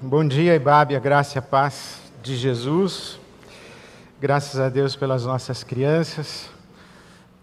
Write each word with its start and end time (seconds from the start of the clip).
Bom 0.00 0.24
dia, 0.24 0.54
Ibabe, 0.54 0.94
a 0.94 1.00
graça 1.00 1.36
e 1.36 1.40
a 1.40 1.42
paz 1.42 1.98
de 2.22 2.36
Jesus. 2.36 3.18
Graças 4.20 4.60
a 4.60 4.68
Deus 4.68 4.94
pelas 4.94 5.24
nossas 5.24 5.64
crianças. 5.64 6.48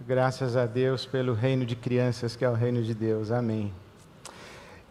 Graças 0.07 0.55
a 0.55 0.65
Deus 0.65 1.05
pelo 1.05 1.33
reino 1.33 1.65
de 1.65 1.75
crianças, 1.75 2.33
que 2.33 2.45
é 2.45 2.49
o 2.49 2.53
reino 2.53 2.81
de 2.81 2.93
Deus. 2.93 3.29
Amém. 3.29 3.73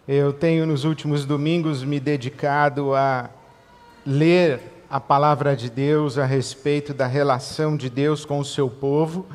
Eu 0.07 0.31
tenho 0.31 0.67
nos 0.67 0.85
últimos 0.85 1.25
domingos 1.25 1.83
me 1.83 1.99
dedicado 1.99 2.95
a 2.95 3.31
ler 4.05 4.61
a 4.91 5.01
palavra 5.01 5.57
de 5.57 5.71
Deus 5.71 6.19
a 6.19 6.27
respeito 6.27 6.93
da 6.93 7.07
relação 7.07 7.79
de 7.79 7.89
Deus 7.89 8.27
com 8.27 8.41
o 8.41 8.45
seu 8.45 8.69
povo, 8.69 9.27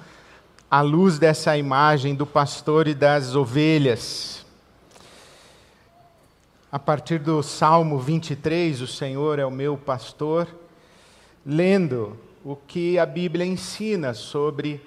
à 0.69 0.81
luz 0.81 1.17
dessa 1.17 1.57
imagem 1.57 2.13
do 2.13 2.27
pastor 2.27 2.87
e 2.87 2.93
das 2.93 3.35
ovelhas 3.35 4.38
a 6.71 6.77
partir 6.77 7.17
do 7.17 7.41
Salmo 7.41 7.97
23, 7.97 8.81
o 8.81 8.87
Senhor 8.87 9.39
é 9.39 9.45
o 9.45 9.49
meu 9.49 9.75
pastor, 9.75 10.47
lendo 11.43 12.15
o 12.45 12.55
que 12.55 12.99
a 12.99 13.07
Bíblia 13.07 13.43
ensina 13.43 14.13
sobre 14.13 14.79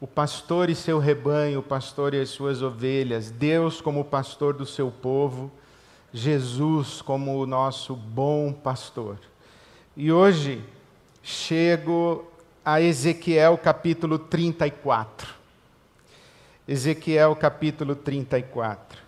o 0.00 0.06
pastor 0.06 0.68
e 0.68 0.74
seu 0.74 0.98
rebanho, 0.98 1.60
o 1.60 1.62
pastor 1.62 2.12
e 2.12 2.20
as 2.20 2.30
suas 2.30 2.60
ovelhas, 2.60 3.30
Deus 3.30 3.80
como 3.80 4.04
pastor 4.04 4.54
do 4.54 4.66
seu 4.66 4.90
povo, 4.90 5.50
Jesus 6.12 7.00
como 7.00 7.40
o 7.40 7.46
nosso 7.46 7.94
bom 7.94 8.52
pastor. 8.52 9.16
E 9.96 10.10
hoje 10.10 10.60
chego 11.22 12.26
a 12.64 12.80
Ezequiel 12.80 13.56
capítulo 13.56 14.18
34. 14.18 15.34
Ezequiel 16.66 17.36
capítulo 17.36 17.94
34. 17.94 19.05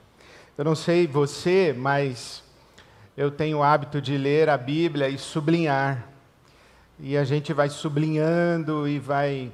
Eu 0.59 0.65
não 0.65 0.75
sei 0.75 1.07
você, 1.07 1.73
mas 1.73 2.43
eu 3.17 3.30
tenho 3.30 3.59
o 3.59 3.62
hábito 3.62 4.03
de 4.03 4.19
ler 4.19 4.48
a 4.48 4.59
Bíblia 4.59 5.09
e 5.09 5.17
sublinhar. 5.17 6.05
E 6.98 7.17
a 7.17 7.23
gente 7.23 7.53
vai 7.53 7.69
sublinhando 7.69 8.89
e 8.89 8.98
vai 8.98 9.53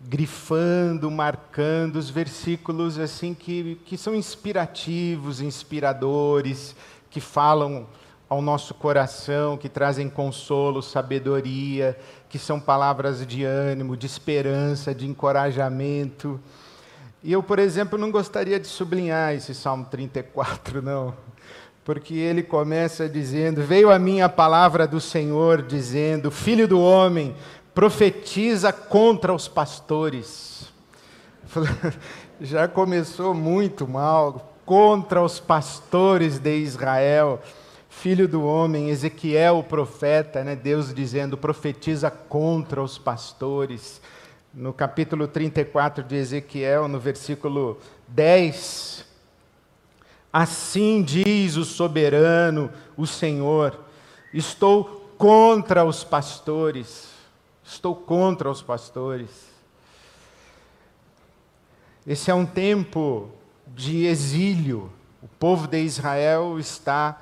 grifando, 0.00 1.08
marcando 1.12 1.94
os 1.94 2.10
versículos 2.10 2.98
assim 2.98 3.34
que, 3.34 3.80
que 3.86 3.96
são 3.96 4.16
inspirativos, 4.16 5.40
inspiradores, 5.40 6.74
que 7.08 7.20
falam 7.20 7.86
ao 8.28 8.42
nosso 8.42 8.74
coração, 8.74 9.56
que 9.56 9.68
trazem 9.68 10.10
consolo, 10.10 10.82
sabedoria, 10.82 11.96
que 12.28 12.36
são 12.36 12.58
palavras 12.58 13.24
de 13.24 13.44
ânimo, 13.44 13.96
de 13.96 14.06
esperança, 14.06 14.92
de 14.92 15.06
encorajamento. 15.06 16.40
E 17.26 17.32
eu, 17.32 17.42
por 17.42 17.58
exemplo, 17.58 17.98
não 17.98 18.12
gostaria 18.12 18.60
de 18.60 18.68
sublinhar 18.68 19.34
esse 19.34 19.52
Salmo 19.52 19.84
34, 19.90 20.80
não. 20.80 21.12
Porque 21.84 22.14
ele 22.14 22.40
começa 22.40 23.08
dizendo: 23.08 23.62
Veio 23.62 23.90
a 23.90 23.98
mim 23.98 24.20
a 24.20 24.28
palavra 24.28 24.86
do 24.86 25.00
Senhor, 25.00 25.60
dizendo: 25.60 26.30
Filho 26.30 26.68
do 26.68 26.80
homem, 26.80 27.34
profetiza 27.74 28.72
contra 28.72 29.34
os 29.34 29.48
pastores. 29.48 30.72
Já 32.40 32.68
começou 32.68 33.34
muito 33.34 33.88
mal, 33.88 34.56
contra 34.64 35.20
os 35.20 35.40
pastores 35.40 36.38
de 36.38 36.56
Israel. 36.58 37.42
Filho 37.88 38.28
do 38.28 38.44
homem, 38.44 38.88
Ezequiel, 38.88 39.58
o 39.58 39.64
profeta, 39.64 40.44
né? 40.44 40.54
Deus 40.54 40.94
dizendo: 40.94 41.36
profetiza 41.36 42.08
contra 42.08 42.80
os 42.80 42.96
pastores 42.96 44.00
no 44.56 44.72
capítulo 44.72 45.28
34 45.28 46.02
de 46.02 46.16
Ezequiel, 46.16 46.88
no 46.88 46.98
versículo 46.98 47.78
10. 48.08 49.04
Assim 50.32 51.02
diz 51.02 51.56
o 51.56 51.64
soberano, 51.64 52.70
o 52.96 53.06
Senhor: 53.06 53.78
estou 54.32 55.12
contra 55.18 55.84
os 55.84 56.02
pastores, 56.02 57.10
estou 57.62 57.94
contra 57.94 58.50
os 58.50 58.62
pastores. 58.62 59.28
Esse 62.06 62.30
é 62.30 62.34
um 62.34 62.46
tempo 62.46 63.30
de 63.66 64.06
exílio. 64.06 64.90
O 65.20 65.28
povo 65.28 65.66
de 65.66 65.82
Israel 65.82 66.58
está 66.58 67.20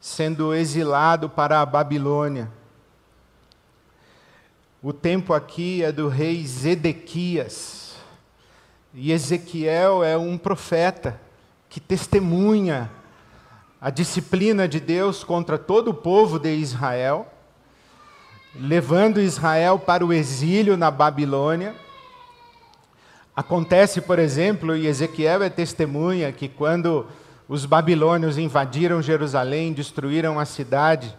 sendo 0.00 0.52
exilado 0.52 1.28
para 1.28 1.60
a 1.60 1.66
Babilônia. 1.66 2.50
O 4.86 4.92
tempo 4.92 5.32
aqui 5.32 5.82
é 5.82 5.90
do 5.90 6.08
rei 6.08 6.46
Zedequias. 6.46 7.96
E 8.92 9.12
Ezequiel 9.12 10.04
é 10.04 10.14
um 10.14 10.36
profeta 10.36 11.18
que 11.70 11.80
testemunha 11.80 12.90
a 13.80 13.88
disciplina 13.88 14.68
de 14.68 14.78
Deus 14.80 15.24
contra 15.24 15.56
todo 15.56 15.88
o 15.88 15.94
povo 15.94 16.38
de 16.38 16.54
Israel, 16.54 17.26
levando 18.54 19.22
Israel 19.22 19.78
para 19.78 20.04
o 20.04 20.12
exílio 20.12 20.76
na 20.76 20.90
Babilônia. 20.90 21.74
Acontece, 23.34 24.02
por 24.02 24.18
exemplo, 24.18 24.76
e 24.76 24.86
Ezequiel 24.86 25.42
é 25.42 25.48
testemunha 25.48 26.30
que 26.30 26.46
quando 26.46 27.06
os 27.48 27.64
babilônios 27.64 28.36
invadiram 28.36 29.00
Jerusalém, 29.00 29.72
destruíram 29.72 30.38
a 30.38 30.44
cidade, 30.44 31.16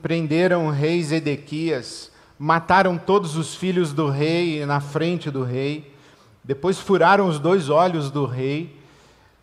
prenderam 0.00 0.68
o 0.68 0.70
rei 0.70 1.02
Zedequias, 1.02 2.10
mataram 2.42 2.96
todos 2.96 3.36
os 3.36 3.54
filhos 3.54 3.92
do 3.92 4.08
rei 4.08 4.64
na 4.64 4.80
frente 4.80 5.30
do 5.30 5.42
rei, 5.42 5.94
depois 6.42 6.78
furaram 6.78 7.28
os 7.28 7.38
dois 7.38 7.68
olhos 7.68 8.10
do 8.10 8.24
rei, 8.24 8.80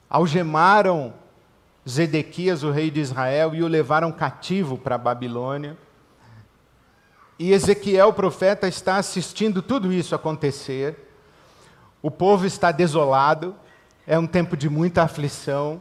algemaram 0.09 1.13
Zedequias, 1.87 2.63
o 2.63 2.71
rei 2.71 2.89
de 2.89 2.99
Israel, 2.99 3.53
e 3.53 3.61
o 3.61 3.67
levaram 3.67 4.11
cativo 4.11 4.79
para 4.79 4.95
a 4.95 4.97
Babilônia. 4.97 5.77
E 7.37 7.51
Ezequiel, 7.51 8.07
o 8.07 8.13
profeta, 8.13 8.67
está 8.67 8.97
assistindo 8.97 9.61
tudo 9.61 9.93
isso 9.93 10.15
acontecer. 10.15 11.13
O 12.01 12.09
povo 12.09 12.47
está 12.47 12.71
desolado, 12.71 13.55
é 14.07 14.17
um 14.17 14.25
tempo 14.25 14.57
de 14.57 14.67
muita 14.67 15.03
aflição. 15.03 15.79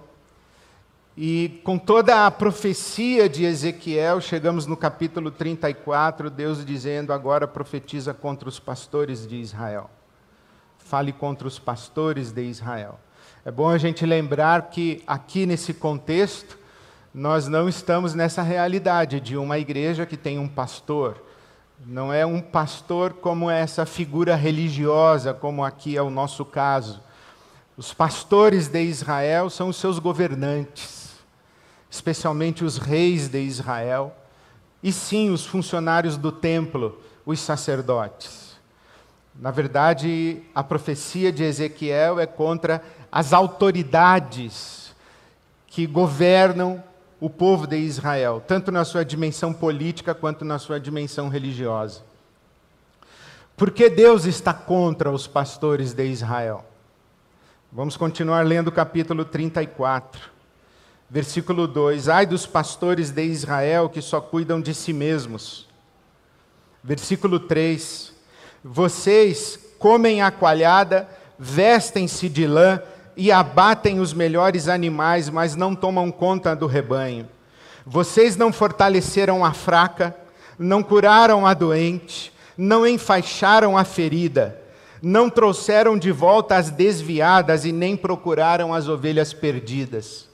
E 1.18 1.62
com 1.64 1.78
toda 1.78 2.26
a 2.26 2.30
profecia 2.30 3.26
de 3.26 3.42
Ezequiel, 3.46 4.20
chegamos 4.20 4.66
no 4.66 4.76
capítulo 4.76 5.30
34, 5.30 6.28
Deus 6.28 6.62
dizendo: 6.62 7.10
agora 7.10 7.48
profetiza 7.48 8.12
contra 8.12 8.46
os 8.46 8.60
pastores 8.60 9.26
de 9.26 9.36
Israel. 9.36 9.88
Fale 10.76 11.14
contra 11.14 11.48
os 11.48 11.58
pastores 11.58 12.32
de 12.32 12.42
Israel. 12.42 13.00
É 13.46 13.50
bom 13.50 13.70
a 13.70 13.78
gente 13.78 14.04
lembrar 14.04 14.68
que 14.68 15.02
aqui 15.06 15.46
nesse 15.46 15.72
contexto, 15.72 16.58
nós 17.14 17.48
não 17.48 17.66
estamos 17.66 18.12
nessa 18.12 18.42
realidade 18.42 19.18
de 19.18 19.38
uma 19.38 19.58
igreja 19.58 20.04
que 20.04 20.18
tem 20.18 20.38
um 20.38 20.48
pastor. 20.48 21.22
Não 21.86 22.12
é 22.12 22.26
um 22.26 22.42
pastor 22.42 23.14
como 23.14 23.50
essa 23.50 23.86
figura 23.86 24.36
religiosa, 24.36 25.32
como 25.32 25.64
aqui 25.64 25.96
é 25.96 26.02
o 26.02 26.10
nosso 26.10 26.44
caso. 26.44 27.00
Os 27.74 27.94
pastores 27.94 28.68
de 28.68 28.82
Israel 28.82 29.48
são 29.48 29.70
os 29.70 29.76
seus 29.76 29.98
governantes 29.98 31.05
especialmente 31.90 32.64
os 32.64 32.78
reis 32.78 33.28
de 33.28 33.40
Israel, 33.40 34.16
e 34.82 34.92
sim 34.92 35.30
os 35.30 35.44
funcionários 35.44 36.16
do 36.16 36.30
templo, 36.30 37.00
os 37.24 37.40
sacerdotes. 37.40 38.56
Na 39.34 39.50
verdade, 39.50 40.42
a 40.54 40.64
profecia 40.64 41.30
de 41.30 41.42
Ezequiel 41.42 42.18
é 42.18 42.26
contra 42.26 42.82
as 43.10 43.32
autoridades 43.32 44.94
que 45.66 45.86
governam 45.86 46.82
o 47.20 47.28
povo 47.28 47.66
de 47.66 47.76
Israel, 47.76 48.42
tanto 48.46 48.70
na 48.70 48.84
sua 48.84 49.04
dimensão 49.04 49.52
política 49.52 50.14
quanto 50.14 50.44
na 50.44 50.58
sua 50.58 50.78
dimensão 50.78 51.28
religiosa. 51.28 52.02
Por 53.56 53.70
que 53.70 53.88
Deus 53.88 54.26
está 54.26 54.52
contra 54.52 55.10
os 55.10 55.26
pastores 55.26 55.92
de 55.94 56.04
Israel? 56.06 56.64
Vamos 57.72 57.96
continuar 57.96 58.44
lendo 58.46 58.68
o 58.68 58.72
capítulo 58.72 59.24
34. 59.24 60.35
Versículo 61.08 61.68
2: 61.68 62.08
Ai 62.08 62.26
dos 62.26 62.46
pastores 62.46 63.10
de 63.10 63.24
Israel 63.24 63.88
que 63.88 64.02
só 64.02 64.20
cuidam 64.20 64.60
de 64.60 64.74
si 64.74 64.92
mesmos. 64.92 65.66
Versículo 66.82 67.38
3: 67.38 68.12
Vocês 68.62 69.58
comem 69.78 70.20
a 70.20 70.30
coalhada, 70.30 71.08
vestem-se 71.38 72.28
de 72.28 72.46
lã 72.46 72.80
e 73.16 73.30
abatem 73.30 74.00
os 74.00 74.12
melhores 74.12 74.68
animais, 74.68 75.30
mas 75.30 75.54
não 75.54 75.74
tomam 75.74 76.10
conta 76.10 76.54
do 76.56 76.66
rebanho. 76.66 77.28
Vocês 77.84 78.36
não 78.36 78.52
fortaleceram 78.52 79.44
a 79.44 79.52
fraca, 79.52 80.14
não 80.58 80.82
curaram 80.82 81.46
a 81.46 81.54
doente, 81.54 82.32
não 82.58 82.84
enfaixaram 82.84 83.78
a 83.78 83.84
ferida, 83.84 84.60
não 85.00 85.30
trouxeram 85.30 85.96
de 85.96 86.10
volta 86.10 86.56
as 86.56 86.68
desviadas 86.68 87.64
e 87.64 87.70
nem 87.70 87.96
procuraram 87.96 88.74
as 88.74 88.88
ovelhas 88.88 89.32
perdidas. 89.32 90.26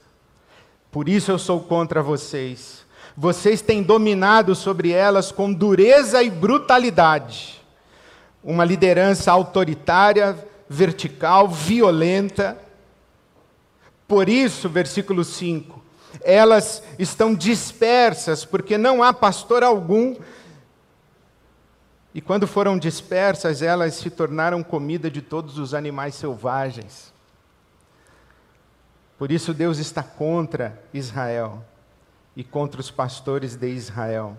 Por 0.93 1.09
isso 1.09 1.31
eu 1.31 1.39
sou 1.39 1.59
contra 1.59 2.03
vocês. 2.03 2.85
Vocês 3.17 3.63
têm 3.63 3.81
dominado 3.81 4.53
sobre 4.53 4.91
elas 4.91 5.31
com 5.31 5.51
dureza 5.51 6.21
e 6.21 6.29
brutalidade. 6.29 7.59
Uma 8.43 8.63
liderança 8.63 9.31
autoritária, 9.31 10.37
vertical, 10.69 11.49
violenta. 11.49 12.55
Por 14.07 14.29
isso, 14.29 14.69
versículo 14.69 15.23
5: 15.23 15.83
Elas 16.21 16.83
estão 16.99 17.33
dispersas, 17.33 18.45
porque 18.45 18.77
não 18.77 19.01
há 19.01 19.11
pastor 19.11 19.63
algum. 19.63 20.15
E 22.13 22.21
quando 22.21 22.45
foram 22.45 22.77
dispersas, 22.77 23.63
elas 23.63 23.95
se 23.95 24.11
tornaram 24.11 24.61
comida 24.61 25.09
de 25.09 25.23
todos 25.23 25.57
os 25.57 25.73
animais 25.73 26.13
selvagens. 26.13 27.11
Por 29.17 29.31
isso, 29.31 29.53
Deus 29.53 29.77
está 29.77 30.03
contra 30.03 30.81
Israel 30.93 31.63
e 32.35 32.43
contra 32.43 32.81
os 32.81 32.89
pastores 32.89 33.55
de 33.55 33.69
Israel. 33.69 34.37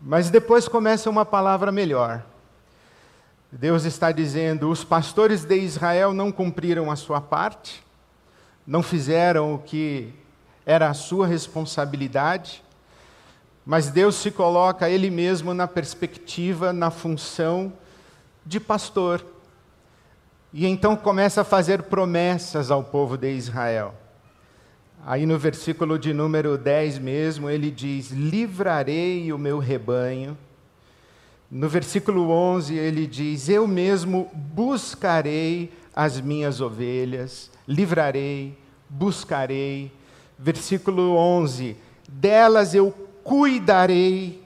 Mas 0.00 0.30
depois 0.30 0.68
começa 0.68 1.08
uma 1.08 1.24
palavra 1.24 1.72
melhor. 1.72 2.24
Deus 3.50 3.84
está 3.84 4.12
dizendo: 4.12 4.68
os 4.68 4.84
pastores 4.84 5.44
de 5.44 5.56
Israel 5.56 6.12
não 6.12 6.30
cumpriram 6.30 6.90
a 6.90 6.96
sua 6.96 7.20
parte, 7.20 7.82
não 8.66 8.82
fizeram 8.82 9.54
o 9.54 9.58
que 9.58 10.12
era 10.66 10.88
a 10.88 10.94
sua 10.94 11.26
responsabilidade, 11.26 12.62
mas 13.64 13.90
Deus 13.90 14.16
se 14.16 14.30
coloca 14.30 14.90
Ele 14.90 15.10
mesmo 15.10 15.54
na 15.54 15.66
perspectiva, 15.66 16.72
na 16.72 16.90
função 16.90 17.72
de 18.44 18.60
pastor. 18.60 19.24
E 20.56 20.68
então 20.68 20.94
começa 20.94 21.40
a 21.40 21.44
fazer 21.44 21.82
promessas 21.82 22.70
ao 22.70 22.84
povo 22.84 23.16
de 23.16 23.28
Israel. 23.32 23.92
Aí 25.04 25.26
no 25.26 25.36
versículo 25.36 25.98
de 25.98 26.14
número 26.14 26.56
10 26.56 27.00
mesmo, 27.00 27.50
ele 27.50 27.72
diz: 27.72 28.12
Livrarei 28.12 29.32
o 29.32 29.38
meu 29.38 29.58
rebanho. 29.58 30.38
No 31.50 31.68
versículo 31.68 32.30
11, 32.30 32.72
ele 32.76 33.04
diz: 33.04 33.48
Eu 33.48 33.66
mesmo 33.66 34.30
buscarei 34.32 35.72
as 35.92 36.20
minhas 36.20 36.60
ovelhas, 36.60 37.50
livrarei, 37.66 38.56
buscarei. 38.88 39.90
Versículo 40.38 41.16
11: 41.16 41.76
Delas 42.08 42.76
eu 42.76 42.94
cuidarei. 43.24 44.40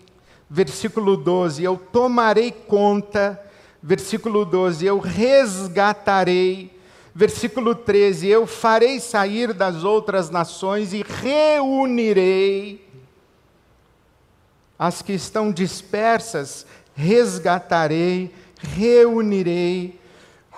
Versículo 0.49 1.19
12: 1.19 1.63
Eu 1.63 1.77
tomarei 1.77 2.51
conta. 2.51 3.45
Versículo 3.83 4.45
12: 4.45 4.85
Eu 4.85 4.99
resgatarei 4.99 6.79
Versículo 7.19 7.75
13: 7.75 8.29
Eu 8.29 8.47
farei 8.47 9.01
sair 9.01 9.53
das 9.53 9.83
outras 9.83 10.31
nações 10.31 10.93
e 10.93 11.03
reunirei 11.03 12.87
as 14.79 15.03
que 15.03 15.15
estão 15.15 15.51
dispersas, 15.51 16.65
resgatarei, 16.95 18.33
reunirei. 18.61 19.99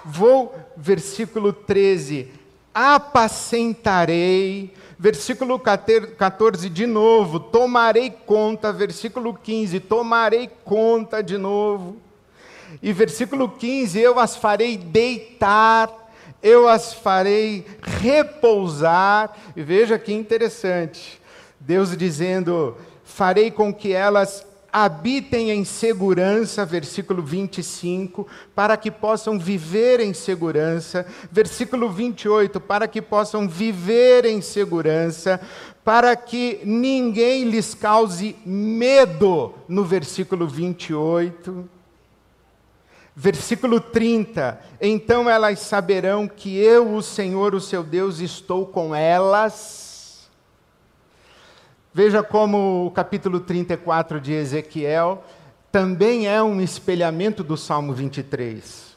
Vou, 0.05 0.55
versículo 0.76 1.50
13: 1.50 2.31
apacentarei. 2.75 4.75
Versículo 4.99 5.58
14, 5.58 6.69
de 6.69 6.87
novo, 6.87 7.40
tomarei 7.40 8.11
conta. 8.11 8.70
Versículo 8.70 9.32
15, 9.32 9.81
tomarei 9.81 10.50
conta 10.62 11.23
de 11.23 11.38
novo. 11.38 11.96
E 12.82 12.93
versículo 12.93 13.49
15, 13.49 13.99
eu 13.99 14.19
as 14.19 14.37
farei 14.37 14.76
deitar 14.76 16.00
eu 16.43 16.69
as 16.69 16.93
farei 16.93 17.67
repousar. 17.82 19.37
E 19.55 19.62
veja 19.62 19.99
que 19.99 20.12
interessante, 20.12 21.20
Deus 21.58 21.96
dizendo: 21.96 22.76
farei 23.05 23.50
com 23.50 23.72
que 23.72 23.93
elas 23.93 24.46
habitem 24.72 25.50
em 25.50 25.64
segurança, 25.64 26.64
versículo 26.64 27.22
25, 27.22 28.26
para 28.55 28.76
que 28.76 28.88
possam 28.88 29.37
viver 29.37 29.99
em 29.99 30.14
segurança, 30.14 31.05
versículo 31.31 31.90
28, 31.90 32.61
para 32.61 32.87
que 32.87 33.02
possam 33.02 33.49
viver 33.49 34.25
em 34.25 34.40
segurança, 34.40 35.40
para 35.84 36.14
que 36.14 36.61
ninguém 36.64 37.44
lhes 37.44 37.75
cause 37.75 38.37
medo, 38.46 39.52
no 39.69 39.84
versículo 39.84 40.46
28. 40.46 41.80
Versículo 43.15 43.81
30: 43.81 44.61
Então 44.81 45.29
elas 45.29 45.59
saberão 45.61 46.29
que 46.29 46.57
eu, 46.57 46.95
o 46.95 47.03
Senhor, 47.03 47.55
o 47.55 47.61
seu 47.61 47.83
Deus, 47.83 48.21
estou 48.21 48.67
com 48.67 48.95
elas. 48.95 50.29
Veja 51.93 52.23
como 52.23 52.87
o 52.87 52.91
capítulo 52.91 53.41
34 53.41 54.21
de 54.21 54.33
Ezequiel 54.33 55.25
também 55.73 56.27
é 56.27 56.43
um 56.43 56.61
espelhamento 56.61 57.45
do 57.45 57.57
Salmo 57.57 57.93
23. 57.93 58.97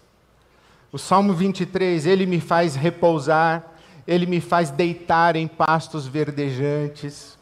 O 0.91 0.97
Salmo 0.97 1.33
23, 1.33 2.05
ele 2.05 2.25
me 2.25 2.39
faz 2.39 2.75
repousar, 2.75 3.63
ele 4.07 4.25
me 4.25 4.41
faz 4.41 4.71
deitar 4.71 5.35
em 5.35 5.47
pastos 5.47 6.07
verdejantes. 6.07 7.37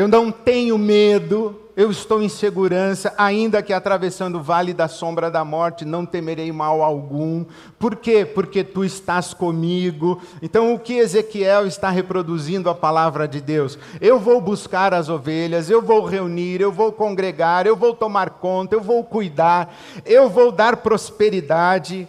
Eu 0.00 0.08
não 0.08 0.32
tenho 0.32 0.78
medo, 0.78 1.60
eu 1.76 1.90
estou 1.90 2.22
em 2.22 2.28
segurança, 2.30 3.12
ainda 3.18 3.62
que 3.62 3.70
atravessando 3.70 4.36
o 4.36 4.42
vale 4.42 4.72
da 4.72 4.88
sombra 4.88 5.30
da 5.30 5.44
morte, 5.44 5.84
não 5.84 6.06
temerei 6.06 6.50
mal 6.50 6.82
algum. 6.82 7.44
Por 7.78 7.94
quê? 7.96 8.24
Porque 8.24 8.64
tu 8.64 8.82
estás 8.82 9.34
comigo. 9.34 10.18
Então, 10.40 10.72
o 10.72 10.78
que 10.78 10.94
Ezequiel 10.94 11.66
está 11.66 11.90
reproduzindo 11.90 12.70
a 12.70 12.74
palavra 12.74 13.28
de 13.28 13.42
Deus? 13.42 13.78
Eu 14.00 14.18
vou 14.18 14.40
buscar 14.40 14.94
as 14.94 15.10
ovelhas, 15.10 15.68
eu 15.68 15.82
vou 15.82 16.02
reunir, 16.02 16.62
eu 16.62 16.72
vou 16.72 16.90
congregar, 16.92 17.66
eu 17.66 17.76
vou 17.76 17.92
tomar 17.92 18.30
conta, 18.30 18.74
eu 18.74 18.80
vou 18.80 19.04
cuidar, 19.04 19.76
eu 20.06 20.30
vou 20.30 20.50
dar 20.50 20.78
prosperidade 20.78 22.08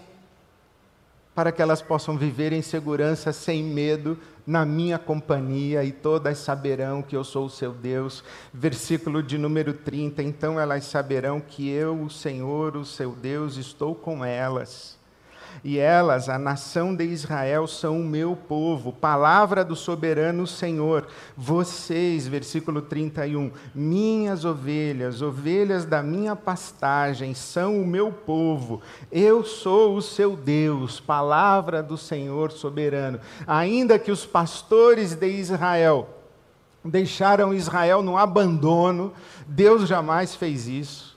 para 1.36 1.52
que 1.52 1.62
elas 1.62 1.82
possam 1.82 2.18
viver 2.18 2.54
em 2.54 2.62
segurança, 2.62 3.34
sem 3.34 3.64
medo, 3.64 4.18
na 4.46 4.66
minha 4.66 4.98
companhia, 5.00 5.84
e 5.84 5.92
todas 5.92 6.38
saberão 6.38 7.02
que 7.02 7.16
eu 7.16 7.24
sou 7.24 7.46
o 7.46 7.50
seu 7.50 7.72
Deus. 7.72 8.24
Versículo 8.54 9.22
de 9.22 9.38
número 9.38 9.74
30. 9.74 10.24
Então 10.24 10.60
elas 10.60 10.86
saberão 10.86 11.40
que 11.40 11.70
eu, 11.70 12.02
o 12.02 12.10
Senhor, 12.10 12.76
o 12.78 12.86
seu 12.86 13.12
Deus, 13.12 13.58
estou 13.58 13.96
com 13.96 14.24
elas 14.24 15.01
e 15.64 15.78
elas, 15.78 16.28
a 16.30 16.40
nação 16.40 16.96
de 16.96 17.04
Israel, 17.04 17.68
são 17.68 18.00
o 18.00 18.04
meu 18.04 18.36
povo. 18.36 18.92
Palavra 18.92 19.64
do 19.64 19.76
soberano 19.76 20.48
Senhor. 20.48 21.08
Vocês, 21.38 22.28
versículo 22.28 22.82
31, 22.82 23.52
minhas 23.74 24.44
ovelhas, 24.46 25.22
ovelhas 25.22 25.86
da 25.86 26.02
minha 26.02 26.36
pastagem, 26.36 27.34
são 27.34 27.82
o 27.82 27.86
meu 27.86 28.12
povo. 28.12 28.82
Eu 29.12 29.44
sou 29.44 29.96
o 29.96 30.02
seu 30.02 30.36
Deus. 30.36 31.00
Palavra 31.00 31.84
do 31.84 31.98
Senhor 31.98 32.52
soberano. 32.52 33.20
Ainda 33.46 34.00
que 34.00 34.12
os 34.12 34.26
pastores 34.26 35.14
de 35.14 35.28
Israel 35.28 36.10
deixaram 36.84 37.54
Israel 37.54 38.02
no 38.02 38.18
abandono, 38.18 39.14
Deus 39.48 39.88
jamais 39.88 40.36
fez 40.36 40.68
isso. 40.68 41.11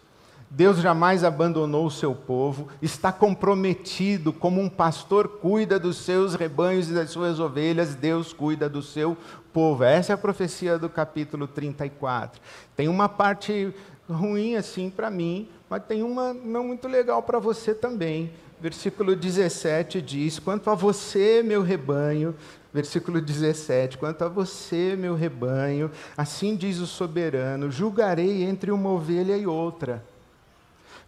Deus 0.56 0.76
jamais 0.78 1.24
abandonou 1.24 1.84
o 1.84 1.90
seu 1.90 2.14
povo, 2.14 2.68
está 2.80 3.10
comprometido 3.10 4.32
como 4.32 4.60
um 4.60 4.68
pastor 4.68 5.26
cuida 5.26 5.80
dos 5.80 5.96
seus 5.96 6.36
rebanhos 6.36 6.88
e 6.88 6.94
das 6.94 7.10
suas 7.10 7.40
ovelhas, 7.40 7.96
Deus 7.96 8.32
cuida 8.32 8.68
do 8.68 8.80
seu 8.80 9.16
povo. 9.52 9.82
Essa 9.82 10.12
é 10.12 10.14
a 10.14 10.18
profecia 10.18 10.78
do 10.78 10.88
capítulo 10.88 11.48
34. 11.48 12.40
Tem 12.76 12.86
uma 12.86 13.08
parte 13.08 13.74
ruim 14.08 14.54
assim 14.54 14.90
para 14.90 15.10
mim, 15.10 15.48
mas 15.68 15.82
tem 15.88 16.04
uma 16.04 16.32
não 16.32 16.68
muito 16.68 16.86
legal 16.86 17.20
para 17.20 17.40
você 17.40 17.74
também. 17.74 18.30
Versículo 18.60 19.16
17 19.16 20.00
diz: 20.00 20.38
Quanto 20.38 20.70
a 20.70 20.76
você, 20.76 21.42
meu 21.44 21.62
rebanho, 21.62 22.32
versículo 22.72 23.20
17: 23.20 23.98
Quanto 23.98 24.22
a 24.22 24.28
você, 24.28 24.94
meu 24.96 25.16
rebanho, 25.16 25.90
assim 26.16 26.54
diz 26.54 26.78
o 26.78 26.86
soberano: 26.86 27.72
julgarei 27.72 28.44
entre 28.44 28.70
uma 28.70 28.90
ovelha 28.90 29.36
e 29.36 29.48
outra 29.48 30.13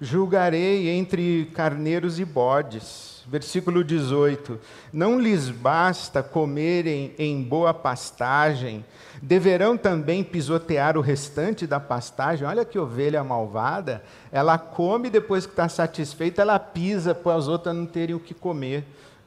Julgarei 0.01 0.91
entre 0.91 1.51
carneiros 1.55 2.19
e 2.19 2.25
bodes. 2.25 3.17
Versículo 3.29 3.83
18: 3.83 4.61
Não 4.93 5.19
lhes 5.19 5.51
basta 5.51 6.23
comerem 6.23 7.13
em 7.19 7.43
boa 7.43 7.75
pastagem, 7.75 8.85
deverão 9.21 9.77
também 9.77 10.23
pisotear 10.23 10.97
o 10.97 11.01
restante 11.01 11.67
da 11.67 11.81
pastagem. 11.81 12.47
Olha 12.47 12.65
que 12.65 12.79
ovelha 12.79 13.25
malvada, 13.25 14.05
ela 14.31 14.57
come 14.59 15.11
depois 15.11 15.45
que 15.45 15.53
está 15.53 15.69
satisfeita, 15.69 16.43
ela 16.43 16.59
pisa 16.59 17.15
para 17.15 17.35
as 17.35 17.49
outras 17.49 17.75
não 17.75 17.87
terem 17.87 18.15
o 18.15 18.21
que 18.21 18.33
comer. 18.33 18.85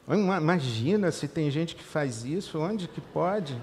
Imagina 0.08 1.10
se 1.10 1.28
tem 1.28 1.50
gente 1.50 1.76
que 1.76 1.84
faz 1.84 2.24
isso, 2.24 2.58
onde 2.58 2.88
que 2.88 3.00
pode? 3.00 3.56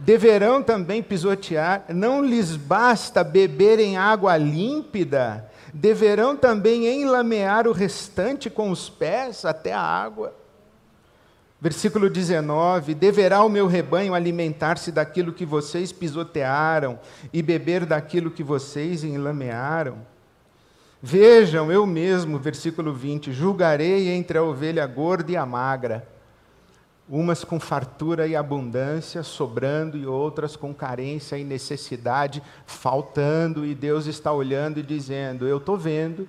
Deverão 0.00 0.62
também 0.62 1.02
pisotear, 1.02 1.86
não 1.88 2.22
lhes 2.24 2.54
basta 2.54 3.24
beberem 3.24 3.96
água 3.96 4.36
límpida, 4.36 5.50
deverão 5.74 6.36
também 6.36 6.86
enlamear 6.86 7.66
o 7.66 7.72
restante 7.72 8.48
com 8.48 8.70
os 8.70 8.88
pés 8.88 9.44
até 9.44 9.72
a 9.72 9.80
água. 9.80 10.32
Versículo 11.60 12.08
19: 12.08 12.94
Deverá 12.94 13.42
o 13.42 13.48
meu 13.48 13.66
rebanho 13.66 14.14
alimentar-se 14.14 14.92
daquilo 14.92 15.32
que 15.32 15.44
vocês 15.44 15.90
pisotearam 15.90 17.00
e 17.32 17.42
beber 17.42 17.84
daquilo 17.84 18.30
que 18.30 18.44
vocês 18.44 19.02
enlamearam. 19.02 19.98
Vejam, 21.02 21.72
eu 21.72 21.84
mesmo, 21.84 22.38
versículo 22.38 22.94
20: 22.94 23.32
julgarei 23.32 24.10
entre 24.10 24.38
a 24.38 24.42
ovelha 24.44 24.86
gorda 24.86 25.32
e 25.32 25.36
a 25.36 25.44
magra. 25.44 26.06
Umas 27.08 27.44
com 27.44 27.60
fartura 27.60 28.26
e 28.26 28.34
abundância, 28.34 29.22
sobrando, 29.22 29.96
e 29.96 30.06
outras 30.06 30.56
com 30.56 30.72
carência 30.72 31.36
e 31.36 31.44
necessidade, 31.44 32.42
faltando, 32.66 33.64
e 33.66 33.74
Deus 33.74 34.06
está 34.06 34.32
olhando 34.32 34.78
e 34.78 34.82
dizendo: 34.82 35.46
Eu 35.46 35.58
estou 35.58 35.76
vendo, 35.76 36.26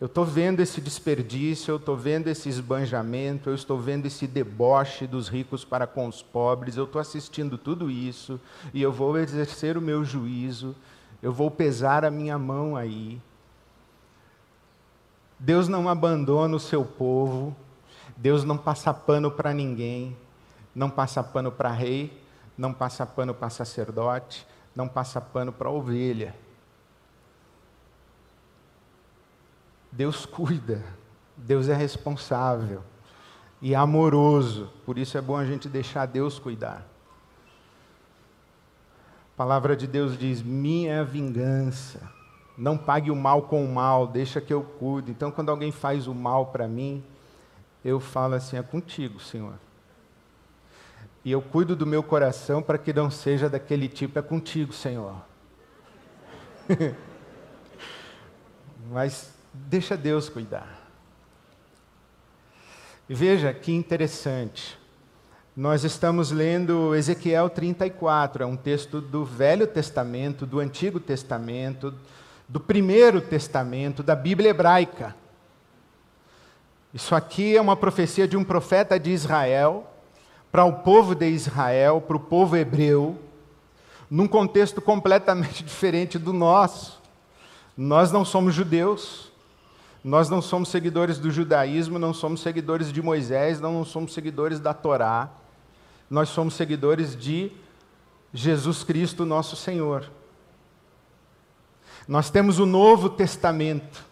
eu 0.00 0.06
estou 0.06 0.24
vendo 0.24 0.60
esse 0.60 0.80
desperdício, 0.80 1.72
eu 1.72 1.76
estou 1.76 1.96
vendo 1.96 2.28
esse 2.28 2.48
esbanjamento, 2.48 3.50
eu 3.50 3.54
estou 3.54 3.78
vendo 3.78 4.06
esse 4.06 4.26
deboche 4.26 5.06
dos 5.06 5.28
ricos 5.28 5.64
para 5.64 5.86
com 5.86 6.06
os 6.06 6.22
pobres, 6.22 6.76
eu 6.76 6.84
estou 6.84 7.00
assistindo 7.00 7.58
tudo 7.58 7.90
isso, 7.90 8.40
e 8.72 8.82
eu 8.82 8.92
vou 8.92 9.18
exercer 9.18 9.76
o 9.76 9.80
meu 9.80 10.04
juízo, 10.04 10.74
eu 11.22 11.32
vou 11.32 11.50
pesar 11.50 12.04
a 12.04 12.10
minha 12.10 12.38
mão 12.38 12.76
aí. 12.76 13.20
Deus 15.38 15.68
não 15.68 15.88
abandona 15.88 16.54
o 16.54 16.60
seu 16.60 16.84
povo, 16.84 17.54
Deus 18.22 18.44
não 18.44 18.56
passa 18.56 18.94
pano 18.94 19.32
para 19.32 19.52
ninguém, 19.52 20.16
não 20.72 20.88
passa 20.88 21.24
pano 21.24 21.50
para 21.50 21.72
rei, 21.72 22.22
não 22.56 22.72
passa 22.72 23.04
pano 23.04 23.34
para 23.34 23.50
sacerdote, 23.50 24.46
não 24.76 24.86
passa 24.86 25.20
pano 25.20 25.52
para 25.52 25.68
ovelha. 25.68 26.32
Deus 29.90 30.24
cuida, 30.24 30.84
Deus 31.36 31.68
é 31.68 31.74
responsável 31.74 32.84
e 33.60 33.74
amoroso, 33.74 34.70
por 34.86 34.98
isso 34.98 35.18
é 35.18 35.20
bom 35.20 35.36
a 35.36 35.44
gente 35.44 35.68
deixar 35.68 36.06
Deus 36.06 36.38
cuidar. 36.38 36.86
A 39.34 39.36
palavra 39.36 39.74
de 39.74 39.88
Deus 39.88 40.16
diz: 40.16 40.40
Minha 40.40 41.02
vingança, 41.02 42.08
não 42.56 42.78
pague 42.78 43.10
o 43.10 43.16
mal 43.16 43.42
com 43.42 43.64
o 43.64 43.74
mal, 43.74 44.06
deixa 44.06 44.40
que 44.40 44.54
eu 44.54 44.62
cuide. 44.62 45.10
Então, 45.10 45.32
quando 45.32 45.48
alguém 45.48 45.72
faz 45.72 46.06
o 46.06 46.14
mal 46.14 46.46
para 46.46 46.68
mim, 46.68 47.02
eu 47.84 48.00
falo 48.00 48.34
assim: 48.34 48.56
é 48.56 48.62
contigo, 48.62 49.20
Senhor. 49.20 49.54
E 51.24 51.30
eu 51.30 51.40
cuido 51.40 51.76
do 51.76 51.86
meu 51.86 52.02
coração 52.02 52.60
para 52.60 52.78
que 52.78 52.92
não 52.92 53.10
seja 53.10 53.48
daquele 53.48 53.88
tipo, 53.88 54.18
é 54.18 54.22
contigo, 54.22 54.72
Senhor. 54.72 55.16
Mas 58.90 59.32
deixa 59.52 59.96
Deus 59.96 60.28
cuidar. 60.28 60.80
Veja 63.08 63.52
que 63.52 63.72
interessante. 63.72 64.78
Nós 65.54 65.84
estamos 65.84 66.30
lendo 66.30 66.94
Ezequiel 66.94 67.50
34, 67.50 68.42
é 68.42 68.46
um 68.46 68.56
texto 68.56 69.00
do 69.00 69.24
Velho 69.24 69.66
Testamento, 69.66 70.46
do 70.46 70.58
Antigo 70.58 70.98
Testamento, 70.98 71.94
do 72.48 72.58
Primeiro 72.58 73.20
Testamento, 73.20 74.02
da 74.02 74.16
Bíblia 74.16 74.50
hebraica. 74.50 75.14
Isso 76.92 77.14
aqui 77.14 77.56
é 77.56 77.60
uma 77.60 77.76
profecia 77.76 78.28
de 78.28 78.36
um 78.36 78.44
profeta 78.44 78.98
de 79.00 79.10
Israel 79.10 79.88
para 80.50 80.64
o 80.64 80.74
povo 80.74 81.14
de 81.14 81.26
Israel, 81.28 82.02
para 82.02 82.16
o 82.16 82.20
povo 82.20 82.56
hebreu, 82.56 83.18
num 84.10 84.28
contexto 84.28 84.82
completamente 84.82 85.64
diferente 85.64 86.18
do 86.18 86.32
nosso. 86.32 87.00
Nós 87.74 88.12
não 88.12 88.22
somos 88.22 88.54
judeus, 88.54 89.32
nós 90.04 90.28
não 90.28 90.42
somos 90.42 90.68
seguidores 90.68 91.18
do 91.18 91.30
judaísmo, 91.30 91.98
não 91.98 92.12
somos 92.12 92.42
seguidores 92.42 92.92
de 92.92 93.00
Moisés, 93.00 93.58
não 93.58 93.82
somos 93.84 94.12
seguidores 94.12 94.60
da 94.60 94.74
Torá, 94.74 95.30
nós 96.10 96.28
somos 96.28 96.52
seguidores 96.52 97.16
de 97.16 97.50
Jesus 98.34 98.84
Cristo, 98.84 99.24
nosso 99.24 99.56
Senhor. 99.56 100.10
Nós 102.06 102.28
temos 102.28 102.58
o 102.58 102.66
Novo 102.66 103.08
Testamento. 103.08 104.04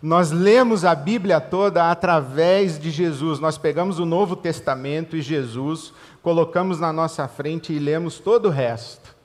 Nós 0.00 0.30
lemos 0.30 0.84
a 0.84 0.94
Bíblia 0.94 1.40
toda 1.40 1.90
através 1.90 2.78
de 2.78 2.90
Jesus. 2.90 3.40
Nós 3.40 3.58
pegamos 3.58 3.98
o 3.98 4.06
Novo 4.06 4.36
Testamento 4.36 5.16
e 5.16 5.22
Jesus, 5.22 5.92
colocamos 6.22 6.78
na 6.78 6.92
nossa 6.92 7.26
frente 7.26 7.72
e 7.72 7.78
lemos 7.78 8.18
todo 8.18 8.46
o 8.46 8.50
resto. 8.50 9.16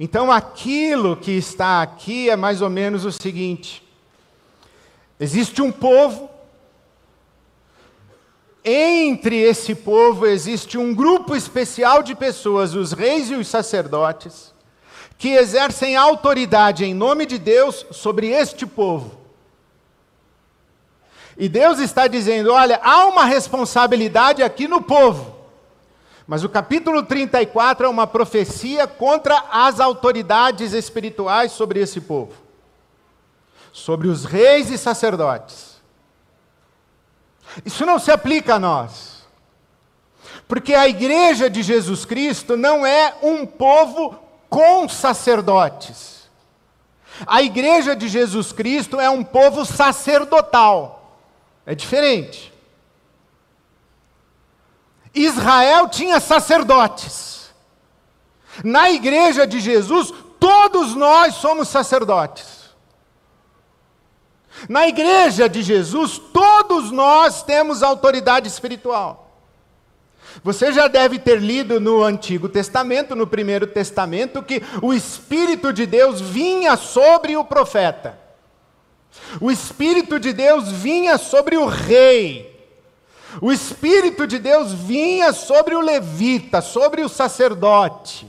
Então, 0.00 0.30
aquilo 0.30 1.16
que 1.16 1.32
está 1.32 1.82
aqui 1.82 2.30
é 2.30 2.36
mais 2.36 2.62
ou 2.62 2.70
menos 2.70 3.04
o 3.04 3.12
seguinte: 3.12 3.82
existe 5.20 5.60
um 5.60 5.72
povo, 5.72 6.30
entre 8.64 9.36
esse 9.36 9.74
povo 9.74 10.24
existe 10.24 10.78
um 10.78 10.94
grupo 10.94 11.34
especial 11.36 12.02
de 12.02 12.14
pessoas, 12.14 12.74
os 12.74 12.92
reis 12.92 13.30
e 13.30 13.34
os 13.34 13.48
sacerdotes, 13.48 14.54
que 15.18 15.30
exercem 15.30 15.96
autoridade 15.96 16.84
em 16.84 16.94
nome 16.94 17.26
de 17.26 17.38
Deus 17.38 17.84
sobre 17.90 18.28
este 18.28 18.66
povo. 18.66 19.27
E 21.38 21.48
Deus 21.48 21.78
está 21.78 22.08
dizendo: 22.08 22.52
olha, 22.52 22.80
há 22.82 23.06
uma 23.06 23.24
responsabilidade 23.24 24.42
aqui 24.42 24.66
no 24.66 24.82
povo. 24.82 25.36
Mas 26.26 26.42
o 26.44 26.48
capítulo 26.48 27.04
34 27.04 27.86
é 27.86 27.88
uma 27.88 28.06
profecia 28.06 28.86
contra 28.86 29.44
as 29.50 29.80
autoridades 29.80 30.72
espirituais 30.72 31.52
sobre 31.52 31.80
esse 31.80 32.02
povo, 32.02 32.34
sobre 33.72 34.08
os 34.08 34.24
reis 34.24 34.68
e 34.68 34.76
sacerdotes. 34.76 35.80
Isso 37.64 37.86
não 37.86 37.98
se 37.98 38.10
aplica 38.10 38.56
a 38.56 38.58
nós, 38.58 39.26
porque 40.46 40.74
a 40.74 40.86
igreja 40.86 41.48
de 41.48 41.62
Jesus 41.62 42.04
Cristo 42.04 42.58
não 42.58 42.84
é 42.84 43.14
um 43.22 43.46
povo 43.46 44.18
com 44.50 44.86
sacerdotes. 44.86 46.28
A 47.26 47.42
igreja 47.42 47.96
de 47.96 48.06
Jesus 48.06 48.52
Cristo 48.52 49.00
é 49.00 49.08
um 49.08 49.24
povo 49.24 49.64
sacerdotal. 49.64 50.97
É 51.68 51.74
diferente. 51.74 52.50
Israel 55.14 55.86
tinha 55.86 56.18
sacerdotes. 56.18 57.50
Na 58.64 58.90
igreja 58.90 59.46
de 59.46 59.60
Jesus, 59.60 60.10
todos 60.40 60.94
nós 60.94 61.34
somos 61.34 61.68
sacerdotes. 61.68 62.70
Na 64.66 64.88
igreja 64.88 65.46
de 65.46 65.62
Jesus, 65.62 66.18
todos 66.32 66.90
nós 66.90 67.42
temos 67.42 67.82
autoridade 67.82 68.48
espiritual. 68.48 69.30
Você 70.42 70.72
já 70.72 70.88
deve 70.88 71.18
ter 71.18 71.38
lido 71.38 71.78
no 71.78 72.02
Antigo 72.02 72.48
Testamento, 72.48 73.14
no 73.14 73.26
Primeiro 73.26 73.66
Testamento, 73.66 74.42
que 74.42 74.62
o 74.80 74.94
Espírito 74.94 75.70
de 75.70 75.84
Deus 75.84 76.18
vinha 76.18 76.78
sobre 76.78 77.36
o 77.36 77.44
profeta. 77.44 78.27
O 79.40 79.50
Espírito 79.50 80.18
de 80.18 80.32
Deus 80.32 80.70
vinha 80.70 81.18
sobre 81.18 81.56
o 81.56 81.66
rei. 81.66 82.48
O 83.40 83.52
Espírito 83.52 84.26
de 84.26 84.38
Deus 84.38 84.72
vinha 84.72 85.32
sobre 85.32 85.74
o 85.74 85.80
levita, 85.80 86.60
sobre 86.60 87.02
o 87.02 87.08
sacerdote. 87.08 88.26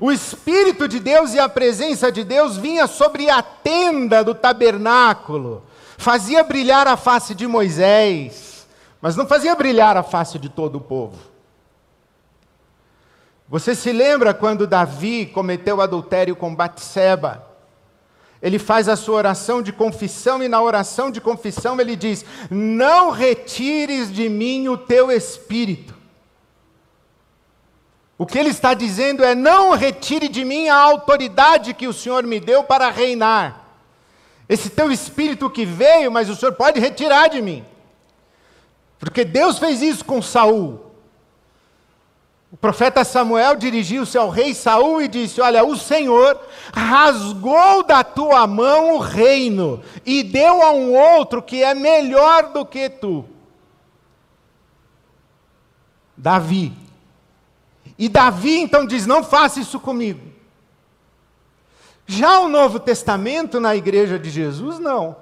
O 0.00 0.12
Espírito 0.12 0.86
de 0.86 1.00
Deus 1.00 1.32
e 1.32 1.38
a 1.38 1.48
presença 1.48 2.12
de 2.12 2.22
Deus 2.22 2.56
vinha 2.56 2.86
sobre 2.86 3.30
a 3.30 3.42
tenda 3.42 4.22
do 4.22 4.34
tabernáculo, 4.34 5.62
fazia 5.96 6.44
brilhar 6.44 6.86
a 6.86 6.96
face 6.96 7.34
de 7.34 7.46
Moisés, 7.46 8.66
mas 9.00 9.16
não 9.16 9.26
fazia 9.26 9.54
brilhar 9.54 9.96
a 9.96 10.02
face 10.02 10.38
de 10.38 10.50
todo 10.50 10.76
o 10.76 10.80
povo. 10.80 11.16
Você 13.48 13.74
se 13.74 13.90
lembra 13.90 14.34
quando 14.34 14.66
Davi 14.66 15.24
cometeu 15.24 15.80
adultério 15.80 16.36
com 16.36 16.54
Batseba? 16.54 17.47
Ele 18.40 18.58
faz 18.58 18.88
a 18.88 18.96
sua 18.96 19.16
oração 19.16 19.60
de 19.60 19.72
confissão 19.72 20.42
e 20.42 20.48
na 20.48 20.62
oração 20.62 21.10
de 21.10 21.20
confissão 21.20 21.80
ele 21.80 21.96
diz: 21.96 22.24
Não 22.50 23.10
retires 23.10 24.12
de 24.12 24.28
mim 24.28 24.68
o 24.68 24.76
teu 24.78 25.10
espírito. 25.10 25.94
O 28.16 28.26
que 28.26 28.38
ele 28.38 28.50
está 28.50 28.74
dizendo 28.74 29.24
é: 29.24 29.34
Não 29.34 29.72
retire 29.72 30.28
de 30.28 30.44
mim 30.44 30.68
a 30.68 30.76
autoridade 30.76 31.74
que 31.74 31.88
o 31.88 31.92
Senhor 31.92 32.24
me 32.24 32.38
deu 32.38 32.62
para 32.62 32.90
reinar. 32.90 33.64
Esse 34.48 34.70
teu 34.70 34.90
espírito 34.90 35.50
que 35.50 35.64
veio, 35.66 36.10
mas 36.10 36.30
o 36.30 36.36
Senhor 36.36 36.52
pode 36.52 36.80
retirar 36.80 37.28
de 37.28 37.42
mim. 37.42 37.64
Porque 38.98 39.24
Deus 39.24 39.58
fez 39.58 39.82
isso 39.82 40.04
com 40.04 40.22
Saul. 40.22 40.87
O 42.50 42.56
profeta 42.56 43.04
Samuel 43.04 43.56
dirigiu-se 43.56 44.16
ao 44.16 44.30
rei 44.30 44.54
Saul 44.54 45.02
e 45.02 45.08
disse: 45.08 45.40
Olha, 45.40 45.64
o 45.64 45.76
Senhor 45.76 46.40
rasgou 46.72 47.82
da 47.82 48.02
tua 48.02 48.46
mão 48.46 48.96
o 48.96 48.98
reino 48.98 49.82
e 50.04 50.22
deu 50.22 50.62
a 50.62 50.72
um 50.72 50.96
outro 50.96 51.42
que 51.42 51.62
é 51.62 51.74
melhor 51.74 52.52
do 52.52 52.64
que 52.64 52.88
tu. 52.88 53.24
Davi. 56.16 56.72
E 57.98 58.08
Davi 58.08 58.58
então 58.60 58.86
diz: 58.86 59.06
Não 59.06 59.22
faça 59.22 59.60
isso 59.60 59.78
comigo. 59.78 60.26
Já 62.06 62.38
o 62.40 62.48
Novo 62.48 62.80
Testamento 62.80 63.60
na 63.60 63.76
igreja 63.76 64.18
de 64.18 64.30
Jesus, 64.30 64.78
não. 64.78 65.16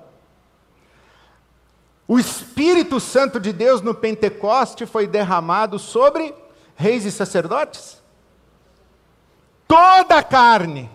O 2.06 2.20
Espírito 2.20 3.00
Santo 3.00 3.40
de 3.40 3.52
Deus 3.52 3.82
no 3.82 3.92
Pentecoste 3.92 4.86
foi 4.86 5.08
derramado 5.08 5.76
sobre 5.76 6.32
reis 6.76 7.04
e 7.04 7.10
sacerdotes? 7.10 8.00
Toda 9.66 10.18
a 10.18 10.22
carne, 10.22 10.88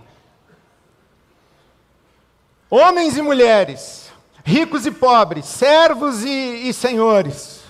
homens 2.70 3.18
e 3.18 3.22
mulheres, 3.22 4.12
ricos 4.46 4.86
e 4.86 4.92
pobres, 4.92 5.46
servos 5.46 6.24
e, 6.24 6.70
e 6.70 6.74
senhores, 6.74 7.62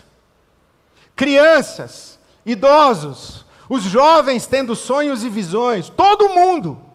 crianças, 1.16 2.20
idosos, 2.46 3.46
os 3.68 3.84
jovens 3.84 4.46
tendo 4.46 4.76
sonhos 4.76 5.24
e 5.24 5.30
visões, 5.30 5.90
todo 5.90 6.30
mundo. 6.30 6.92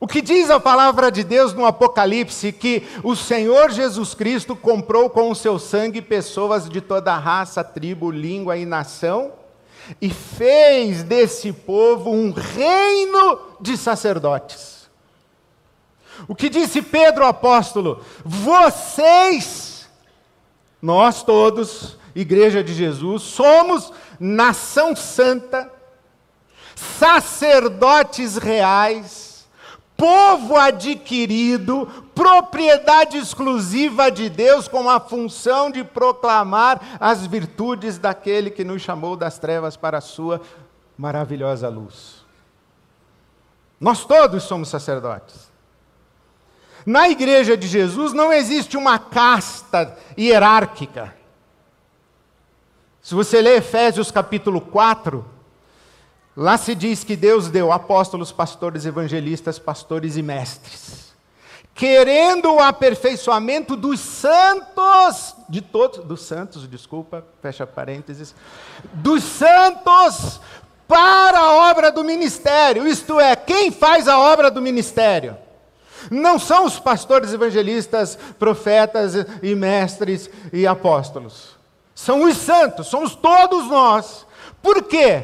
O 0.00 0.06
que 0.06 0.22
diz 0.22 0.48
a 0.48 0.60
palavra 0.60 1.10
de 1.10 1.24
Deus 1.24 1.52
no 1.52 1.66
Apocalipse? 1.66 2.52
Que 2.52 2.86
o 3.02 3.16
Senhor 3.16 3.70
Jesus 3.70 4.14
Cristo 4.14 4.54
comprou 4.54 5.10
com 5.10 5.28
o 5.28 5.34
seu 5.34 5.58
sangue 5.58 6.00
pessoas 6.00 6.68
de 6.68 6.80
toda 6.80 7.16
raça, 7.16 7.64
tribo, 7.64 8.10
língua 8.10 8.56
e 8.56 8.64
nação, 8.64 9.32
e 10.00 10.10
fez 10.10 11.02
desse 11.02 11.52
povo 11.52 12.10
um 12.10 12.30
reino 12.32 13.40
de 13.60 13.76
sacerdotes. 13.76 14.88
O 16.26 16.34
que 16.34 16.48
disse 16.48 16.82
Pedro 16.82 17.24
apóstolo? 17.24 18.04
Vocês, 18.24 19.88
nós 20.82 21.22
todos, 21.22 21.96
Igreja 22.14 22.64
de 22.64 22.74
Jesus, 22.74 23.22
somos 23.22 23.92
nação 24.18 24.96
santa, 24.96 25.70
sacerdotes 26.74 28.36
reais, 28.36 29.46
povo 29.96 30.56
adquirido, 30.56 31.88
propriedade 32.18 33.16
exclusiva 33.16 34.10
de 34.10 34.28
Deus, 34.28 34.66
com 34.66 34.90
a 34.90 34.98
função 34.98 35.70
de 35.70 35.84
proclamar 35.84 36.98
as 36.98 37.24
virtudes 37.24 37.96
daquele 37.96 38.50
que 38.50 38.64
nos 38.64 38.82
chamou 38.82 39.16
das 39.16 39.38
trevas 39.38 39.76
para 39.76 39.98
a 39.98 40.00
sua 40.00 40.40
maravilhosa 40.98 41.68
luz. 41.68 42.24
Nós 43.80 44.04
todos 44.04 44.42
somos 44.42 44.68
sacerdotes. 44.68 45.48
Na 46.84 47.08
igreja 47.08 47.56
de 47.56 47.68
Jesus 47.68 48.12
não 48.12 48.32
existe 48.32 48.76
uma 48.76 48.98
casta 48.98 49.96
hierárquica. 50.18 51.14
Se 53.00 53.14
você 53.14 53.40
ler 53.40 53.58
Efésios 53.58 54.10
capítulo 54.10 54.60
4, 54.60 55.24
Lá 56.40 56.56
se 56.56 56.72
diz 56.72 57.02
que 57.02 57.16
Deus 57.16 57.48
deu 57.48 57.72
apóstolos, 57.72 58.30
pastores, 58.30 58.86
evangelistas, 58.86 59.58
pastores 59.58 60.16
e 60.16 60.22
mestres, 60.22 60.97
querendo 61.78 62.52
o 62.52 62.58
aperfeiçoamento 62.58 63.76
dos 63.76 64.00
santos, 64.00 65.36
de 65.48 65.62
todos, 65.62 66.04
dos 66.04 66.22
santos, 66.22 66.68
desculpa, 66.68 67.24
fecha 67.40 67.64
parênteses, 67.64 68.34
dos 68.94 69.22
santos 69.22 70.40
para 70.88 71.38
a 71.38 71.70
obra 71.70 71.92
do 71.92 72.02
ministério, 72.02 72.84
isto 72.84 73.20
é, 73.20 73.36
quem 73.36 73.70
faz 73.70 74.08
a 74.08 74.18
obra 74.18 74.50
do 74.50 74.60
ministério? 74.60 75.36
Não 76.10 76.36
são 76.36 76.64
os 76.64 76.80
pastores, 76.80 77.32
evangelistas, 77.32 78.18
profetas 78.40 79.14
e 79.40 79.54
mestres 79.54 80.28
e 80.52 80.66
apóstolos. 80.66 81.56
São 81.94 82.24
os 82.24 82.36
santos, 82.38 82.88
somos 82.88 83.14
todos 83.14 83.68
nós. 83.68 84.26
Por 84.60 84.82
quê? 84.82 85.22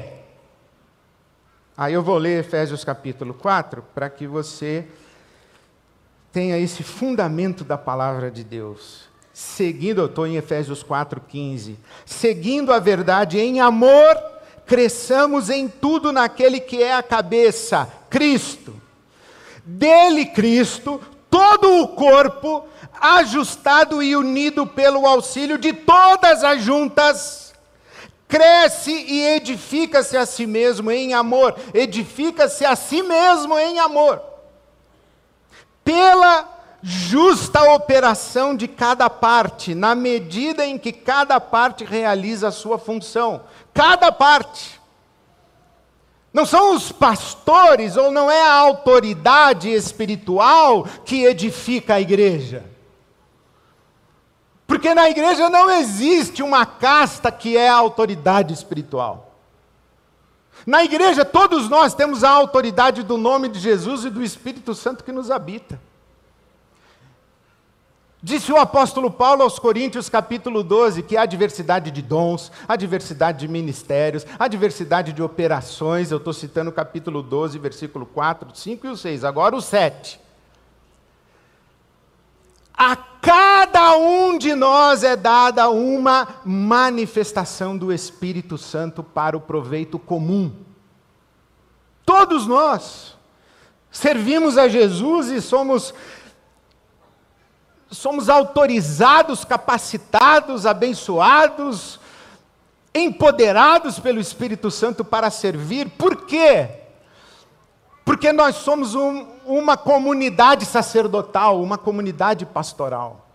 Aí 1.76 1.94
eu 1.94 2.02
vou 2.02 2.16
ler 2.16 2.38
Efésios 2.38 2.84
capítulo 2.84 3.34
4 3.34 3.84
para 3.92 4.08
que 4.08 4.28
você 4.28 4.86
tenha 6.34 6.58
esse 6.58 6.82
fundamento 6.82 7.62
da 7.62 7.78
palavra 7.78 8.28
de 8.28 8.42
Deus. 8.42 9.04
Seguindo, 9.32 10.00
eu 10.00 10.06
estou 10.06 10.26
em 10.26 10.34
Efésios 10.34 10.82
4,15. 10.82 11.76
Seguindo 12.04 12.72
a 12.72 12.80
verdade 12.80 13.38
em 13.38 13.60
amor, 13.60 14.20
cresçamos 14.66 15.48
em 15.48 15.68
tudo 15.68 16.12
naquele 16.12 16.58
que 16.58 16.82
é 16.82 16.92
a 16.92 17.04
cabeça, 17.04 17.88
Cristo. 18.10 18.74
Dele, 19.64 20.26
Cristo, 20.26 21.00
todo 21.30 21.80
o 21.80 21.88
corpo, 21.88 22.64
ajustado 23.00 24.02
e 24.02 24.16
unido 24.16 24.66
pelo 24.66 25.06
auxílio 25.06 25.56
de 25.56 25.72
todas 25.72 26.42
as 26.42 26.60
juntas, 26.60 27.54
cresce 28.26 28.90
e 28.90 29.24
edifica-se 29.36 30.16
a 30.16 30.26
si 30.26 30.46
mesmo 30.46 30.90
em 30.90 31.14
amor, 31.14 31.54
edifica-se 31.72 32.64
a 32.64 32.74
si 32.74 33.02
mesmo 33.02 33.56
em 33.56 33.78
amor, 33.78 34.33
pela 35.84 36.48
justa 36.82 37.62
operação 37.72 38.54
de 38.54 38.68
cada 38.68 39.08
parte, 39.08 39.74
na 39.74 39.94
medida 39.94 40.66
em 40.66 40.76
que 40.76 40.92
cada 40.92 41.40
parte 41.40 41.84
realiza 41.84 42.48
a 42.48 42.52
sua 42.52 42.78
função. 42.78 43.42
Cada 43.72 44.10
parte. 44.10 44.80
Não 46.32 46.44
são 46.44 46.74
os 46.74 46.90
pastores 46.90 47.96
ou 47.96 48.10
não 48.10 48.30
é 48.30 48.42
a 48.42 48.54
autoridade 48.54 49.70
espiritual 49.70 50.84
que 51.04 51.24
edifica 51.24 51.94
a 51.94 52.00
igreja. 52.00 52.64
Porque 54.66 54.92
na 54.94 55.08
igreja 55.08 55.48
não 55.48 55.70
existe 55.70 56.42
uma 56.42 56.66
casta 56.66 57.30
que 57.30 57.56
é 57.56 57.68
a 57.68 57.76
autoridade 57.76 58.52
espiritual. 58.52 59.23
Na 60.66 60.82
igreja, 60.82 61.24
todos 61.24 61.68
nós 61.68 61.94
temos 61.94 62.24
a 62.24 62.30
autoridade 62.30 63.02
do 63.02 63.18
nome 63.18 63.48
de 63.48 63.58
Jesus 63.58 64.04
e 64.04 64.10
do 64.10 64.22
Espírito 64.22 64.74
Santo 64.74 65.04
que 65.04 65.12
nos 65.12 65.30
habita. 65.30 65.78
Disse 68.22 68.50
o 68.50 68.56
apóstolo 68.56 69.10
Paulo 69.10 69.42
aos 69.42 69.58
Coríntios, 69.58 70.08
capítulo 70.08 70.62
12, 70.64 71.02
que 71.02 71.14
há 71.14 71.26
diversidade 71.26 71.90
de 71.90 72.00
dons, 72.00 72.50
há 72.66 72.74
diversidade 72.74 73.40
de 73.40 73.48
ministérios, 73.48 74.24
há 74.38 74.48
diversidade 74.48 75.12
de 75.12 75.22
operações. 75.22 76.10
Eu 76.10 76.16
estou 76.16 76.32
citando 76.32 76.70
o 76.70 76.72
capítulo 76.72 77.22
12, 77.22 77.58
versículo 77.58 78.06
4, 78.06 78.48
5 78.56 78.86
e 78.86 78.90
o 78.90 78.96
6. 78.96 79.24
Agora 79.24 79.54
o 79.54 79.60
7. 79.60 80.23
A 82.76 82.96
cada 82.96 83.96
um 83.96 84.36
de 84.36 84.54
nós 84.54 85.04
é 85.04 85.16
dada 85.16 85.70
uma 85.70 86.28
manifestação 86.44 87.76
do 87.78 87.92
Espírito 87.92 88.58
Santo 88.58 89.02
para 89.02 89.36
o 89.36 89.40
proveito 89.40 89.98
comum. 89.98 90.52
Todos 92.04 92.46
nós 92.46 93.16
servimos 93.90 94.58
a 94.58 94.68
Jesus 94.68 95.28
e 95.28 95.40
somos 95.40 95.94
somos 97.90 98.28
autorizados, 98.28 99.44
capacitados, 99.44 100.66
abençoados, 100.66 102.00
empoderados 102.92 104.00
pelo 104.00 104.18
Espírito 104.18 104.68
Santo 104.68 105.04
para 105.04 105.30
servir. 105.30 105.88
Por 105.90 106.26
quê? 106.26 106.68
Porque 108.04 108.32
nós 108.32 108.56
somos 108.56 108.94
um, 108.94 109.28
uma 109.46 109.76
comunidade 109.76 110.64
sacerdotal, 110.64 111.62
uma 111.62 111.78
comunidade 111.78 112.44
pastoral. 112.44 113.28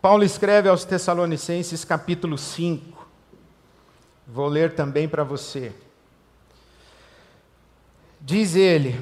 Paulo 0.00 0.24
escreve 0.24 0.68
aos 0.68 0.84
Tessalonicenses, 0.84 1.84
capítulo 1.84 2.36
5. 2.36 3.06
Vou 4.26 4.48
ler 4.48 4.74
também 4.74 5.08
para 5.08 5.24
você. 5.24 5.72
Diz 8.20 8.54
ele, 8.54 9.00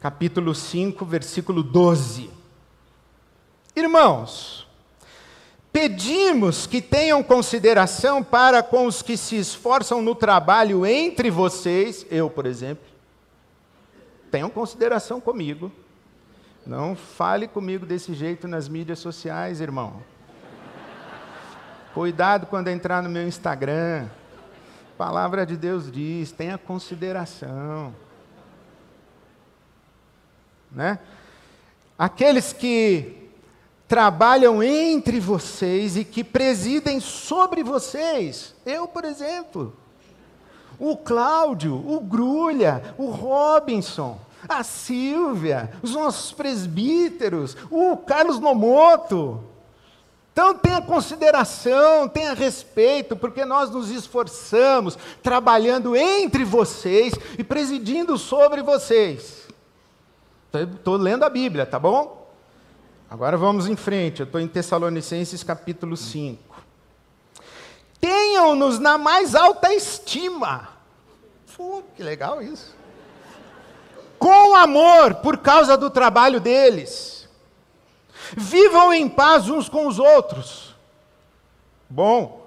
capítulo 0.00 0.54
5, 0.54 1.04
versículo 1.04 1.62
12: 1.62 2.30
Irmãos, 3.74 4.60
Pedimos 5.72 6.66
que 6.66 6.82
tenham 6.82 7.22
consideração 7.22 8.24
para 8.24 8.62
com 8.62 8.86
os 8.86 9.02
que 9.02 9.16
se 9.16 9.36
esforçam 9.36 10.02
no 10.02 10.16
trabalho 10.16 10.84
entre 10.84 11.30
vocês, 11.30 12.04
eu, 12.10 12.28
por 12.28 12.44
exemplo. 12.44 12.89
Tenham 14.30 14.48
consideração 14.48 15.20
comigo. 15.20 15.72
Não 16.66 16.94
fale 16.94 17.48
comigo 17.48 17.84
desse 17.84 18.14
jeito 18.14 18.46
nas 18.46 18.68
mídias 18.68 18.98
sociais, 18.98 19.60
irmão. 19.60 20.02
Cuidado 21.92 22.46
quando 22.46 22.68
entrar 22.68 23.02
no 23.02 23.08
meu 23.08 23.26
Instagram. 23.26 24.06
A 24.94 24.96
palavra 24.96 25.44
de 25.44 25.56
Deus 25.56 25.90
diz: 25.90 26.30
tenha 26.30 26.56
consideração. 26.56 27.94
Né? 30.70 31.00
Aqueles 31.98 32.52
que 32.52 33.28
trabalham 33.88 34.62
entre 34.62 35.18
vocês 35.18 35.96
e 35.96 36.04
que 36.04 36.22
presidem 36.22 37.00
sobre 37.00 37.64
vocês. 37.64 38.54
Eu, 38.64 38.86
por 38.86 39.04
exemplo. 39.04 39.76
O 40.80 40.96
Cláudio, 40.96 41.74
o 41.74 42.00
Grulha, 42.00 42.94
o 42.98 43.10
Robinson, 43.10 44.18
a 44.48 44.64
Silvia, 44.64 45.70
os 45.82 45.92
nossos 45.92 46.32
presbíteros, 46.32 47.56
o 47.70 47.96
Carlos 47.98 48.40
Nomoto. 48.40 49.44
Então 50.32 50.54
tenha 50.54 50.80
consideração, 50.80 52.08
tenha 52.08 52.32
respeito, 52.32 53.14
porque 53.14 53.44
nós 53.44 53.68
nos 53.70 53.90
esforçamos 53.90 54.96
trabalhando 55.22 55.94
entre 55.94 56.44
vocês 56.44 57.12
e 57.38 57.44
presidindo 57.44 58.16
sobre 58.16 58.62
vocês. 58.62 59.46
Estou 60.52 60.96
lendo 60.96 61.24
a 61.24 61.28
Bíblia, 61.28 61.66
tá 61.66 61.78
bom? 61.78 62.28
Agora 63.08 63.36
vamos 63.36 63.68
em 63.68 63.76
frente, 63.76 64.20
eu 64.20 64.24
estou 64.24 64.40
em 64.40 64.48
Tessalonicenses 64.48 65.42
capítulo 65.42 65.96
5. 65.96 66.49
Tenham-nos 68.00 68.78
na 68.78 68.96
mais 68.96 69.34
alta 69.34 69.72
estima. 69.74 70.68
Pô, 71.56 71.82
que 71.94 72.02
legal 72.02 72.40
isso. 72.40 72.74
Com 74.18 74.54
amor, 74.54 75.16
por 75.16 75.38
causa 75.38 75.76
do 75.76 75.90
trabalho 75.90 76.40
deles. 76.40 77.28
Vivam 78.36 78.92
em 78.92 79.08
paz 79.08 79.48
uns 79.48 79.68
com 79.68 79.86
os 79.86 79.98
outros. 79.98 80.74
Bom. 81.88 82.40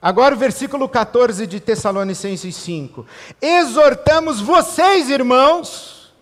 Agora 0.00 0.34
o 0.34 0.38
versículo 0.38 0.88
14 0.88 1.46
de 1.46 1.60
Tessalonicenses 1.60 2.56
5. 2.56 3.06
Exortamos 3.40 4.40
vocês, 4.40 5.08
irmãos, 5.08 6.12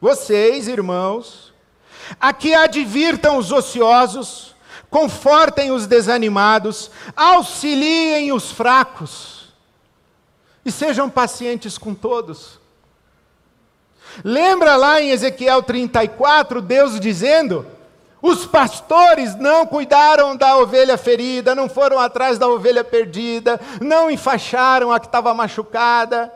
vocês, 0.00 0.66
irmãos, 0.66 1.52
a 2.18 2.32
que 2.32 2.54
advirtam 2.54 3.36
os 3.36 3.52
ociosos, 3.52 4.54
confortem 4.90 5.70
os 5.70 5.86
desanimados, 5.86 6.90
auxiliem 7.16 8.32
os 8.32 8.50
fracos 8.50 9.48
e 10.64 10.72
sejam 10.72 11.08
pacientes 11.08 11.78
com 11.78 11.94
todos. 11.94 12.58
Lembra 14.24 14.76
lá 14.76 15.00
em 15.00 15.10
Ezequiel 15.10 15.62
34, 15.62 16.60
Deus 16.60 16.98
dizendo: 16.98 17.66
os 18.20 18.44
pastores 18.46 19.36
não 19.36 19.66
cuidaram 19.66 20.36
da 20.36 20.56
ovelha 20.56 20.98
ferida, 20.98 21.54
não 21.54 21.68
foram 21.68 21.98
atrás 21.98 22.38
da 22.38 22.48
ovelha 22.48 22.82
perdida, 22.82 23.60
não 23.80 24.10
enfaixaram 24.10 24.92
a 24.92 24.98
que 24.98 25.06
estava 25.06 25.32
machucada. 25.34 26.32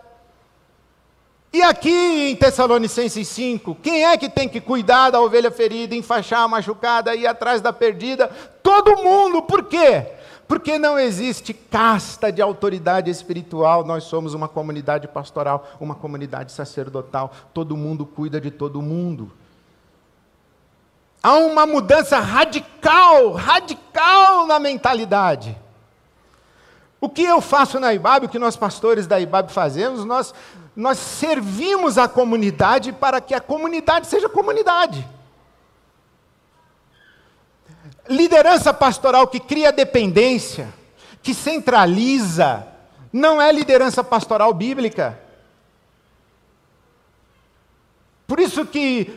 E 1.52 1.60
aqui 1.60 2.30
em 2.30 2.34
Tessalonicenses 2.34 3.28
5, 3.28 3.74
quem 3.82 4.06
é 4.06 4.16
que 4.16 4.30
tem 4.30 4.48
que 4.48 4.58
cuidar 4.58 5.10
da 5.10 5.20
ovelha 5.20 5.50
ferida, 5.50 5.94
enfaixar 5.94 6.40
a 6.40 6.48
machucada, 6.48 7.14
ir 7.14 7.26
atrás 7.26 7.60
da 7.60 7.70
perdida? 7.70 8.28
Todo 8.62 8.96
mundo, 8.96 9.42
por 9.42 9.64
quê? 9.64 10.06
Porque 10.48 10.78
não 10.78 10.98
existe 10.98 11.52
casta 11.52 12.32
de 12.32 12.40
autoridade 12.40 13.10
espiritual, 13.10 13.84
nós 13.84 14.04
somos 14.04 14.32
uma 14.32 14.48
comunidade 14.48 15.06
pastoral, 15.06 15.68
uma 15.78 15.94
comunidade 15.94 16.52
sacerdotal, 16.52 17.30
todo 17.52 17.76
mundo 17.76 18.06
cuida 18.06 18.40
de 18.40 18.50
todo 18.50 18.80
mundo. 18.80 19.30
Há 21.22 21.34
uma 21.34 21.66
mudança 21.66 22.18
radical, 22.18 23.32
radical 23.32 24.46
na 24.46 24.58
mentalidade. 24.58 25.56
O 27.00 27.08
que 27.08 27.22
eu 27.22 27.40
faço 27.40 27.78
na 27.78 27.92
IBAB, 27.92 28.26
o 28.26 28.28
que 28.28 28.38
nós 28.38 28.56
pastores 28.56 29.06
da 29.06 29.20
IBAB 29.20 29.50
fazemos, 29.50 30.04
nós, 30.04 30.32
nós 30.74 30.98
servimos 30.98 31.98
a 31.98 32.08
comunidade 32.08 32.92
para 32.92 33.20
que 33.20 33.34
a 33.34 33.40
comunidade 33.40 34.06
seja 34.06 34.28
comunidade. 34.28 35.06
Liderança 38.08 38.72
pastoral 38.72 39.26
que 39.28 39.38
cria 39.38 39.70
dependência, 39.70 40.72
que 41.22 41.34
centraliza, 41.34 42.66
não 43.12 43.40
é 43.40 43.52
liderança 43.52 44.02
pastoral 44.02 44.52
bíblica. 44.54 45.20
Por 48.26 48.40
isso 48.40 48.64
que 48.64 49.12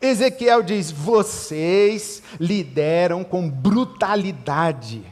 Ezequiel 0.00 0.62
diz: 0.62 0.90
vocês 0.90 2.22
lideram 2.38 3.24
com 3.24 3.48
brutalidade. 3.48 5.02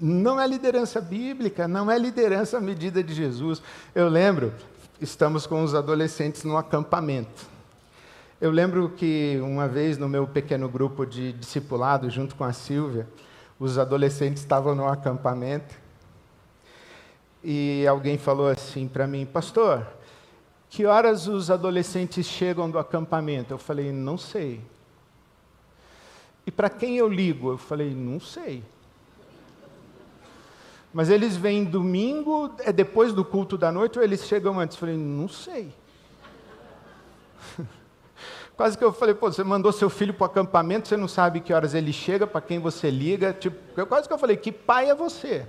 Não 0.00 0.40
é 0.40 0.46
liderança 0.46 1.00
bíblica, 1.00 1.66
não 1.66 1.90
é 1.90 1.98
liderança 1.98 2.58
à 2.58 2.60
medida 2.60 3.02
de 3.02 3.12
Jesus. 3.12 3.60
Eu 3.94 4.08
lembro, 4.08 4.54
estamos 5.00 5.46
com 5.46 5.62
os 5.62 5.74
adolescentes 5.74 6.44
no 6.44 6.56
acampamento. 6.56 7.48
Eu 8.40 8.50
lembro 8.50 8.90
que 8.90 9.38
uma 9.42 9.66
vez 9.66 9.96
no 9.96 10.08
meu 10.08 10.26
pequeno 10.26 10.68
grupo 10.68 11.06
de 11.06 11.32
discipulado, 11.32 12.10
junto 12.10 12.34
com 12.34 12.44
a 12.44 12.52
Silvia, 12.52 13.08
os 13.58 13.78
adolescentes 13.78 14.42
estavam 14.42 14.74
no 14.74 14.86
acampamento 14.86 15.74
e 17.42 17.86
alguém 17.86 18.18
falou 18.18 18.48
assim 18.48 18.86
para 18.86 19.06
mim, 19.06 19.24
pastor, 19.24 19.86
que 20.68 20.84
horas 20.84 21.26
os 21.26 21.50
adolescentes 21.50 22.26
chegam 22.26 22.70
do 22.70 22.78
acampamento? 22.78 23.54
Eu 23.54 23.58
falei, 23.58 23.90
não 23.92 24.18
sei. 24.18 24.60
E 26.46 26.50
para 26.50 26.68
quem 26.68 26.96
eu 26.96 27.08
ligo? 27.08 27.52
Eu 27.52 27.58
falei, 27.58 27.94
não 27.94 28.20
sei. 28.20 28.62
Mas 30.92 31.08
eles 31.08 31.36
vêm 31.36 31.64
domingo, 31.64 32.50
é 32.60 32.72
depois 32.72 33.12
do 33.12 33.24
culto 33.24 33.56
da 33.56 33.70
noite, 33.70 33.98
ou 33.98 34.04
eles 34.04 34.24
chegam 34.24 34.58
antes? 34.58 34.76
Eu 34.76 34.80
falei, 34.80 34.96
não 34.96 35.28
sei. 35.28 35.72
Quase 38.56 38.76
que 38.76 38.84
eu 38.84 38.92
falei, 38.92 39.14
pô, 39.14 39.30
você 39.30 39.44
mandou 39.44 39.72
seu 39.72 39.88
filho 39.88 40.12
para 40.12 40.24
o 40.24 40.26
acampamento, 40.26 40.88
você 40.88 40.96
não 40.96 41.08
sabe 41.08 41.40
que 41.40 41.52
horas 41.52 41.74
ele 41.74 41.92
chega, 41.92 42.26
para 42.26 42.40
quem 42.40 42.58
você 42.58 42.90
liga. 42.90 43.32
Tipo, 43.32 43.86
quase 43.86 44.06
que 44.06 44.12
eu 44.12 44.18
falei, 44.18 44.36
que 44.36 44.52
pai 44.52 44.90
é 44.90 44.94
você? 44.94 45.46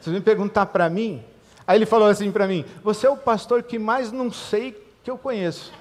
Você 0.00 0.10
vem 0.10 0.20
perguntar 0.20 0.66
para 0.66 0.88
mim? 0.88 1.22
Aí 1.66 1.78
ele 1.78 1.86
falou 1.86 2.08
assim 2.08 2.32
para 2.32 2.48
mim: 2.48 2.64
Você 2.82 3.06
é 3.06 3.10
o 3.10 3.16
pastor 3.16 3.62
que 3.62 3.78
mais 3.78 4.10
não 4.10 4.32
sei 4.32 4.72
que 5.04 5.10
eu 5.10 5.16
conheço. 5.16 5.72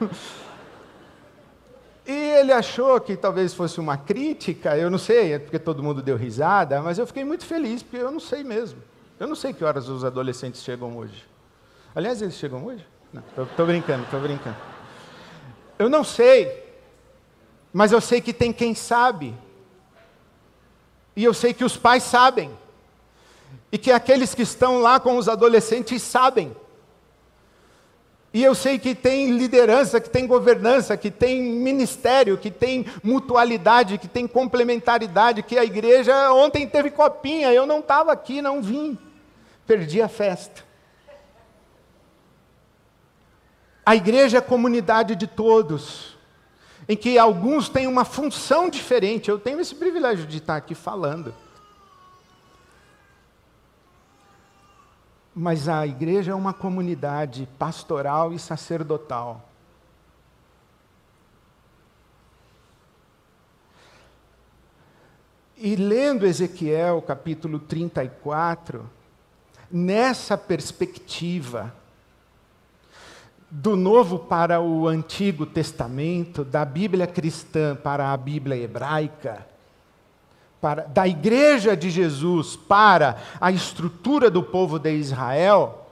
e 2.06 2.12
ele 2.12 2.52
achou 2.52 3.00
que 3.00 3.16
talvez 3.16 3.54
fosse 3.54 3.80
uma 3.80 3.96
crítica, 3.96 4.76
eu 4.76 4.90
não 4.90 4.98
sei, 4.98 5.32
é 5.32 5.38
porque 5.38 5.58
todo 5.58 5.82
mundo 5.82 6.02
deu 6.02 6.16
risada, 6.16 6.80
mas 6.82 6.98
eu 6.98 7.06
fiquei 7.06 7.24
muito 7.24 7.46
feliz, 7.46 7.82
porque 7.82 7.96
eu 7.96 8.10
não 8.10 8.20
sei 8.20 8.44
mesmo. 8.44 8.82
Eu 9.18 9.26
não 9.26 9.34
sei 9.34 9.52
que 9.52 9.64
horas 9.64 9.88
os 9.88 10.04
adolescentes 10.04 10.62
chegam 10.62 10.96
hoje. 10.96 11.24
Aliás, 11.94 12.20
eles 12.20 12.34
chegam 12.34 12.64
hoje? 12.66 12.84
Não, 13.12 13.22
estou 13.42 13.66
brincando, 13.66 14.02
estou 14.04 14.20
brincando. 14.20 14.56
Eu 15.78 15.88
não 15.88 16.04
sei, 16.04 16.64
mas 17.72 17.92
eu 17.92 18.00
sei 18.00 18.20
que 18.20 18.32
tem 18.32 18.52
quem 18.52 18.74
sabe. 18.74 19.34
E 21.16 21.24
eu 21.24 21.32
sei 21.32 21.54
que 21.54 21.64
os 21.64 21.76
pais 21.76 22.02
sabem 22.02 22.50
e 23.70 23.78
que 23.78 23.90
aqueles 23.90 24.34
que 24.34 24.42
estão 24.42 24.80
lá 24.80 25.00
com 25.00 25.16
os 25.16 25.28
adolescentes 25.28 26.02
sabem. 26.02 26.54
E 28.34 28.42
eu 28.42 28.52
sei 28.52 28.80
que 28.80 28.96
tem 28.96 29.30
liderança, 29.30 30.00
que 30.00 30.10
tem 30.10 30.26
governança, 30.26 30.96
que 30.96 31.08
tem 31.08 31.40
ministério, 31.40 32.36
que 32.36 32.50
tem 32.50 32.84
mutualidade, 33.00 33.96
que 33.96 34.08
tem 34.08 34.26
complementaridade, 34.26 35.40
que 35.40 35.56
a 35.56 35.64
igreja 35.64 36.32
ontem 36.32 36.66
teve 36.66 36.90
copinha, 36.90 37.52
eu 37.52 37.64
não 37.64 37.78
estava 37.78 38.10
aqui, 38.10 38.42
não 38.42 38.60
vim. 38.60 38.98
Perdi 39.64 40.02
a 40.02 40.08
festa. 40.08 40.64
A 43.86 43.94
igreja 43.94 44.38
é 44.38 44.40
a 44.40 44.42
comunidade 44.42 45.14
de 45.14 45.28
todos, 45.28 46.16
em 46.88 46.96
que 46.96 47.16
alguns 47.16 47.68
têm 47.68 47.86
uma 47.86 48.04
função 48.04 48.68
diferente. 48.68 49.30
Eu 49.30 49.38
tenho 49.38 49.60
esse 49.60 49.76
privilégio 49.76 50.26
de 50.26 50.38
estar 50.38 50.56
aqui 50.56 50.74
falando. 50.74 51.32
Mas 55.34 55.68
a 55.68 55.86
igreja 55.86 56.32
é 56.32 56.34
uma 56.34 56.52
comunidade 56.52 57.48
pastoral 57.58 58.32
e 58.32 58.38
sacerdotal. 58.38 59.48
E 65.56 65.76
lendo 65.76 66.26
Ezequiel 66.26 67.00
capítulo 67.02 67.58
34, 67.58 68.88
nessa 69.70 70.36
perspectiva 70.36 71.74
do 73.50 73.76
Novo 73.76 74.18
para 74.18 74.60
o 74.60 74.86
Antigo 74.86 75.46
Testamento, 75.46 76.44
da 76.44 76.64
Bíblia 76.64 77.06
cristã 77.06 77.74
para 77.74 78.12
a 78.12 78.16
Bíblia 78.16 78.56
hebraica, 78.56 79.46
para, 80.64 80.84
da 80.84 81.06
igreja 81.06 81.76
de 81.76 81.90
Jesus 81.90 82.56
para 82.56 83.18
a 83.38 83.52
estrutura 83.52 84.30
do 84.30 84.42
povo 84.42 84.78
de 84.78 84.94
Israel, 84.94 85.86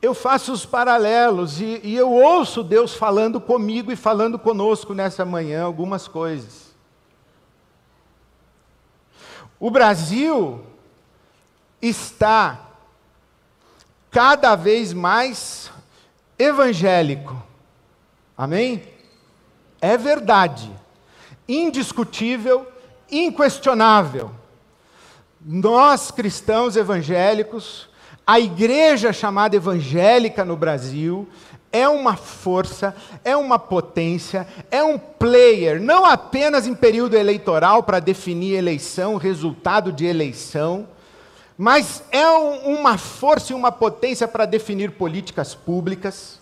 eu 0.00 0.14
faço 0.14 0.52
os 0.52 0.64
paralelos 0.64 1.60
e, 1.60 1.80
e 1.82 1.96
eu 1.96 2.12
ouço 2.12 2.62
Deus 2.62 2.94
falando 2.94 3.40
comigo 3.40 3.90
e 3.90 3.96
falando 3.96 4.38
conosco 4.38 4.94
nessa 4.94 5.24
manhã 5.24 5.64
algumas 5.64 6.06
coisas. 6.06 6.72
O 9.58 9.68
Brasil 9.68 10.64
está 11.82 12.68
cada 14.12 14.54
vez 14.54 14.92
mais 14.92 15.72
evangélico. 16.38 17.42
Amém? 18.38 18.80
É 19.80 19.96
verdade. 19.96 20.70
Indiscutível 21.48 22.75
inquestionável. 23.10 24.30
Nós, 25.40 26.10
cristãos 26.10 26.76
evangélicos, 26.76 27.88
a 28.26 28.40
igreja 28.40 29.12
chamada 29.12 29.54
evangélica 29.54 30.44
no 30.44 30.56
Brasil, 30.56 31.28
é 31.70 31.88
uma 31.88 32.16
força, 32.16 32.96
é 33.22 33.36
uma 33.36 33.58
potência, 33.58 34.46
é 34.70 34.82
um 34.82 34.98
player, 34.98 35.80
não 35.80 36.06
apenas 36.06 36.66
em 36.66 36.74
período 36.74 37.16
eleitoral 37.16 37.82
para 37.82 38.00
definir 38.00 38.54
eleição, 38.54 39.16
resultado 39.16 39.92
de 39.92 40.06
eleição, 40.06 40.88
mas 41.58 42.02
é 42.10 42.28
um, 42.30 42.78
uma 42.78 42.98
força 42.98 43.52
e 43.52 43.56
uma 43.56 43.70
potência 43.70 44.26
para 44.26 44.46
definir 44.46 44.92
políticas 44.92 45.54
públicas, 45.54 46.40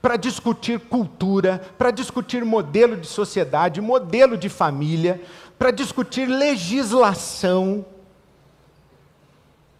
para 0.00 0.16
discutir 0.16 0.78
cultura, 0.80 1.62
para 1.78 1.90
discutir 1.90 2.44
modelo 2.44 2.96
de 2.96 3.06
sociedade, 3.06 3.80
modelo 3.80 4.36
de 4.36 4.48
família, 4.48 5.20
para 5.58 5.70
discutir 5.70 6.26
legislação. 6.26 7.84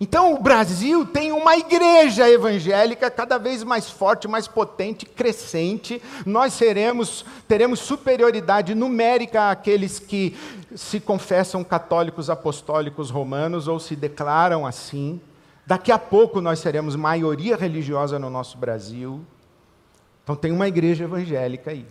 Então 0.01 0.35
o 0.35 0.43
Brasil 0.43 1.07
tem 1.07 1.33
uma 1.33 1.57
igreja 1.57 2.29
evangélica 2.29 3.11
cada 3.11 3.39
vez 3.39 3.63
mais 3.63 3.89
forte, 3.89 4.27
mais 4.27 4.49
potente, 4.49 5.07
crescente. 5.07 6.03
Nós 6.27 6.53
seremos, 6.53 7.25
teremos 7.47 7.81
superioridade 7.81 8.75
numérica 8.75 9.51
àqueles 9.51 9.99
que 9.99 10.37
se 10.75 10.99
confessam 10.99 11.63
católicos 11.63 12.29
apostólicos 12.29 13.09
romanos 13.09 13.69
ou 13.69 13.79
se 13.79 13.95
declaram 13.95 14.67
assim. 14.67 15.21
Daqui 15.67 15.93
a 15.93 15.99
pouco 15.99 16.41
nós 16.41 16.59
seremos 16.59 16.97
maioria 16.97 17.57
religiosa 17.57 18.19
no 18.19 18.29
nosso 18.29 18.59
Brasil. 18.59 19.25
Então 20.23 20.35
tem 20.35 20.53
uma 20.53 20.69
igreja 20.69 21.05
evangélica 21.05 21.71
aí. 21.71 21.87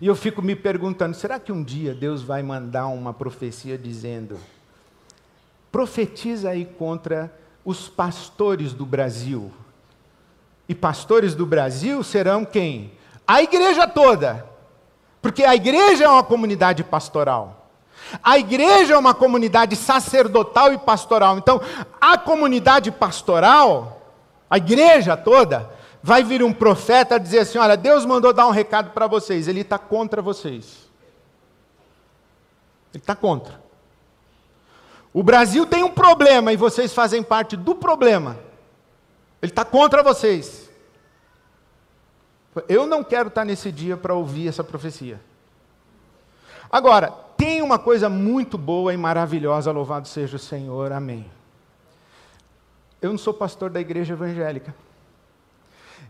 E 0.00 0.06
eu 0.06 0.14
fico 0.14 0.42
me 0.42 0.54
perguntando: 0.54 1.16
será 1.16 1.40
que 1.40 1.50
um 1.50 1.62
dia 1.62 1.94
Deus 1.94 2.22
vai 2.22 2.42
mandar 2.42 2.86
uma 2.88 3.14
profecia 3.14 3.78
dizendo 3.78 4.38
profetiza 5.70 6.50
aí 6.50 6.64
contra 6.64 7.32
os 7.64 7.88
pastores 7.88 8.72
do 8.72 8.84
Brasil. 8.84 9.50
E 10.68 10.74
pastores 10.74 11.34
do 11.34 11.46
Brasil 11.46 12.02
serão 12.02 12.44
quem? 12.44 12.92
A 13.26 13.42
igreja 13.42 13.86
toda. 13.86 14.46
Porque 15.20 15.44
a 15.44 15.54
igreja 15.54 16.04
é 16.04 16.08
uma 16.08 16.22
comunidade 16.22 16.82
pastoral. 16.82 17.68
A 18.22 18.38
igreja 18.38 18.94
é 18.94 18.98
uma 18.98 19.14
comunidade 19.14 19.76
sacerdotal 19.76 20.72
e 20.72 20.78
pastoral. 20.78 21.38
Então, 21.38 21.60
a 22.00 22.16
comunidade 22.16 22.90
pastoral, 22.90 24.02
a 24.48 24.56
igreja 24.56 25.16
toda, 25.16 25.70
vai 26.02 26.22
vir 26.22 26.42
um 26.42 26.52
profeta 26.52 27.18
dizer 27.18 27.40
assim: 27.40 27.58
Olha, 27.58 27.76
Deus 27.76 28.04
mandou 28.04 28.32
dar 28.32 28.46
um 28.46 28.52
recado 28.52 28.90
para 28.90 29.06
vocês, 29.06 29.48
ele 29.48 29.60
está 29.60 29.78
contra 29.78 30.22
vocês. 30.22 30.88
Ele 32.92 33.02
está 33.02 33.14
contra. 33.14 33.60
O 35.12 35.22
Brasil 35.22 35.66
tem 35.66 35.82
um 35.82 35.90
problema 35.90 36.52
e 36.52 36.56
vocês 36.56 36.92
fazem 36.92 37.22
parte 37.22 37.56
do 37.56 37.74
problema. 37.74 38.38
Ele 39.42 39.50
está 39.50 39.64
contra 39.64 40.02
vocês. 40.02 40.68
Eu 42.68 42.86
não 42.86 43.02
quero 43.02 43.28
estar 43.28 43.44
nesse 43.44 43.70
dia 43.70 43.96
para 43.96 44.14
ouvir 44.14 44.48
essa 44.48 44.62
profecia. 44.64 45.20
Agora, 46.70 47.10
tem 47.36 47.62
uma 47.62 47.78
coisa 47.78 48.08
muito 48.08 48.56
boa 48.58 48.92
e 48.92 48.96
maravilhosa, 48.96 49.72
louvado 49.72 50.06
seja 50.06 50.36
o 50.36 50.38
Senhor, 50.38 50.92
amém. 50.92 51.28
Eu 53.00 53.10
não 53.10 53.18
sou 53.18 53.32
pastor 53.32 53.70
da 53.70 53.80
igreja 53.80 54.12
evangélica. 54.12 54.74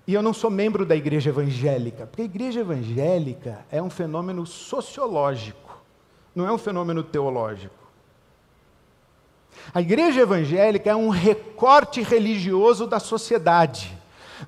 E 0.07 0.15
eu 0.15 0.23
não 0.23 0.33
sou 0.33 0.51
membro 0.51 0.85
da 0.85 0.97
igreja 0.97 1.31
evangélica, 1.31 2.07
porque 2.07 2.23
a 2.23 2.25
igreja 2.25 2.61
evangélica 2.61 3.65
é 3.71 3.81
um 3.81 3.91
fenômeno 3.91 4.47
sociológico, 4.47 5.79
não 6.35 6.47
é 6.47 6.53
um 6.53 6.59
fenômeno 6.59 7.03
teológico. 7.03 7.75
A 9.73 9.81
igreja 9.81 10.21
evangélica 10.21 10.91
é 10.91 10.97
um 10.97 11.11
recorte 11.11 12.03
religioso 12.03 12.87
da 12.87 12.99
sociedade, 12.99 13.97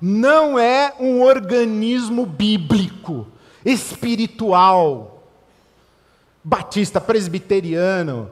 não 0.01 0.57
é 0.57 0.93
um 0.99 1.21
organismo 1.21 2.25
bíblico, 2.25 3.27
espiritual, 3.63 5.23
batista, 6.43 6.99
presbiteriano, 6.99 8.29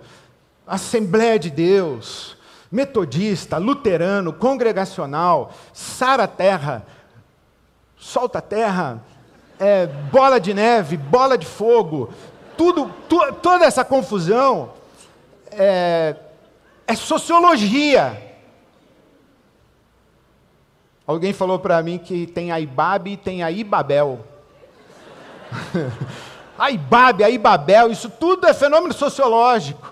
Assembleia 0.66 1.38
de 1.38 1.50
Deus, 1.50 2.38
metodista, 2.72 3.58
luterano, 3.58 4.32
congregacional, 4.32 5.54
sara 5.74 6.28
terra, 6.28 6.86
solta 8.02 8.42
terra, 8.42 9.00
é, 9.60 9.86
bola 9.86 10.40
de 10.40 10.56
neve, 10.56 10.98
bola 10.98 11.38
de 11.38 11.46
fogo, 11.46 12.12
tudo, 12.58 12.92
tu, 13.08 13.32
toda 13.34 13.64
essa 13.64 13.86
confusão 13.86 14.72
é, 15.52 16.16
é 16.88 16.96
sociologia. 16.96 18.30
Alguém 21.06 21.32
falou 21.32 21.60
para 21.60 21.82
mim 21.84 22.00
que 22.00 22.26
tem 22.26 22.52
a 22.52 22.60
Ibabe 22.60 23.12
e 23.12 23.18
tem 23.18 23.44
a 23.44 23.52
Ibabel. 23.52 24.26
a 26.58 26.72
Ibabe, 26.72 27.24
a 27.24 27.30
Ibabel, 27.30 27.92
isso 27.92 28.10
tudo 28.10 28.48
é 28.48 28.54
fenômeno 28.54 28.94
sociológico. 28.94 29.91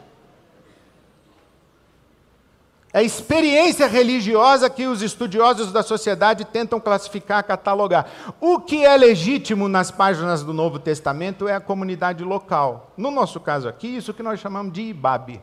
É 2.91 2.99
a 2.99 3.03
experiência 3.03 3.87
religiosa 3.87 4.69
que 4.69 4.87
os 4.87 5.01
estudiosos 5.01 5.71
da 5.71 5.83
sociedade 5.83 6.43
tentam 6.45 6.79
classificar, 6.79 7.43
catalogar. 7.43 8.35
O 8.41 8.59
que 8.59 8.83
é 8.83 8.97
legítimo 8.97 9.67
nas 9.67 9.91
páginas 9.91 10.43
do 10.43 10.53
Novo 10.53 10.79
Testamento 10.79 11.47
é 11.47 11.53
a 11.53 11.61
comunidade 11.61 12.23
local. 12.23 12.91
No 12.97 13.11
nosso 13.11 13.39
caso 13.39 13.67
aqui, 13.69 13.87
isso 13.87 14.13
que 14.13 14.23
nós 14.23 14.39
chamamos 14.39 14.73
de 14.73 14.81
Ibabe 14.81 15.41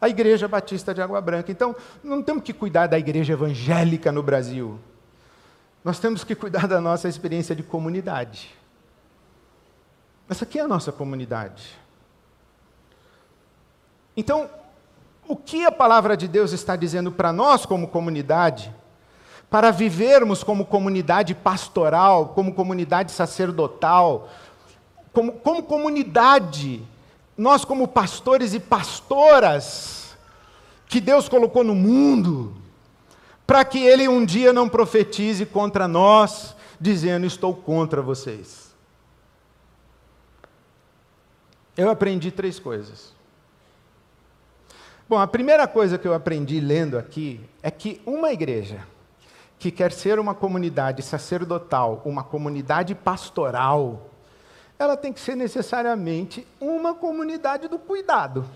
a 0.00 0.08
Igreja 0.08 0.48
Batista 0.48 0.94
de 0.94 1.02
Água 1.02 1.20
Branca. 1.20 1.52
Então, 1.52 1.76
não 2.02 2.22
temos 2.22 2.42
que 2.42 2.52
cuidar 2.52 2.86
da 2.86 2.98
igreja 2.98 3.34
evangélica 3.34 4.10
no 4.10 4.22
Brasil. 4.22 4.80
Nós 5.84 5.98
temos 5.98 6.24
que 6.24 6.34
cuidar 6.34 6.66
da 6.66 6.80
nossa 6.80 7.08
experiência 7.08 7.54
de 7.54 7.62
comunidade. 7.62 8.54
Essa 10.28 10.44
aqui 10.44 10.58
é 10.58 10.62
a 10.62 10.68
nossa 10.68 10.90
comunidade. 10.90 11.78
Então, 14.16 14.48
o 15.26 15.36
que 15.36 15.64
a 15.64 15.72
palavra 15.72 16.16
de 16.16 16.26
Deus 16.26 16.52
está 16.52 16.76
dizendo 16.76 17.12
para 17.12 17.32
nós, 17.32 17.64
como 17.64 17.88
comunidade, 17.88 18.74
para 19.48 19.70
vivermos 19.70 20.44
como 20.44 20.64
comunidade 20.64 21.34
pastoral, 21.34 22.28
como 22.28 22.54
comunidade 22.54 23.12
sacerdotal, 23.12 24.28
como, 25.12 25.32
como 25.32 25.62
comunidade 25.62 26.82
nós, 27.36 27.64
como 27.64 27.88
pastores 27.88 28.52
e 28.52 28.60
pastoras, 28.60 30.16
que 30.86 31.00
Deus 31.00 31.28
colocou 31.28 31.64
no 31.64 31.74
mundo, 31.74 32.54
para 33.46 33.64
que 33.64 33.78
Ele 33.78 34.06
um 34.06 34.24
dia 34.24 34.52
não 34.52 34.68
profetize 34.68 35.46
contra 35.46 35.88
nós, 35.88 36.54
dizendo: 36.80 37.24
Estou 37.26 37.54
contra 37.54 38.02
vocês. 38.02 38.74
Eu 41.76 41.88
aprendi 41.88 42.30
três 42.30 42.58
coisas. 42.58 43.14
Bom, 45.10 45.18
a 45.18 45.26
primeira 45.26 45.66
coisa 45.66 45.98
que 45.98 46.06
eu 46.06 46.14
aprendi 46.14 46.60
lendo 46.60 46.96
aqui 46.96 47.40
é 47.64 47.68
que 47.68 48.00
uma 48.06 48.30
igreja 48.30 48.86
que 49.58 49.68
quer 49.68 49.90
ser 49.90 50.20
uma 50.20 50.36
comunidade 50.36 51.02
sacerdotal, 51.02 52.00
uma 52.04 52.22
comunidade 52.22 52.94
pastoral, 52.94 54.08
ela 54.78 54.96
tem 54.96 55.12
que 55.12 55.18
ser 55.18 55.34
necessariamente 55.34 56.46
uma 56.60 56.94
comunidade 56.94 57.66
do 57.66 57.76
cuidado. 57.76 58.48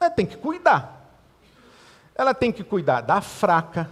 Ela 0.00 0.10
tem 0.10 0.26
que 0.26 0.36
cuidar. 0.36 1.08
Ela 2.16 2.34
tem 2.34 2.50
que 2.50 2.64
cuidar 2.64 3.02
da 3.02 3.20
fraca, 3.20 3.88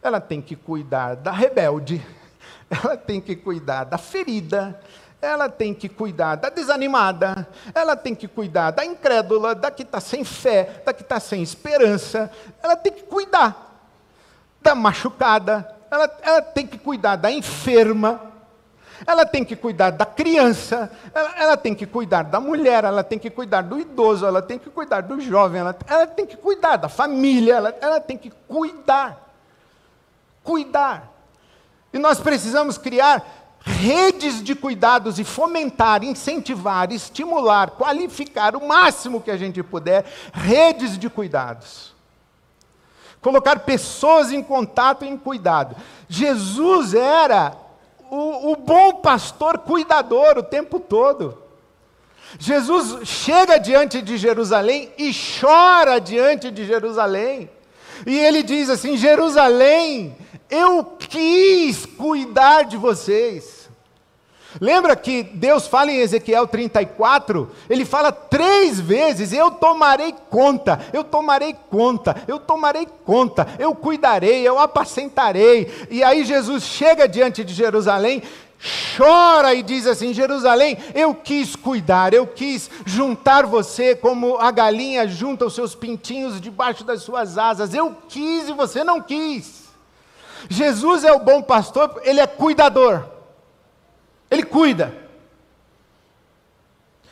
ela 0.00 0.18
tem 0.18 0.40
que 0.40 0.56
cuidar 0.56 1.14
da 1.14 1.30
rebelde, 1.30 2.02
ela 2.72 2.96
tem 2.96 3.20
que 3.20 3.36
cuidar 3.36 3.84
da 3.84 3.98
ferida, 3.98 4.80
ela 5.24 5.48
tem 5.48 5.74
que 5.74 5.88
cuidar 5.88 6.36
da 6.36 6.48
desanimada, 6.48 7.48
ela 7.74 7.96
tem 7.96 8.14
que 8.14 8.28
cuidar 8.28 8.70
da 8.70 8.84
incrédula, 8.84 9.54
da 9.54 9.70
que 9.70 9.82
está 9.82 10.00
sem 10.00 10.24
fé, 10.24 10.82
da 10.84 10.92
que 10.92 11.02
está 11.02 11.18
sem 11.18 11.42
esperança, 11.42 12.30
ela 12.62 12.76
tem 12.76 12.92
que 12.92 13.02
cuidar 13.02 13.64
da 14.60 14.74
machucada, 14.74 15.68
ela, 15.90 16.18
ela 16.22 16.42
tem 16.42 16.66
que 16.66 16.78
cuidar 16.78 17.16
da 17.16 17.30
enferma, 17.30 18.20
ela 19.06 19.26
tem 19.26 19.44
que 19.44 19.56
cuidar 19.56 19.90
da 19.90 20.06
criança, 20.06 20.90
ela, 21.14 21.34
ela, 21.36 21.56
tem 21.56 21.74
que 21.74 21.86
cuidar 21.86 22.22
da 22.22 22.40
mulher, 22.40 22.84
ela 22.84 23.02
tem 23.02 23.18
que 23.18 23.28
cuidar 23.28 23.62
do 23.62 23.78
idoso, 23.78 24.24
ela 24.24 24.40
tem 24.40 24.58
que 24.58 24.70
cuidar 24.70 25.02
do 25.02 25.20
jovem, 25.20 25.60
ela, 25.60 25.76
ela 25.86 26.06
tem 26.06 26.26
que 26.26 26.36
cuidar 26.36 26.76
da 26.76 26.88
família, 26.88 27.54
ela, 27.54 27.76
ela 27.80 28.00
tem 28.00 28.16
que 28.16 28.30
cuidar. 28.48 29.20
Cuidar. 30.42 31.10
E 31.92 31.98
nós 31.98 32.20
precisamos 32.20 32.78
criar 32.78 33.43
redes 33.64 34.42
de 34.42 34.54
cuidados 34.54 35.18
e 35.18 35.24
fomentar, 35.24 36.04
incentivar, 36.04 36.92
estimular, 36.92 37.70
qualificar 37.70 38.54
o 38.54 38.66
máximo 38.66 39.22
que 39.22 39.30
a 39.30 39.36
gente 39.36 39.62
puder 39.62 40.04
redes 40.32 40.98
de 40.98 41.08
cuidados. 41.08 41.94
Colocar 43.22 43.60
pessoas 43.60 44.30
em 44.30 44.42
contato 44.42 45.04
e 45.04 45.08
em 45.08 45.16
cuidado. 45.16 45.74
Jesus 46.06 46.92
era 46.92 47.56
o, 48.10 48.52
o 48.52 48.56
bom 48.56 48.96
pastor 48.96 49.58
cuidador 49.58 50.36
o 50.36 50.42
tempo 50.42 50.78
todo. 50.78 51.42
Jesus 52.38 53.08
chega 53.08 53.58
diante 53.58 54.02
de 54.02 54.18
Jerusalém 54.18 54.92
e 54.98 55.10
chora 55.40 55.98
diante 55.98 56.50
de 56.50 56.66
Jerusalém. 56.66 57.48
E 58.06 58.18
ele 58.18 58.42
diz 58.42 58.68
assim: 58.68 58.96
Jerusalém, 58.96 60.16
eu 60.50 60.84
quis 60.98 61.86
cuidar 61.86 62.62
de 62.62 62.76
vocês. 62.76 63.64
Lembra 64.60 64.94
que 64.94 65.22
Deus 65.22 65.66
fala 65.66 65.90
em 65.90 65.98
Ezequiel 65.98 66.46
34? 66.46 67.50
Ele 67.68 67.84
fala 67.84 68.12
três 68.12 68.78
vezes: 68.78 69.32
Eu 69.32 69.50
tomarei 69.50 70.14
conta, 70.30 70.80
eu 70.92 71.02
tomarei 71.02 71.56
conta, 71.68 72.22
eu 72.28 72.38
tomarei 72.38 72.86
conta, 73.04 73.48
eu 73.58 73.74
cuidarei, 73.74 74.46
eu 74.46 74.58
apacentarei. 74.58 75.72
E 75.90 76.04
aí 76.04 76.24
Jesus 76.24 76.62
chega 76.62 77.08
diante 77.08 77.42
de 77.42 77.52
Jerusalém, 77.52 78.22
chora 78.96 79.54
e 79.54 79.62
diz 79.62 79.88
assim: 79.88 80.14
Jerusalém, 80.14 80.78
eu 80.94 81.14
quis 81.14 81.56
cuidar, 81.56 82.14
eu 82.14 82.24
quis 82.24 82.70
juntar 82.86 83.46
você 83.46 83.96
como 83.96 84.36
a 84.38 84.52
galinha 84.52 85.08
junta 85.08 85.46
os 85.46 85.54
seus 85.54 85.74
pintinhos 85.74 86.40
debaixo 86.40 86.84
das 86.84 87.02
suas 87.02 87.36
asas. 87.36 87.74
Eu 87.74 87.96
quis 88.08 88.48
e 88.48 88.52
você 88.52 88.84
não 88.84 89.00
quis. 89.00 89.63
Jesus 90.48 91.04
é 91.04 91.12
o 91.12 91.20
bom 91.20 91.42
pastor, 91.42 92.00
ele 92.04 92.20
é 92.20 92.26
cuidador, 92.26 93.04
ele 94.30 94.42
cuida. 94.42 95.04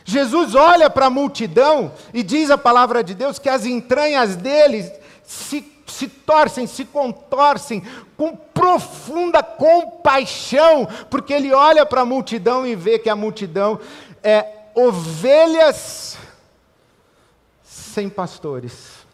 Jesus 0.04 0.54
olha 0.54 0.90
para 0.90 1.06
a 1.06 1.10
multidão 1.10 1.92
e 2.12 2.22
diz 2.22 2.50
a 2.50 2.58
palavra 2.58 3.02
de 3.04 3.14
Deus 3.14 3.38
que 3.38 3.48
as 3.48 3.64
entranhas 3.64 4.36
dele 4.36 4.92
se, 5.22 5.64
se 5.86 6.08
torcem, 6.08 6.66
se 6.66 6.84
contorcem 6.84 7.82
com 8.16 8.36
profunda 8.36 9.42
compaixão, 9.42 10.88
porque 11.08 11.32
ele 11.32 11.52
olha 11.52 11.86
para 11.86 12.00
a 12.00 12.06
multidão 12.06 12.66
e 12.66 12.74
vê 12.74 12.98
que 12.98 13.08
a 13.08 13.16
multidão 13.16 13.78
é 14.22 14.46
ovelhas 14.74 16.18
sem 17.62 18.08
pastores. 18.08 19.06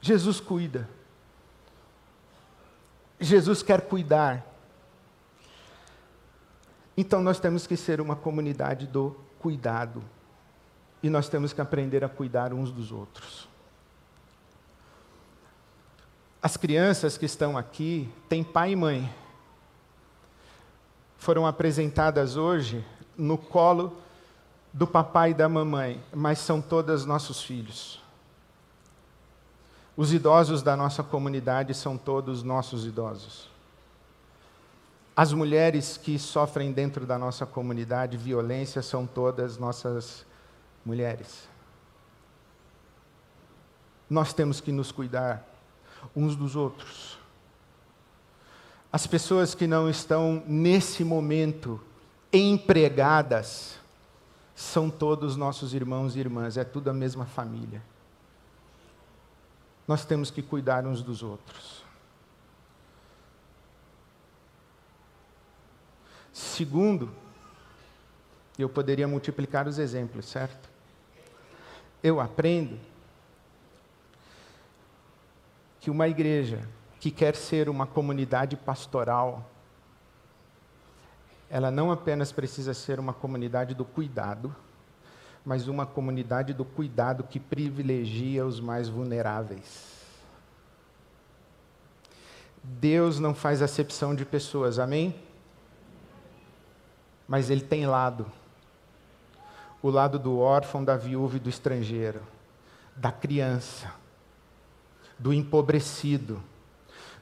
Jesus 0.00 0.40
cuida. 0.40 0.95
Jesus 3.20 3.62
quer 3.62 3.82
cuidar. 3.82 4.44
Então 6.96 7.20
nós 7.20 7.38
temos 7.38 7.66
que 7.66 7.76
ser 7.76 8.00
uma 8.00 8.16
comunidade 8.16 8.86
do 8.86 9.16
cuidado. 9.38 10.02
E 11.02 11.10
nós 11.10 11.28
temos 11.28 11.52
que 11.52 11.60
aprender 11.60 12.04
a 12.04 12.08
cuidar 12.08 12.52
uns 12.52 12.72
dos 12.72 12.90
outros. 12.90 13.48
As 16.42 16.56
crianças 16.56 17.18
que 17.18 17.26
estão 17.26 17.56
aqui 17.56 18.08
têm 18.28 18.42
pai 18.42 18.72
e 18.72 18.76
mãe. 18.76 19.14
Foram 21.18 21.46
apresentadas 21.46 22.36
hoje 22.36 22.84
no 23.16 23.36
colo 23.36 23.96
do 24.72 24.86
papai 24.86 25.30
e 25.30 25.34
da 25.34 25.48
mamãe, 25.48 26.02
mas 26.14 26.38
são 26.38 26.60
todas 26.60 27.04
nossos 27.04 27.42
filhos. 27.42 28.02
Os 29.96 30.12
idosos 30.12 30.62
da 30.62 30.76
nossa 30.76 31.02
comunidade 31.02 31.72
são 31.72 31.96
todos 31.96 32.42
nossos 32.42 32.84
idosos. 32.84 33.48
As 35.16 35.32
mulheres 35.32 35.96
que 35.96 36.18
sofrem 36.18 36.70
dentro 36.70 37.06
da 37.06 37.18
nossa 37.18 37.46
comunidade 37.46 38.18
violência 38.18 38.82
são 38.82 39.06
todas 39.06 39.56
nossas 39.56 40.26
mulheres. 40.84 41.48
Nós 44.10 44.34
temos 44.34 44.60
que 44.60 44.70
nos 44.70 44.92
cuidar 44.92 45.42
uns 46.14 46.36
dos 46.36 46.54
outros. 46.54 47.18
As 48.92 49.06
pessoas 49.06 49.54
que 49.54 49.66
não 49.66 49.88
estão 49.88 50.42
nesse 50.46 51.02
momento 51.02 51.80
empregadas 52.30 53.78
são 54.54 54.90
todos 54.90 55.36
nossos 55.36 55.72
irmãos 55.72 56.14
e 56.14 56.20
irmãs, 56.20 56.58
é 56.58 56.64
tudo 56.64 56.90
a 56.90 56.92
mesma 56.92 57.24
família. 57.24 57.82
Nós 59.86 60.04
temos 60.04 60.30
que 60.30 60.42
cuidar 60.42 60.84
uns 60.86 61.02
dos 61.02 61.22
outros. 61.22 61.84
Segundo, 66.32 67.10
eu 68.58 68.68
poderia 68.68 69.06
multiplicar 69.06 69.68
os 69.68 69.78
exemplos, 69.78 70.26
certo? 70.26 70.68
Eu 72.02 72.20
aprendo 72.20 72.78
que 75.80 75.90
uma 75.90 76.08
igreja 76.08 76.68
que 76.98 77.10
quer 77.10 77.36
ser 77.36 77.68
uma 77.68 77.86
comunidade 77.86 78.56
pastoral, 78.56 79.48
ela 81.48 81.70
não 81.70 81.92
apenas 81.92 82.32
precisa 82.32 82.74
ser 82.74 82.98
uma 82.98 83.12
comunidade 83.12 83.74
do 83.74 83.84
cuidado, 83.84 84.54
mas 85.46 85.68
uma 85.68 85.86
comunidade 85.86 86.52
do 86.52 86.64
cuidado 86.64 87.24
que 87.24 87.40
privilegia 87.40 88.44
os 88.44 88.60
mais 88.60 88.88
vulneráveis. 88.88 89.94
Deus 92.62 93.18
não 93.18 93.34
faz 93.34 93.62
acepção 93.62 94.14
de 94.14 94.26
pessoas, 94.26 94.78
amém? 94.78 95.14
mas 97.26 97.50
ele 97.50 97.62
tem 97.62 97.86
lado. 97.86 98.26
O 99.82 99.90
lado 99.90 100.18
do 100.18 100.38
órfão, 100.38 100.84
da 100.84 100.96
viúva 100.96 101.36
e 101.36 101.40
do 101.40 101.48
estrangeiro, 101.48 102.20
da 102.94 103.12
criança, 103.12 103.92
do 105.18 105.32
empobrecido, 105.32 106.42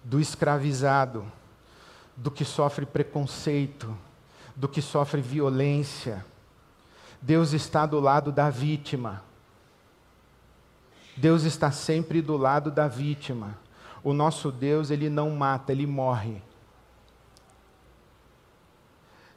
do 0.02 0.20
escravizado, 0.20 1.30
do 2.16 2.30
que 2.30 2.44
sofre 2.44 2.86
preconceito, 2.86 3.96
do 4.54 4.68
que 4.68 4.80
sofre 4.80 5.20
violência. 5.20 6.24
Deus 7.24 7.54
está 7.54 7.86
do 7.86 7.98
lado 8.00 8.30
da 8.30 8.50
vítima. 8.50 9.22
Deus 11.16 11.44
está 11.44 11.70
sempre 11.70 12.20
do 12.20 12.36
lado 12.36 12.70
da 12.70 12.86
vítima. 12.86 13.56
O 14.02 14.12
nosso 14.12 14.52
Deus, 14.52 14.90
ele 14.90 15.08
não 15.08 15.30
mata, 15.30 15.72
ele 15.72 15.86
morre. 15.86 16.42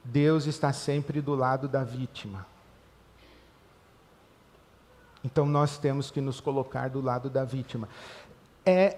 Deus 0.04 0.48
está 0.48 0.74
sempre 0.74 1.22
do 1.22 1.34
lado 1.34 1.66
da 1.66 1.86
vítima. 1.86 2.46
Então 5.24 5.46
nós 5.46 5.78
temos 5.78 6.12
que 6.12 6.20
nos 6.20 6.42
colocar 6.42 6.90
do 6.90 7.00
lado 7.00 7.30
da 7.30 7.46
vítima. 7.46 7.88
É 8.66 8.98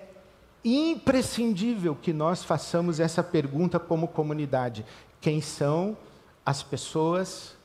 imprescindível 0.66 1.96
que 1.96 2.12
nós 2.12 2.44
façamos 2.44 3.00
essa 3.00 3.22
pergunta 3.22 3.80
como 3.80 4.08
comunidade: 4.08 4.84
quem 5.22 5.42
são 5.42 5.96
as 6.44 6.64
pessoas, 6.64 7.59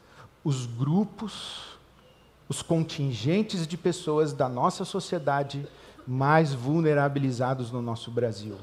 os 0.44 0.66
grupos, 0.66 1.78
os 2.48 2.62
contingentes 2.62 3.66
de 3.66 3.76
pessoas 3.76 4.32
da 4.32 4.48
nossa 4.48 4.84
sociedade 4.84 5.66
mais 6.06 6.52
vulnerabilizados 6.54 7.72
no 7.72 7.82
nosso 7.82 8.10
Brasil? 8.10 8.56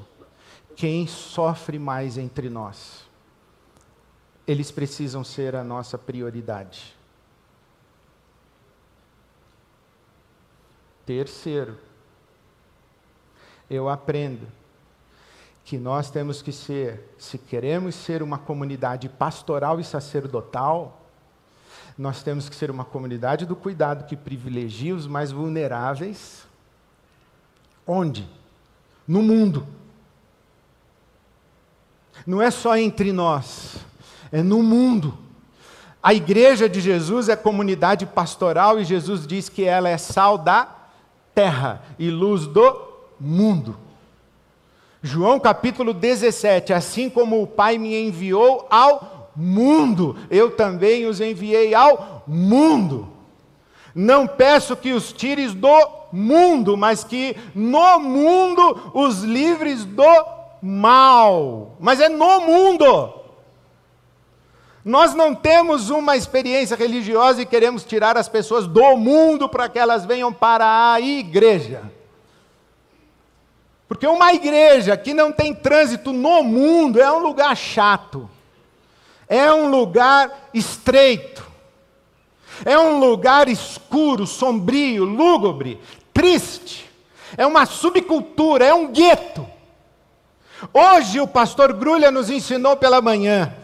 Quem 0.75 1.07
sofre 1.07 1.77
mais 1.77 2.17
entre 2.17 2.49
nós? 2.49 3.11
eles 4.47 4.71
precisam 4.71 5.23
ser 5.23 5.55
a 5.55 5.63
nossa 5.63 5.97
prioridade. 5.97 6.95
Terceiro, 11.05 11.77
eu 13.69 13.89
aprendo 13.89 14.47
que 15.63 15.77
nós 15.77 16.09
temos 16.09 16.41
que 16.41 16.51
ser, 16.51 17.13
se 17.17 17.37
queremos 17.37 17.95
ser 17.95 18.21
uma 18.21 18.37
comunidade 18.37 19.07
pastoral 19.07 19.79
e 19.79 19.83
sacerdotal, 19.83 21.00
nós 21.97 22.23
temos 22.23 22.49
que 22.49 22.55
ser 22.55 22.71
uma 22.71 22.85
comunidade 22.85 23.45
do 23.45 23.55
cuidado 23.55 24.05
que 24.05 24.15
privilegia 24.15 24.95
os 24.95 25.07
mais 25.07 25.31
vulneráveis. 25.31 26.45
Onde? 27.85 28.27
No 29.07 29.21
mundo. 29.21 29.67
Não 32.25 32.41
é 32.41 32.51
só 32.51 32.77
entre 32.77 33.11
nós 33.11 33.77
é 34.31 34.41
no 34.41 34.63
mundo. 34.63 35.17
A 36.01 36.13
igreja 36.13 36.67
de 36.67 36.79
Jesus 36.79 37.29
é 37.29 37.35
comunidade 37.35 38.05
pastoral 38.05 38.79
e 38.79 38.85
Jesus 38.85 39.27
diz 39.27 39.49
que 39.49 39.63
ela 39.63 39.89
é 39.89 39.97
sal 39.97 40.37
da 40.37 40.67
terra 41.35 41.83
e 41.99 42.09
luz 42.09 42.47
do 42.47 42.81
mundo. 43.19 43.77
João 45.03 45.39
capítulo 45.39 45.93
17: 45.93 46.73
Assim 46.73 47.09
como 47.09 47.41
o 47.41 47.47
Pai 47.47 47.77
me 47.77 47.95
enviou 47.95 48.67
ao 48.69 49.10
mundo, 49.35 50.17
eu 50.29 50.51
também 50.51 51.05
os 51.05 51.21
enviei 51.21 51.73
ao 51.73 52.23
mundo. 52.27 53.07
Não 53.93 54.25
peço 54.25 54.75
que 54.75 54.93
os 54.93 55.11
tires 55.11 55.53
do 55.53 55.89
mundo, 56.11 56.77
mas 56.77 57.03
que 57.03 57.35
no 57.53 57.99
mundo 57.99 58.91
os 58.93 59.23
livres 59.23 59.85
do 59.85 60.25
mal. 60.61 61.75
Mas 61.79 61.99
é 61.99 62.07
no 62.07 62.41
mundo. 62.41 63.13
Nós 64.83 65.13
não 65.13 65.35
temos 65.35 65.89
uma 65.89 66.17
experiência 66.17 66.75
religiosa 66.75 67.41
e 67.41 67.45
queremos 67.45 67.83
tirar 67.83 68.17
as 68.17 68.27
pessoas 68.27 68.65
do 68.65 68.97
mundo 68.97 69.47
para 69.47 69.69
que 69.69 69.77
elas 69.77 70.05
venham 70.05 70.33
para 70.33 70.93
a 70.93 70.99
igreja. 70.99 71.83
Porque 73.87 74.07
uma 74.07 74.33
igreja 74.33 74.95
que 74.97 75.13
não 75.13 75.31
tem 75.31 75.53
trânsito 75.53 76.13
no 76.13 76.41
mundo 76.41 76.99
é 76.99 77.11
um 77.11 77.19
lugar 77.19 77.55
chato, 77.55 78.29
é 79.31 79.51
um 79.53 79.69
lugar 79.69 80.49
estreito, 80.53 81.41
é 82.65 82.77
um 82.77 82.99
lugar 82.99 83.47
escuro, 83.47 84.27
sombrio, 84.27 85.05
lúgubre, 85.05 85.79
triste, 86.13 86.91
é 87.37 87.47
uma 87.47 87.65
subcultura, 87.65 88.65
é 88.65 88.73
um 88.73 88.91
gueto. 88.91 89.47
Hoje 90.73 91.21
o 91.21 91.27
pastor 91.27 91.71
Grulha 91.71 92.11
nos 92.11 92.29
ensinou 92.29 92.75
pela 92.75 93.01
manhã 93.01 93.55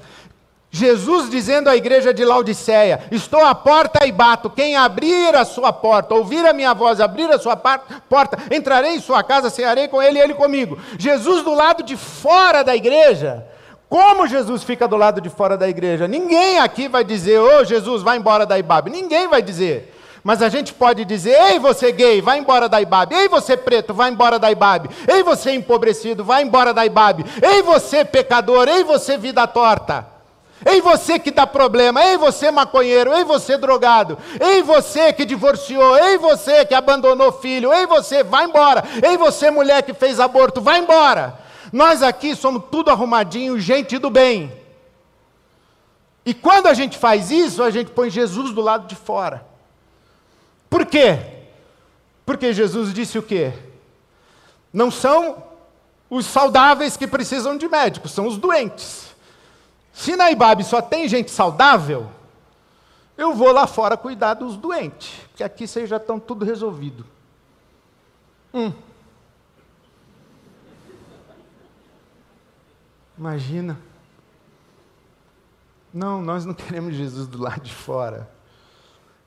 Jesus 0.70 1.30
dizendo 1.30 1.70
à 1.70 1.76
igreja 1.76 2.14
de 2.14 2.24
Laodiceia: 2.24 3.02
Estou 3.12 3.44
à 3.44 3.56
porta 3.56 4.06
e 4.06 4.12
bato. 4.12 4.50
Quem 4.50 4.76
abrir 4.76 5.36
a 5.36 5.46
sua 5.46 5.74
porta, 5.74 6.14
ouvir 6.14 6.46
a 6.46 6.54
minha 6.54 6.74
voz, 6.74 7.00
abrir 7.00 7.30
a 7.32 7.40
sua 7.40 7.56
porta, 7.56 8.38
entrarei 8.52 8.96
em 8.96 9.02
sua 9.02 9.24
casa, 9.24 9.50
cearei 9.50 9.88
com 9.88 10.02
ele 10.02 10.20
e 10.20 10.22
ele 10.22 10.34
comigo. 10.34 10.78
Jesus 10.98 11.44
do 11.44 11.54
lado 11.54 11.84
de 11.84 11.96
fora 11.96 12.64
da 12.64 12.76
igreja, 12.76 13.46
Como 13.90 14.28
Jesus 14.28 14.64
fica 14.64 14.88
do 14.88 14.98
lado 14.98 15.22
de 15.22 15.30
fora 15.30 15.58
da 15.58 15.68
igreja? 15.68 16.08
Ninguém 16.08 16.60
aqui 16.60 16.88
vai 16.88 17.04
dizer, 17.04 17.40
ô 17.40 17.60
oh, 17.60 17.64
Jesus, 17.64 18.04
vai 18.04 18.18
embora 18.18 18.46
da 18.46 18.60
IBAB. 18.60 18.90
Ninguém 18.90 19.28
vai 19.28 19.42
dizer. 19.42 19.94
Mas 20.24 20.42
a 20.42 20.50
gente 20.50 20.74
pode 20.74 21.06
dizer: 21.06 21.40
ei, 21.52 21.58
você 21.58 21.90
gay, 21.92 22.20
vai 22.20 22.38
embora 22.38 22.68
da 22.68 22.82
IBAB. 22.82 23.14
Ei, 23.14 23.30
você 23.30 23.56
preto, 23.56 23.94
vai 23.94 24.10
embora 24.10 24.38
da 24.38 24.52
IBAB. 24.52 24.90
Ei, 25.08 25.24
você 25.24 25.52
empobrecido, 25.52 26.22
vai 26.22 26.44
embora 26.44 26.74
da 26.74 26.86
IBAB. 26.86 27.24
Ei, 27.42 27.62
você 27.62 28.04
pecador, 28.04 28.68
ei, 28.68 28.84
você 28.84 29.18
vida 29.18 29.48
torta. 29.48 30.06
Ei, 30.66 30.82
você 30.82 31.18
que 31.18 31.32
dá 31.32 31.48
problema. 31.48 32.04
Ei, 32.04 32.18
você 32.18 32.52
maconheiro. 32.52 33.14
Ei, 33.14 33.24
você 33.24 33.58
drogado. 33.58 34.18
Ei, 34.40 34.62
você 34.64 35.14
que 35.14 35.24
divorciou. 35.24 35.98
Ei, 35.98 36.18
você 36.18 36.66
que 36.66 36.74
abandonou 36.74 37.32
filho. 37.32 37.72
Ei, 37.72 37.86
você, 37.86 38.24
vai 38.24 38.46
embora. 38.46 38.84
Ei, 39.02 39.16
você 39.16 39.50
mulher 39.52 39.84
que 39.84 39.94
fez 39.94 40.20
aborto, 40.20 40.60
vai 40.60 40.80
embora. 40.80 41.47
Nós 41.72 42.02
aqui 42.02 42.36
somos 42.36 42.64
tudo 42.72 42.90
arrumadinho, 42.90 43.60
gente 43.60 43.98
do 43.98 44.10
bem. 44.10 44.52
E 46.26 46.34
quando 46.34 46.68
a 46.68 46.74
gente 46.74 46.98
faz 46.98 47.32
isso, 47.32 47.64
a 47.64 47.70
gente 47.70 47.92
põe 47.92 48.10
Jesus 48.10 48.52
do 48.54 48.62
lado 48.62 48.88
de 48.88 48.96
fora. 48.96 49.46
Por 50.70 50.86
quê? 50.86 51.20
Porque 52.26 52.52
Jesus 52.52 52.94
disse 52.94 53.18
o 53.18 53.24
quê? 53.24 53.54
Não 54.74 54.92
são 54.92 55.44
os 56.10 56.26
saudáveis 56.26 56.98
que 56.98 57.08
precisam 57.08 57.58
de 57.58 57.68
médicos, 57.68 58.12
são 58.12 58.28
os 58.28 58.38
doentes. 58.38 59.16
Se 59.94 60.16
na 60.16 60.30
Ibabe 60.30 60.64
só 60.64 60.82
tem 60.82 61.08
gente 61.08 61.32
saudável, 61.32 62.10
eu 63.18 63.34
vou 63.34 63.52
lá 63.52 63.66
fora 63.66 63.98
cuidar 63.98 64.36
dos 64.36 64.56
doentes, 64.56 65.12
que 65.36 65.44
aqui 65.44 65.68
vocês 65.68 65.90
já 65.90 65.98
estão 65.98 66.20
tudo 66.20 66.46
resolvido. 66.46 67.06
Hum. 68.54 68.72
Imagina. 73.18 73.78
Não, 75.94 76.22
nós 76.22 76.46
não 76.46 76.54
queremos 76.56 76.96
Jesus 76.96 77.28
do 77.28 77.42
lado 77.42 77.62
de 77.62 77.74
fora. 77.74 78.30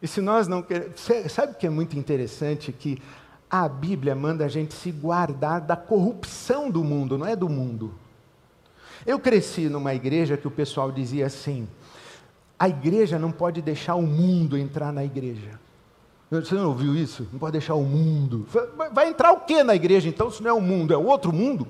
E 0.01 0.09
se 0.09 0.21
nós 0.21 0.47
não 0.49 0.63
queremos. 0.63 1.01
Sabe 1.29 1.53
o 1.53 1.55
que 1.57 1.67
é 1.67 1.71
muito 1.71 1.99
interessante? 1.99 2.73
Que 2.73 3.03
a 3.51 3.69
Bíblia 3.69 4.15
manda 4.15 4.45
a 4.45 4.49
gente 4.49 4.75
se 4.75 4.93
guardar 4.93 5.61
da 5.61 5.77
corrupção 5.77 6.71
do 6.71 6.85
mundo, 6.85 7.19
não 7.19 7.27
é 7.27 7.35
do 7.35 7.49
mundo. 7.49 7.93
Eu 9.05 9.19
cresci 9.19 9.69
numa 9.69 9.95
igreja 9.95 10.37
que 10.37 10.47
o 10.47 10.51
pessoal 10.51 10.93
dizia 10.93 11.27
assim: 11.27 11.67
a 12.59 12.69
igreja 12.69 13.19
não 13.19 13.33
pode 13.33 13.61
deixar 13.61 13.97
o 13.97 14.03
mundo 14.03 14.57
entrar 14.57 14.93
na 14.93 15.05
igreja. 15.05 15.59
Você 16.31 16.55
não 16.55 16.69
ouviu 16.69 16.95
isso? 16.95 17.27
Não 17.33 17.41
pode 17.41 17.53
deixar 17.53 17.75
o 17.75 17.83
mundo. 17.83 18.47
Vai 18.93 19.09
entrar 19.09 19.33
o 19.33 19.41
que 19.41 19.65
na 19.65 19.75
igreja 19.75 20.09
então, 20.09 20.31
se 20.31 20.41
não 20.41 20.51
é 20.51 20.53
o 20.53 20.61
mundo? 20.61 20.95
É 20.95 20.97
outro 20.97 21.33
mundo? 21.33 21.67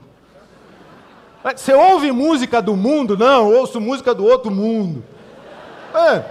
Você 1.43 1.73
ouve 1.73 2.13
música 2.13 2.61
do 2.61 2.77
mundo? 2.77 3.17
Não, 3.17 3.53
ouço 3.53 3.81
música 3.81 4.15
do 4.15 4.25
outro 4.25 4.51
mundo. 4.51 5.03
É. 5.95 6.23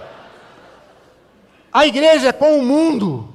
A 1.72 1.86
igreja 1.86 2.28
é 2.28 2.32
com 2.32 2.58
o 2.58 2.64
mundo. 2.64 3.29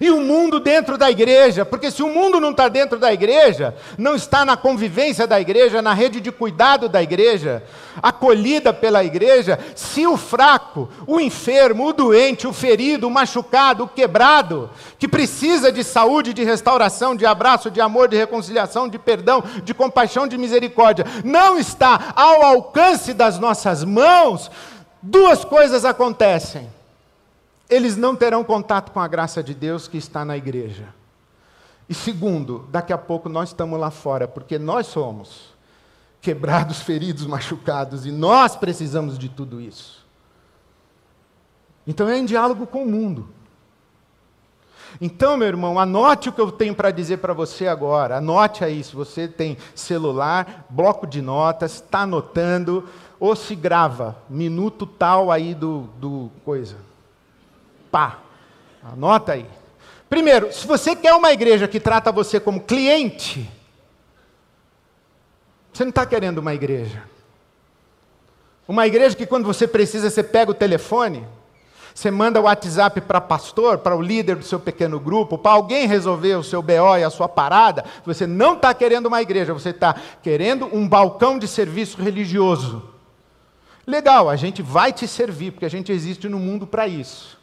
E 0.00 0.10
o 0.10 0.20
mundo 0.20 0.60
dentro 0.60 0.98
da 0.98 1.10
igreja, 1.10 1.64
porque 1.64 1.90
se 1.90 2.02
o 2.02 2.08
mundo 2.08 2.40
não 2.40 2.50
está 2.50 2.68
dentro 2.68 2.98
da 2.98 3.12
igreja, 3.12 3.74
não 3.96 4.14
está 4.14 4.44
na 4.44 4.56
convivência 4.56 5.26
da 5.26 5.40
igreja, 5.40 5.80
na 5.80 5.94
rede 5.94 6.20
de 6.20 6.30
cuidado 6.30 6.88
da 6.88 7.02
igreja, 7.02 7.62
acolhida 8.02 8.72
pela 8.72 9.02
igreja, 9.02 9.58
se 9.74 10.06
o 10.06 10.16
fraco, 10.16 10.88
o 11.06 11.18
enfermo, 11.18 11.86
o 11.86 11.92
doente, 11.92 12.46
o 12.46 12.52
ferido, 12.52 13.06
o 13.06 13.10
machucado, 13.10 13.84
o 13.84 13.88
quebrado, 13.88 14.70
que 14.98 15.08
precisa 15.08 15.72
de 15.72 15.82
saúde, 15.82 16.34
de 16.34 16.44
restauração, 16.44 17.16
de 17.16 17.24
abraço, 17.24 17.70
de 17.70 17.80
amor, 17.80 18.08
de 18.08 18.16
reconciliação, 18.16 18.88
de 18.88 18.98
perdão, 18.98 19.42
de 19.62 19.72
compaixão, 19.72 20.26
de 20.26 20.36
misericórdia, 20.36 21.06
não 21.24 21.58
está 21.58 22.12
ao 22.14 22.42
alcance 22.42 23.14
das 23.14 23.38
nossas 23.38 23.82
mãos, 23.82 24.50
duas 25.02 25.44
coisas 25.44 25.84
acontecem 25.84 26.75
eles 27.68 27.96
não 27.96 28.14
terão 28.14 28.44
contato 28.44 28.92
com 28.92 29.00
a 29.00 29.08
graça 29.08 29.42
de 29.42 29.54
Deus 29.54 29.88
que 29.88 29.98
está 29.98 30.24
na 30.24 30.36
igreja. 30.36 30.88
E 31.88 31.94
segundo, 31.94 32.66
daqui 32.70 32.92
a 32.92 32.98
pouco 32.98 33.28
nós 33.28 33.50
estamos 33.50 33.78
lá 33.78 33.90
fora, 33.90 34.26
porque 34.26 34.58
nós 34.58 34.86
somos 34.86 35.54
quebrados, 36.20 36.80
feridos, 36.82 37.26
machucados, 37.26 38.06
e 38.06 38.10
nós 38.10 38.56
precisamos 38.56 39.18
de 39.18 39.28
tudo 39.28 39.60
isso. 39.60 40.04
Então 41.86 42.08
é 42.08 42.18
em 42.18 42.24
diálogo 42.24 42.66
com 42.66 42.82
o 42.82 42.90
mundo. 42.90 43.28
Então, 45.00 45.36
meu 45.36 45.46
irmão, 45.46 45.78
anote 45.78 46.28
o 46.28 46.32
que 46.32 46.40
eu 46.40 46.50
tenho 46.50 46.74
para 46.74 46.90
dizer 46.90 47.18
para 47.18 47.34
você 47.34 47.66
agora. 47.66 48.16
Anote 48.16 48.64
aí, 48.64 48.82
se 48.82 48.96
você 48.96 49.28
tem 49.28 49.58
celular, 49.74 50.66
bloco 50.70 51.06
de 51.06 51.20
notas, 51.20 51.74
está 51.74 52.00
anotando, 52.00 52.88
ou 53.20 53.36
se 53.36 53.54
grava, 53.54 54.16
minuto 54.28 54.86
tal 54.86 55.30
aí 55.30 55.54
do, 55.54 55.82
do 55.98 56.30
coisa. 56.44 56.85
Pá. 57.90 58.18
Anota 58.82 59.32
aí. 59.32 59.46
Primeiro, 60.08 60.52
se 60.52 60.66
você 60.66 60.94
quer 60.94 61.12
uma 61.14 61.32
igreja 61.32 61.66
que 61.66 61.80
trata 61.80 62.12
você 62.12 62.38
como 62.38 62.60
cliente, 62.60 63.50
você 65.72 65.84
não 65.84 65.90
está 65.90 66.06
querendo 66.06 66.38
uma 66.38 66.54
igreja. 66.54 67.02
Uma 68.68 68.86
igreja 68.86 69.16
que 69.16 69.26
quando 69.26 69.44
você 69.44 69.66
precisa, 69.66 70.08
você 70.08 70.22
pega 70.22 70.50
o 70.50 70.54
telefone, 70.54 71.26
você 71.94 72.10
manda 72.10 72.40
o 72.40 72.44
WhatsApp 72.44 73.00
para 73.00 73.20
pastor, 73.20 73.78
para 73.78 73.96
o 73.96 74.02
líder 74.02 74.36
do 74.36 74.44
seu 74.44 74.60
pequeno 74.60 75.00
grupo, 75.00 75.38
para 75.38 75.52
alguém 75.52 75.86
resolver 75.86 76.34
o 76.34 76.42
seu 76.44 76.60
BO 76.60 76.96
e 76.98 77.04
a 77.04 77.10
sua 77.10 77.28
parada. 77.28 77.84
Você 78.04 78.26
não 78.26 78.54
está 78.54 78.74
querendo 78.74 79.06
uma 79.06 79.22
igreja, 79.22 79.54
você 79.54 79.70
está 79.70 79.94
querendo 80.22 80.66
um 80.66 80.86
balcão 80.88 81.38
de 81.38 81.48
serviço 81.48 82.00
religioso. 82.00 82.90
Legal, 83.86 84.28
a 84.28 84.36
gente 84.36 84.62
vai 84.62 84.92
te 84.92 85.06
servir, 85.06 85.52
porque 85.52 85.64
a 85.64 85.70
gente 85.70 85.90
existe 85.92 86.28
no 86.28 86.38
mundo 86.38 86.66
para 86.66 86.88
isso. 86.88 87.35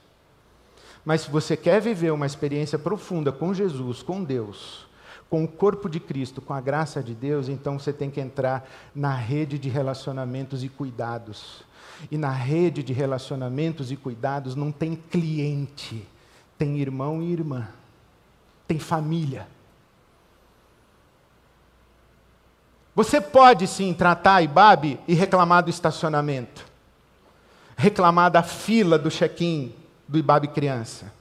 Mas 1.06 1.22
se 1.22 1.30
você 1.30 1.58
quer 1.58 1.82
viver 1.82 2.12
uma 2.12 2.26
experiência 2.26 2.80
profunda 2.80 3.32
com 3.32 3.54
Jesus, 3.54 4.02
com 4.02 4.24
Deus, 4.24 4.86
com 5.30 5.44
o 5.44 5.48
corpo 5.48 5.90
de 5.90 6.00
Cristo, 6.00 6.42
com 6.42 6.54
a 6.54 6.62
graça 6.62 7.04
de 7.04 7.14
Deus, 7.14 7.50
então 7.50 7.78
você 7.78 7.92
tem 7.92 8.10
que 8.10 8.22
entrar 8.22 8.70
na 8.96 9.14
rede 9.14 9.58
de 9.58 9.68
relacionamentos 9.68 10.64
e 10.64 10.70
cuidados. 10.70 11.64
E 12.10 12.18
na 12.18 12.32
rede 12.32 12.84
de 12.84 12.94
relacionamentos 12.94 13.92
e 13.92 13.96
cuidados 13.96 14.56
não 14.56 14.72
tem 14.72 14.96
cliente, 14.96 16.08
tem 16.58 16.80
irmão 16.80 17.22
e 17.22 17.32
irmã, 17.32 17.68
tem 18.68 18.80
família. 18.80 19.48
Você 22.96 23.20
pode 23.20 23.68
sim 23.68 23.94
tratar 23.94 24.36
a 24.36 24.42
IBAB 24.44 25.00
e 25.08 25.14
reclamar 25.14 25.64
do 25.64 25.70
estacionamento, 25.70 26.66
reclamar 27.76 28.30
da 28.30 28.44
fila 28.44 29.00
do 29.00 29.10
check-in, 29.10 29.74
do 30.08 30.18
IBAB 30.18 30.48
Criança. 30.50 31.12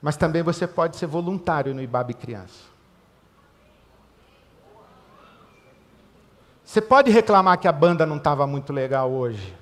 Mas 0.00 0.16
também 0.16 0.42
você 0.42 0.66
pode 0.66 0.96
ser 0.96 1.06
voluntário 1.06 1.74
no 1.74 1.82
IBAB 1.82 2.14
Criança. 2.14 2.74
Você 6.64 6.80
pode 6.80 7.10
reclamar 7.10 7.58
que 7.58 7.68
a 7.68 7.72
banda 7.72 8.04
não 8.04 8.16
estava 8.16 8.46
muito 8.46 8.72
legal 8.72 9.10
hoje. 9.10 9.56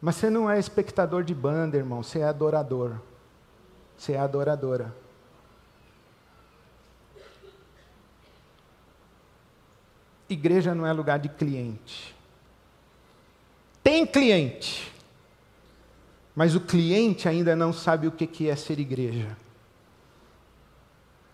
Mas 0.00 0.16
você 0.16 0.28
não 0.28 0.50
é 0.50 0.58
espectador 0.58 1.24
de 1.24 1.34
banda, 1.34 1.76
irmão, 1.76 2.02
você 2.02 2.20
é 2.20 2.24
adorador. 2.24 3.00
Você 3.96 4.12
é 4.12 4.18
adoradora. 4.18 4.94
Igreja 10.28 10.74
não 10.74 10.86
é 10.86 10.92
lugar 10.92 11.18
de 11.18 11.28
cliente 11.28 12.13
tem 13.84 14.06
cliente, 14.06 14.90
mas 16.34 16.56
o 16.56 16.60
cliente 16.60 17.28
ainda 17.28 17.54
não 17.54 17.70
sabe 17.70 18.08
o 18.08 18.12
que 18.12 18.48
é 18.48 18.56
ser 18.56 18.80
igreja. 18.80 19.36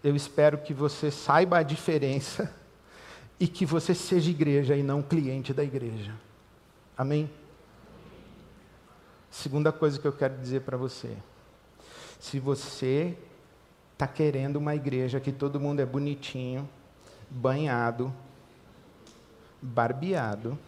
Eu 0.03 0.17
espero 0.17 0.59
que 0.59 0.75
você 0.75 1.11
saiba 1.13 1.59
a 1.59 1.63
diferença 1.63 2.53
e 3.39 3.47
que 3.47 3.65
você 3.65 3.95
seja 3.95 4.31
igreja 4.31 4.77
e 4.77 4.83
não 4.83 5.01
cliente 5.01 5.55
da 5.55 5.63
igreja. 5.63 6.13
Amém? 6.99 7.31
Segunda 9.31 9.71
coisa 9.71 9.99
que 9.99 10.07
eu 10.07 10.13
quero 10.13 10.37
dizer 10.37 10.63
para 10.63 10.77
você. 10.77 11.17
Se 12.19 12.41
você 12.41 13.17
está 13.93 14.09
querendo 14.09 14.57
uma 14.57 14.75
igreja 14.75 15.21
que 15.21 15.31
todo 15.31 15.61
mundo 15.61 15.81
é 15.81 15.87
bonitinho, 15.87 16.69
banhado, 17.31 18.13
barbeado, 19.63 20.59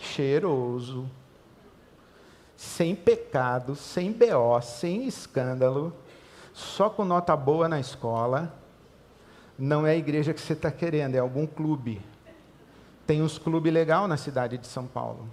cheiroso, 0.00 1.08
sem 2.56 2.94
pecado, 2.94 3.74
sem 3.74 4.12
BO, 4.12 4.60
sem 4.62 5.06
escândalo, 5.06 5.94
só 6.52 6.90
com 6.90 7.04
nota 7.04 7.36
boa 7.36 7.68
na 7.68 7.78
escola, 7.78 8.54
não 9.58 9.86
é 9.86 9.92
a 9.92 9.96
igreja 9.96 10.32
que 10.32 10.40
você 10.40 10.54
está 10.54 10.70
querendo, 10.70 11.14
é 11.14 11.18
algum 11.18 11.46
clube. 11.46 12.00
Tem 13.06 13.22
uns 13.22 13.38
clubes 13.38 13.72
legal 13.72 14.08
na 14.08 14.16
cidade 14.16 14.56
de 14.56 14.66
São 14.66 14.86
Paulo. 14.86 15.28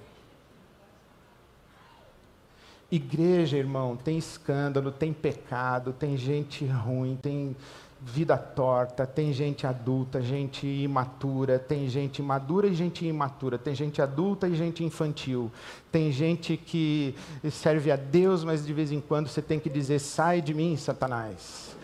Igreja, 2.92 3.58
irmão, 3.58 3.98
tem 3.98 4.18
escândalo, 4.18 4.92
tem 4.92 5.12
pecado, 5.12 5.94
tem 5.94 6.18
gente 6.18 6.66
ruim, 6.66 7.18
tem 7.22 7.56
vida 8.02 8.38
torta, 8.38 9.06
tem 9.06 9.34
gente 9.34 9.66
adulta, 9.66 10.22
gente 10.22 10.68
imatura, 10.68 11.58
tem 11.58 11.90
gente 11.90 12.22
madura 12.22 12.68
e 12.68 12.74
gente 12.74 13.06
imatura, 13.06 13.58
tem 13.58 13.74
gente 13.74 14.02
adulta 14.02 14.48
e 14.48 14.56
gente 14.56 14.84
infantil, 14.84 15.52
tem 15.92 16.12
gente 16.12 16.56
que 16.56 17.16
serve 17.52 17.92
a 17.92 17.96
Deus, 17.96 18.44
mas 18.44 18.66
de 18.66 18.74
vez 18.74 18.92
em 18.92 19.02
quando 19.02 19.28
você 19.28 19.42
tem 19.42 19.60
que 19.60 19.70
dizer: 19.70 20.00
sai 20.00 20.42
de 20.42 20.54
mim, 20.54 20.78
Satanás. 20.78 21.76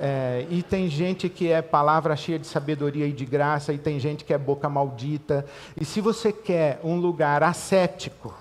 É, 0.00 0.46
e 0.50 0.62
tem 0.62 0.88
gente 0.88 1.28
que 1.28 1.48
é 1.48 1.62
palavra 1.62 2.16
cheia 2.16 2.38
de 2.38 2.46
sabedoria 2.46 3.06
e 3.06 3.12
de 3.12 3.24
graça, 3.24 3.72
e 3.72 3.78
tem 3.78 4.00
gente 4.00 4.24
que 4.24 4.34
é 4.34 4.38
boca 4.38 4.68
maldita. 4.68 5.46
E 5.80 5.84
se 5.84 6.00
você 6.00 6.32
quer 6.32 6.80
um 6.82 6.96
lugar 6.96 7.42
ascético, 7.42 8.34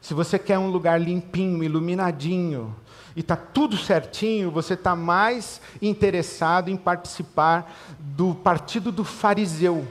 se 0.00 0.14
você 0.14 0.38
quer 0.38 0.58
um 0.58 0.68
lugar 0.68 1.00
limpinho, 1.00 1.62
iluminadinho, 1.62 2.74
e 3.14 3.20
está 3.20 3.36
tudo 3.36 3.76
certinho, 3.76 4.50
você 4.50 4.74
está 4.74 4.96
mais 4.96 5.60
interessado 5.80 6.70
em 6.70 6.76
participar 6.76 7.72
do 7.98 8.34
partido 8.34 8.90
do 8.90 9.04
fariseu. 9.04 9.86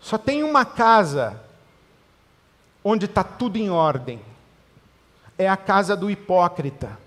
Só 0.00 0.16
tem 0.16 0.42
uma 0.42 0.64
casa 0.64 1.42
onde 2.82 3.06
está 3.06 3.22
tudo 3.22 3.56
em 3.56 3.68
ordem. 3.68 4.20
É 5.36 5.48
a 5.48 5.56
casa 5.56 5.96
do 5.96 6.10
hipócrita. 6.10 6.98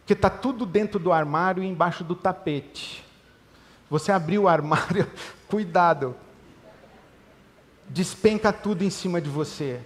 Porque 0.00 0.14
está 0.14 0.30
tudo 0.30 0.64
dentro 0.66 0.98
do 0.98 1.12
armário 1.12 1.62
e 1.62 1.66
embaixo 1.66 2.02
do 2.02 2.14
tapete. 2.14 3.04
Você 3.88 4.10
abriu 4.10 4.42
o 4.42 4.48
armário, 4.48 5.10
cuidado, 5.48 6.16
despenca 7.88 8.52
tudo 8.52 8.82
em 8.82 8.90
cima 8.90 9.20
de 9.20 9.28
você. 9.28 9.80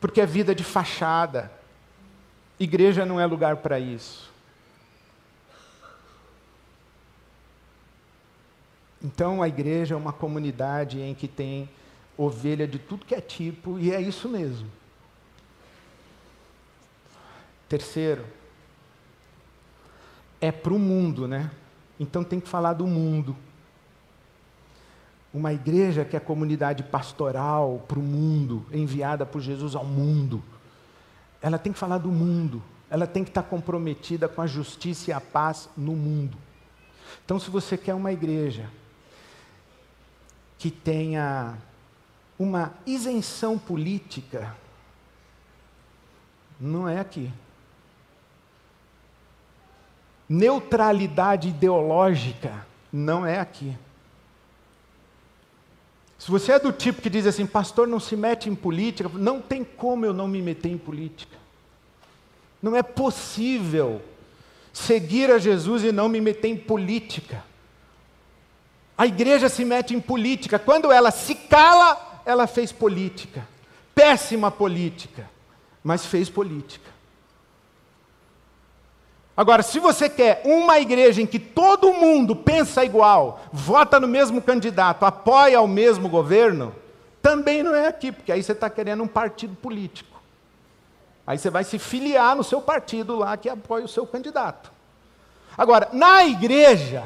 Porque 0.00 0.20
é 0.20 0.26
vida 0.26 0.54
de 0.54 0.64
fachada. 0.64 1.50
Igreja 2.58 3.04
não 3.04 3.20
é 3.20 3.26
lugar 3.26 3.56
para 3.56 3.78
isso. 3.78 4.30
Então 9.02 9.42
a 9.42 9.48
igreja 9.48 9.94
é 9.94 9.98
uma 9.98 10.12
comunidade 10.12 11.00
em 11.00 11.14
que 11.14 11.28
tem 11.28 11.68
ovelha 12.16 12.66
de 12.66 12.78
tudo 12.78 13.06
que 13.06 13.14
é 13.14 13.20
tipo, 13.20 13.78
e 13.78 13.92
é 13.92 14.00
isso 14.00 14.28
mesmo. 14.28 14.68
Terceiro, 17.68 18.24
é 20.40 20.50
para 20.50 20.72
o 20.72 20.78
mundo, 20.78 21.28
né? 21.28 21.50
Então 22.00 22.24
tem 22.24 22.40
que 22.40 22.48
falar 22.48 22.72
do 22.72 22.86
mundo. 22.86 23.36
Uma 25.32 25.52
igreja 25.52 26.04
que 26.04 26.16
é 26.16 26.20
comunidade 26.20 26.82
pastoral 26.82 27.84
para 27.86 27.98
o 27.98 28.02
mundo, 28.02 28.64
enviada 28.72 29.26
por 29.26 29.40
Jesus 29.40 29.74
ao 29.74 29.84
mundo. 29.84 30.42
Ela 31.40 31.58
tem 31.58 31.72
que 31.72 31.78
falar 31.78 31.98
do 31.98 32.10
mundo, 32.10 32.62
ela 32.90 33.06
tem 33.06 33.22
que 33.22 33.30
estar 33.30 33.42
comprometida 33.42 34.28
com 34.28 34.40
a 34.40 34.46
justiça 34.46 35.10
e 35.10 35.12
a 35.12 35.20
paz 35.20 35.68
no 35.76 35.92
mundo. 35.92 36.36
Então, 37.24 37.38
se 37.38 37.50
você 37.50 37.76
quer 37.76 37.94
uma 37.94 38.12
igreja 38.12 38.70
que 40.58 40.70
tenha 40.70 41.56
uma 42.38 42.72
isenção 42.86 43.58
política, 43.58 44.54
não 46.60 46.88
é 46.88 46.98
aqui. 46.98 47.30
Neutralidade 50.28 51.48
ideológica, 51.48 52.66
não 52.92 53.24
é 53.24 53.38
aqui. 53.38 53.76
Se 56.18 56.30
você 56.30 56.52
é 56.52 56.58
do 56.58 56.72
tipo 56.72 57.00
que 57.00 57.08
diz 57.08 57.26
assim, 57.26 57.46
pastor, 57.46 57.86
não 57.86 58.00
se 58.00 58.16
mete 58.16 58.50
em 58.50 58.54
política, 58.54 59.08
não 59.14 59.40
tem 59.40 59.62
como 59.62 60.04
eu 60.04 60.12
não 60.12 60.26
me 60.26 60.42
meter 60.42 60.68
em 60.68 60.76
política. 60.76 61.38
Não 62.60 62.74
é 62.74 62.82
possível 62.82 64.02
seguir 64.72 65.30
a 65.30 65.38
Jesus 65.38 65.84
e 65.84 65.92
não 65.92 66.08
me 66.08 66.20
meter 66.20 66.48
em 66.48 66.56
política. 66.56 67.44
A 68.96 69.06
igreja 69.06 69.48
se 69.48 69.64
mete 69.64 69.94
em 69.94 70.00
política. 70.00 70.58
Quando 70.58 70.90
ela 70.90 71.12
se 71.12 71.36
cala, 71.36 72.22
ela 72.26 72.48
fez 72.48 72.72
política. 72.72 73.46
Péssima 73.94 74.50
política, 74.50 75.30
mas 75.84 76.04
fez 76.04 76.28
política. 76.28 76.97
Agora, 79.38 79.62
se 79.62 79.78
você 79.78 80.08
quer 80.08 80.42
uma 80.44 80.80
igreja 80.80 81.22
em 81.22 81.26
que 81.26 81.38
todo 81.38 81.94
mundo 81.94 82.34
pensa 82.34 82.84
igual, 82.84 83.40
vota 83.52 84.00
no 84.00 84.08
mesmo 84.08 84.42
candidato, 84.42 85.04
apoia 85.04 85.60
o 85.60 85.68
mesmo 85.68 86.08
governo, 86.08 86.74
também 87.22 87.62
não 87.62 87.72
é 87.72 87.86
aqui, 87.86 88.10
porque 88.10 88.32
aí 88.32 88.42
você 88.42 88.50
está 88.50 88.68
querendo 88.68 89.00
um 89.00 89.06
partido 89.06 89.54
político. 89.54 90.20
Aí 91.24 91.38
você 91.38 91.50
vai 91.50 91.62
se 91.62 91.78
filiar 91.78 92.34
no 92.34 92.42
seu 92.42 92.60
partido 92.60 93.14
lá 93.14 93.36
que 93.36 93.48
apoia 93.48 93.84
o 93.84 93.88
seu 93.88 94.04
candidato. 94.04 94.72
Agora, 95.56 95.88
na 95.92 96.24
igreja, 96.24 97.04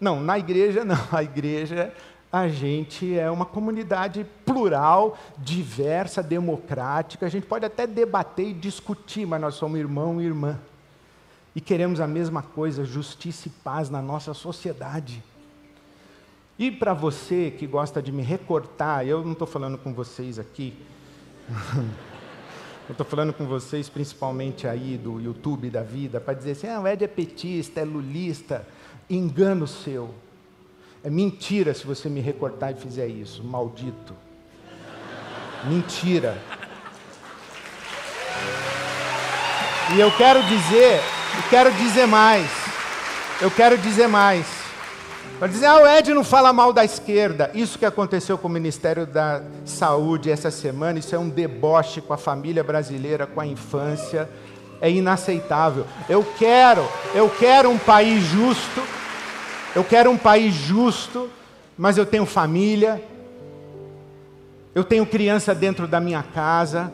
não, 0.00 0.20
na 0.20 0.40
igreja 0.40 0.82
não, 0.84 0.98
a 1.12 1.22
igreja 1.22 1.94
a 2.32 2.48
gente 2.48 3.16
é 3.16 3.30
uma 3.30 3.46
comunidade 3.46 4.26
plural, 4.44 5.16
diversa, 5.38 6.24
democrática. 6.24 7.24
A 7.24 7.28
gente 7.28 7.46
pode 7.46 7.64
até 7.64 7.86
debater 7.86 8.48
e 8.48 8.52
discutir, 8.52 9.24
mas 9.24 9.40
nós 9.40 9.54
somos 9.54 9.78
irmão 9.78 10.20
e 10.20 10.24
irmã 10.24 10.58
e 11.54 11.60
queremos 11.60 12.00
a 12.00 12.06
mesma 12.06 12.42
coisa, 12.42 12.84
justiça 12.84 13.48
e 13.48 13.50
paz 13.50 13.90
na 13.90 14.00
nossa 14.00 14.32
sociedade. 14.32 15.22
E 16.58 16.70
para 16.70 16.94
você 16.94 17.50
que 17.50 17.66
gosta 17.66 18.00
de 18.02 18.12
me 18.12 18.22
recortar, 18.22 19.06
eu 19.06 19.24
não 19.24 19.32
estou 19.32 19.46
falando 19.46 19.76
com 19.76 19.92
vocês 19.92 20.38
aqui, 20.38 20.74
eu 22.88 22.92
estou 22.92 23.06
falando 23.06 23.32
com 23.32 23.46
vocês 23.46 23.88
principalmente 23.88 24.66
aí 24.66 24.96
do 24.96 25.20
YouTube 25.20 25.68
da 25.70 25.82
vida, 25.82 26.20
para 26.20 26.34
dizer 26.34 26.52
assim, 26.52 26.68
ah, 26.68 26.80
o 26.80 26.86
Ed 26.86 27.04
é 27.04 27.08
petista, 27.08 27.80
é 27.80 27.84
lulista, 27.84 28.66
engano 29.10 29.66
seu. 29.66 30.14
É 31.04 31.10
mentira 31.10 31.74
se 31.74 31.84
você 31.84 32.08
me 32.08 32.20
recortar 32.20 32.72
e 32.72 32.76
fizer 32.76 33.08
isso, 33.08 33.42
maldito. 33.42 34.14
Mentira. 35.64 36.40
E 39.94 40.00
eu 40.00 40.10
quero 40.16 40.42
dizer 40.44 41.00
eu 41.36 41.42
quero 41.50 41.72
dizer 41.72 42.06
mais. 42.06 42.48
Eu 43.40 43.50
quero 43.50 43.78
dizer 43.78 44.06
mais. 44.06 44.46
Para 45.38 45.48
dizer, 45.48 45.66
ah, 45.66 45.78
o 45.78 45.86
Ed 45.88 46.14
não 46.14 46.22
fala 46.22 46.52
mal 46.52 46.72
da 46.72 46.84
esquerda. 46.84 47.50
Isso 47.52 47.78
que 47.78 47.84
aconteceu 47.84 48.38
com 48.38 48.46
o 48.46 48.50
Ministério 48.50 49.04
da 49.06 49.42
Saúde 49.64 50.30
essa 50.30 50.50
semana, 50.50 50.98
isso 51.00 51.14
é 51.14 51.18
um 51.18 51.28
deboche 51.28 52.00
com 52.00 52.12
a 52.12 52.16
família 52.16 52.62
brasileira, 52.62 53.26
com 53.26 53.40
a 53.40 53.46
infância. 53.46 54.28
É 54.80 54.90
inaceitável. 54.90 55.86
Eu 56.08 56.24
quero, 56.38 56.86
eu 57.14 57.28
quero 57.28 57.70
um 57.70 57.78
país 57.78 58.22
justo. 58.24 58.82
Eu 59.74 59.82
quero 59.82 60.10
um 60.10 60.18
país 60.18 60.54
justo, 60.54 61.30
mas 61.76 61.96
eu 61.96 62.04
tenho 62.04 62.26
família. 62.26 63.02
Eu 64.74 64.84
tenho 64.84 65.04
criança 65.04 65.54
dentro 65.54 65.88
da 65.88 65.98
minha 65.98 66.22
casa. 66.22 66.92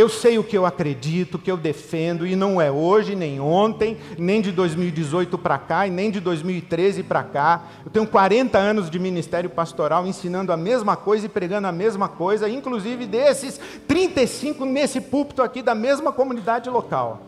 Eu 0.00 0.08
sei 0.08 0.38
o 0.38 0.42
que 0.42 0.56
eu 0.56 0.64
acredito, 0.64 1.34
o 1.34 1.38
que 1.38 1.50
eu 1.50 1.58
defendo, 1.58 2.26
e 2.26 2.34
não 2.34 2.58
é 2.58 2.70
hoje, 2.70 3.14
nem 3.14 3.38
ontem, 3.38 3.98
nem 4.16 4.40
de 4.40 4.50
2018 4.50 5.36
para 5.36 5.58
cá, 5.58 5.86
e 5.86 5.90
nem 5.90 6.10
de 6.10 6.20
2013 6.20 7.02
para 7.02 7.22
cá. 7.22 7.64
Eu 7.84 7.90
tenho 7.90 8.06
40 8.06 8.56
anos 8.56 8.88
de 8.88 8.98
ministério 8.98 9.50
pastoral 9.50 10.06
ensinando 10.06 10.54
a 10.54 10.56
mesma 10.56 10.96
coisa 10.96 11.26
e 11.26 11.28
pregando 11.28 11.66
a 11.66 11.72
mesma 11.72 12.08
coisa, 12.08 12.48
inclusive 12.48 13.04
desses 13.04 13.60
35 13.86 14.64
nesse 14.64 15.02
púlpito 15.02 15.42
aqui 15.42 15.60
da 15.60 15.74
mesma 15.74 16.10
comunidade 16.10 16.70
local. 16.70 17.20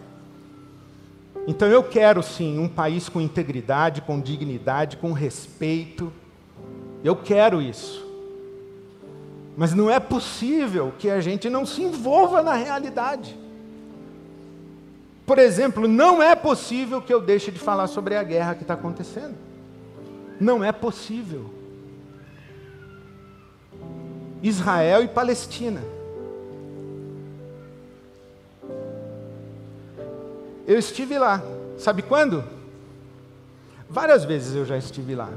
Então 1.47 1.68
eu 1.68 1.83
quero 1.83 2.23
sim 2.23 2.59
um 2.59 2.68
país 2.68 3.07
com 3.07 3.20
integridade, 3.20 4.01
com 4.01 4.18
dignidade, 4.18 4.97
com 4.97 5.12
respeito. 5.12 6.11
Eu 7.05 7.16
quero 7.16 7.61
isso. 7.61 8.12
Mas 9.57 9.75
não 9.75 9.91
é 9.91 10.01
possível 10.01 10.93
que 10.99 11.11
a 11.11 11.21
gente 11.21 11.51
não 11.51 11.67
se 11.67 11.83
envolva 11.83 12.43
na 12.43 12.55
realidade. 12.55 13.39
Por 15.27 15.39
exemplo, 15.39 15.87
não 15.87 16.23
é 16.23 16.35
possível 16.35 17.01
que 17.01 17.13
eu 17.13 17.21
deixe 17.21 17.51
de 17.51 17.59
falar 17.59 17.87
sobre 17.87 18.17
a 18.17 18.23
guerra 18.23 18.55
que 18.55 18.63
está 18.63 18.75
acontecendo. 18.75 19.35
Não 20.41 20.65
é 20.65 20.73
possível. 20.73 21.51
Israel 24.43 25.05
e 25.05 25.09
Palestina. 25.09 25.83
Eu 30.67 30.79
estive 30.79 31.19
lá. 31.19 31.43
Sabe 31.79 32.03
quando? 32.03 32.45
Várias 33.89 34.25
vezes 34.25 34.57
eu 34.57 34.65
já 34.65 34.77
estive 34.77 35.15
lá. 35.15 35.31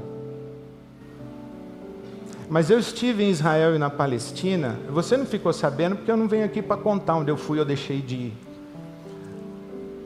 Mas 2.48 2.70
eu 2.70 2.78
estive 2.78 3.24
em 3.24 3.30
Israel 3.30 3.74
e 3.74 3.78
na 3.78 3.90
Palestina. 3.90 4.78
Você 4.90 5.16
não 5.16 5.26
ficou 5.26 5.52
sabendo 5.52 5.96
porque 5.96 6.10
eu 6.10 6.16
não 6.16 6.28
venho 6.28 6.44
aqui 6.44 6.62
para 6.62 6.76
contar 6.76 7.16
onde 7.16 7.30
eu 7.30 7.36
fui 7.36 7.58
ou 7.58 7.64
deixei 7.64 8.00
de 8.00 8.14
ir. 8.14 8.34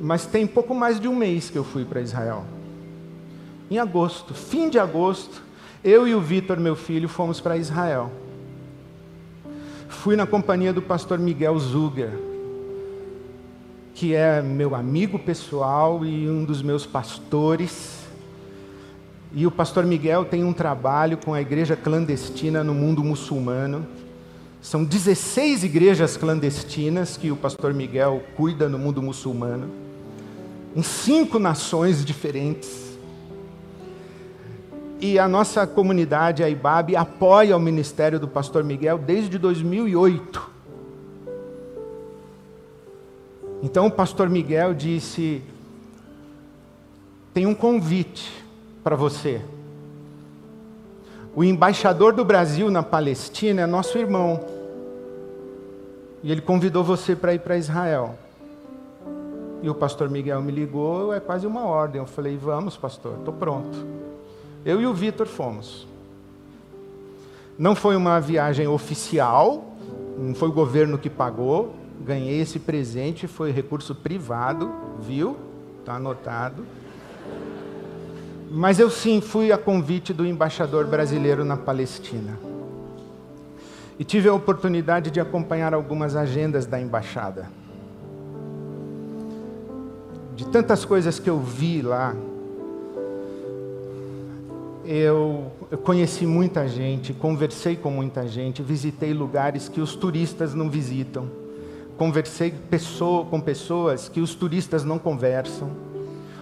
Mas 0.01 0.24
tem 0.24 0.47
pouco 0.47 0.74
mais 0.74 0.99
de 0.99 1.07
um 1.07 1.14
mês 1.14 1.51
que 1.51 1.59
eu 1.59 1.64
fui 1.64 1.84
para 1.84 2.01
Israel. 2.01 2.45
Em 3.70 3.78
agosto, 3.78 4.32
fim 4.32 4.70
de 4.70 4.78
agosto, 4.78 5.43
eu 5.84 6.09
e 6.09 6.14
o 6.14 6.20
Vitor, 6.20 6.59
meu 6.59 6.74
filho, 6.74 7.09
fomos 7.09 7.41
para 7.41 7.57
Israel. 7.57 8.11
fui 9.88 10.16
na 10.16 10.26
companhia 10.26 10.72
do 10.72 10.80
pastor 10.80 11.18
Miguel 11.18 11.59
Zuger, 11.59 12.18
que 13.95 14.14
é 14.14 14.41
meu 14.41 14.74
amigo 14.74 15.18
pessoal 15.18 16.05
e 16.07 16.26
um 16.28 16.43
dos 16.43 16.62
meus 16.62 16.86
pastores. 16.86 17.99
E 19.33 19.47
o 19.47 19.51
pastor 19.51 19.87
Miguel 19.87 20.24
tem 20.24 20.43
um 20.43 20.53
trabalho 20.53 21.16
com 21.16 21.33
a 21.33 21.41
igreja 21.41 21.76
clandestina 21.76 22.64
no 22.64 22.74
mundo 22.74 23.05
muçulmano. 23.05 23.87
São 24.61 24.85
16 24.85 25.62
igrejas 25.62 26.16
clandestinas 26.16 27.16
que 27.16 27.31
o 27.31 27.37
pastor 27.37 27.72
Miguel 27.72 28.22
cuida 28.37 28.68
no 28.68 28.78
mundo 28.78 29.01
muçulmano, 29.01 29.70
em 30.74 30.83
cinco 30.83 31.39
nações 31.39 32.05
diferentes. 32.05 32.99
E 35.01 35.18
a 35.18 35.28
nossa 35.28 35.66
comunidade, 35.66 36.43
a 36.43 36.51
IBAB, 36.51 36.97
apoia 36.97 37.57
o 37.57 37.61
ministério 37.61 38.18
do 38.18 38.28
pastor 38.28 38.64
Miguel 38.64 38.99
desde 38.99 39.39
2008. 39.39 40.51
Então 43.62 43.87
o 43.87 43.91
pastor 43.91 44.28
Miguel 44.28 44.74
disse: 44.74 45.41
tem 47.33 47.47
um 47.47 47.55
convite 47.55 48.49
para 48.83 48.97
você. 48.97 49.41
O 51.35 51.45
embaixador 51.45 52.12
do 52.12 52.24
Brasil 52.24 52.70
na 52.70 52.83
Palestina 52.83 53.62
é 53.62 53.66
nosso 53.66 53.97
irmão. 53.97 54.41
E 56.22 56.31
ele 56.31 56.41
convidou 56.41 56.83
você 56.83 57.14
para 57.14 57.35
ir 57.35 57.41
para 57.41 57.57
Israel. 57.57 58.18
E 59.62 59.68
o 59.68 59.74
pastor 59.74 60.09
Miguel 60.09 60.43
me 60.43 60.51
ligou, 60.51 61.12
é 61.12 61.20
quase 61.20 61.47
uma 61.47 61.64
ordem. 61.64 62.01
Eu 62.01 62.07
falei: 62.07 62.37
Vamos, 62.37 62.76
pastor, 62.76 63.18
estou 63.18 63.33
pronto. 63.33 63.87
Eu 64.64 64.81
e 64.81 64.87
o 64.87 64.93
Vitor 64.93 65.26
fomos. 65.26 65.87
Não 67.59 67.74
foi 67.74 67.95
uma 67.95 68.18
viagem 68.20 68.66
oficial, 68.66 69.64
não 70.18 70.35
foi 70.35 70.49
o 70.49 70.53
governo 70.53 70.99
que 70.99 71.11
pagou. 71.11 71.74
Ganhei 72.01 72.41
esse 72.41 72.59
presente, 72.59 73.26
foi 73.26 73.53
recurso 73.53 73.95
privado, 73.95 74.72
viu? 74.99 75.37
Está 75.81 75.97
anotado. 75.97 76.64
Mas 78.53 78.80
eu 78.80 78.90
sim 78.90 79.20
fui 79.20 79.53
a 79.53 79.57
convite 79.57 80.12
do 80.12 80.26
embaixador 80.26 80.84
brasileiro 80.84 81.44
na 81.44 81.57
Palestina. 81.57 82.36
E 83.96 84.03
tive 84.03 84.28
a 84.28 84.34
oportunidade 84.34 85.09
de 85.09 85.20
acompanhar 85.20 85.72
algumas 85.72 86.16
agendas 86.16 86.66
da 86.66 86.80
embaixada. 86.80 87.48
De 90.34 90.48
tantas 90.48 90.84
coisas 90.84 91.20
que 91.20 91.30
eu 91.30 91.38
vi 91.38 91.80
lá, 91.80 92.16
eu, 94.84 95.53
eu, 95.70 95.78
conheci 95.78 96.26
muita 96.26 96.66
gente, 96.66 97.12
conversei 97.12 97.76
com 97.76 97.90
muita 97.90 98.26
gente, 98.26 98.62
visitei 98.62 99.12
lugares 99.12 99.68
que 99.68 99.80
os 99.80 99.94
turistas 99.94 100.55
não 100.55 100.68
visitam, 100.68 101.30
conversei 101.96 102.53
pessoa, 102.68 103.24
com 103.26 103.40
pessoas 103.40 104.09
que 104.09 104.20
os 104.20 104.34
turistas 104.34 104.82
não 104.82 104.98
conversam 104.98 105.89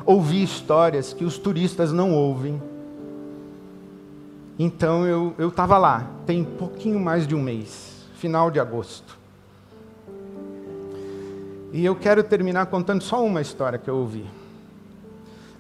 ouvi 0.09 0.43
histórias 0.43 1.13
que 1.13 1.23
os 1.23 1.37
turistas 1.37 1.93
não 1.93 2.15
ouvem. 2.15 2.63
Então 4.59 5.07
eu 5.07 5.49
estava 5.49 5.77
lá, 5.77 6.11
tem 6.25 6.43
pouquinho 6.43 6.99
mais 6.99 7.27
de 7.27 7.35
um 7.35 7.43
mês, 7.43 8.07
final 8.15 8.51
de 8.51 8.59
agosto. 8.59 9.19
E 11.75 11.85
eu 11.85 11.95
quero 11.95 12.25
terminar 12.25 12.65
contando 12.67 13.03
só 13.03 13.23
uma 13.23 13.43
história 13.43 13.79
que 13.79 13.91
eu 13.91 13.97
ouvi. 13.97 14.25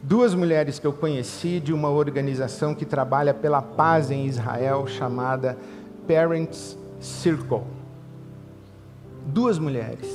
Duas 0.02 0.34
mulheres 0.34 0.78
que 0.78 0.86
eu 0.86 0.94
conheci 0.94 1.60
de 1.60 1.74
uma 1.74 1.90
organização 1.90 2.74
que 2.74 2.86
trabalha 2.86 3.34
pela 3.34 3.60
paz 3.60 4.10
em 4.10 4.24
Israel 4.24 4.86
chamada 4.86 5.58
Parents 6.06 6.78
Circle. 6.98 7.64
Duas 9.26 9.58
mulheres. 9.58 10.08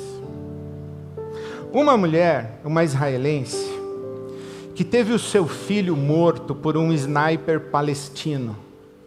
Uma 1.72 1.96
mulher, 1.96 2.60
uma 2.66 2.84
israelense, 2.84 3.73
que 4.76 4.84
teve 4.84 5.14
o 5.14 5.20
seu 5.20 5.48
filho 5.48 5.96
morto 5.96 6.56
por 6.56 6.76
um 6.76 6.92
sniper 6.94 7.60
palestino. 7.60 8.56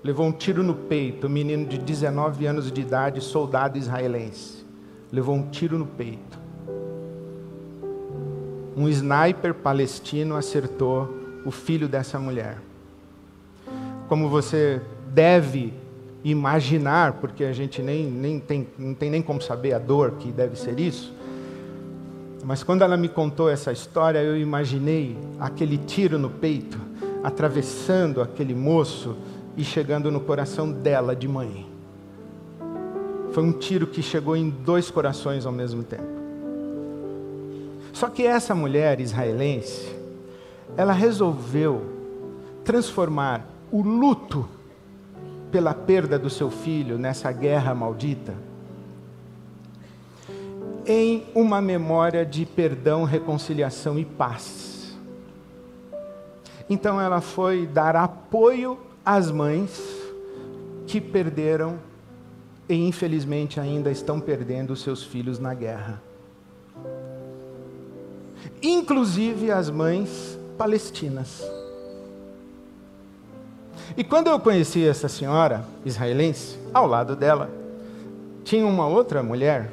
Levou 0.02 0.26
um 0.26 0.32
tiro 0.32 0.62
no 0.62 0.74
peito, 0.74 1.26
um 1.26 1.30
menino 1.30 1.66
de 1.66 1.78
19 1.78 2.46
anos 2.46 2.70
de 2.70 2.80
idade, 2.80 3.20
soldado 3.20 3.76
israelense. 3.76 4.64
Levou 5.10 5.34
um 5.34 5.50
tiro 5.50 5.76
no 5.76 5.86
peito. 5.86 6.38
Um 8.76 8.88
sniper 8.88 9.54
palestino 9.54 10.36
acertou 10.36 11.12
o 11.44 11.50
filho 11.50 11.88
dessa 11.88 12.18
mulher. 12.18 12.58
Como 14.08 14.28
você 14.28 14.80
deve 15.12 15.72
imaginar, 16.22 17.14
porque 17.14 17.42
a 17.42 17.52
gente 17.52 17.82
nem, 17.82 18.04
nem 18.04 18.38
tem, 18.38 18.68
não 18.78 18.94
tem 18.94 19.10
nem 19.10 19.22
como 19.22 19.40
saber 19.40 19.72
a 19.72 19.78
dor 19.78 20.12
que 20.12 20.30
deve 20.30 20.56
ser 20.56 20.78
isso, 20.78 21.15
mas 22.46 22.62
quando 22.62 22.82
ela 22.82 22.96
me 22.96 23.08
contou 23.08 23.50
essa 23.50 23.72
história, 23.72 24.22
eu 24.22 24.36
imaginei 24.38 25.18
aquele 25.40 25.76
tiro 25.76 26.16
no 26.16 26.30
peito, 26.30 26.78
atravessando 27.20 28.22
aquele 28.22 28.54
moço 28.54 29.16
e 29.56 29.64
chegando 29.64 30.12
no 30.12 30.20
coração 30.20 30.70
dela 30.70 31.16
de 31.16 31.26
mãe. 31.26 31.66
Foi 33.32 33.42
um 33.42 33.50
tiro 33.50 33.88
que 33.88 34.00
chegou 34.00 34.36
em 34.36 34.48
dois 34.48 34.92
corações 34.92 35.44
ao 35.44 35.50
mesmo 35.50 35.82
tempo. 35.82 36.06
Só 37.92 38.08
que 38.08 38.24
essa 38.24 38.54
mulher 38.54 39.00
israelense, 39.00 39.92
ela 40.76 40.92
resolveu 40.92 41.82
transformar 42.62 43.44
o 43.72 43.82
luto 43.82 44.48
pela 45.50 45.74
perda 45.74 46.16
do 46.16 46.30
seu 46.30 46.48
filho 46.48 46.96
nessa 46.96 47.32
guerra 47.32 47.74
maldita 47.74 48.34
em 50.86 51.24
uma 51.34 51.60
memória 51.60 52.24
de 52.24 52.46
perdão, 52.46 53.04
reconciliação 53.04 53.98
e 53.98 54.04
paz. 54.04 54.96
Então 56.68 57.00
ela 57.00 57.20
foi 57.20 57.66
dar 57.66 57.96
apoio 57.96 58.78
às 59.04 59.30
mães 59.30 59.80
que 60.86 61.00
perderam 61.00 61.78
e 62.68 62.74
infelizmente 62.74 63.60
ainda 63.60 63.90
estão 63.90 64.20
perdendo 64.20 64.74
seus 64.76 65.02
filhos 65.02 65.38
na 65.38 65.54
guerra. 65.54 66.02
Inclusive 68.62 69.50
as 69.50 69.70
mães 69.70 70.38
palestinas. 70.56 71.44
E 73.96 74.02
quando 74.02 74.28
eu 74.28 74.38
conheci 74.40 74.86
essa 74.86 75.08
senhora 75.08 75.64
israelense, 75.84 76.58
ao 76.72 76.86
lado 76.86 77.14
dela, 77.14 77.50
tinha 78.44 78.66
uma 78.66 78.86
outra 78.86 79.22
mulher 79.22 79.70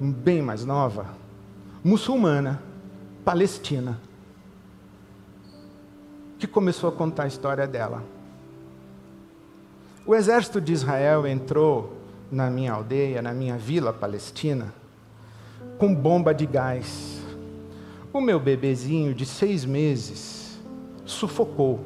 bem 0.00 0.42
mais 0.42 0.64
nova, 0.64 1.06
muçulmana, 1.82 2.62
palestina, 3.24 3.98
que 6.38 6.46
começou 6.46 6.88
a 6.88 6.92
contar 6.92 7.24
a 7.24 7.28
história 7.28 7.66
dela. 7.66 8.02
O 10.06 10.14
exército 10.14 10.60
de 10.60 10.72
Israel 10.72 11.26
entrou 11.26 11.96
na 12.30 12.50
minha 12.50 12.72
aldeia, 12.72 13.22
na 13.22 13.32
minha 13.32 13.56
vila 13.56 13.92
palestina, 13.92 14.72
com 15.78 15.94
bomba 15.94 16.34
de 16.34 16.46
gás. 16.46 17.20
O 18.12 18.20
meu 18.20 18.38
bebezinho 18.38 19.14
de 19.14 19.24
seis 19.24 19.64
meses 19.64 20.60
sufocou. 21.04 21.80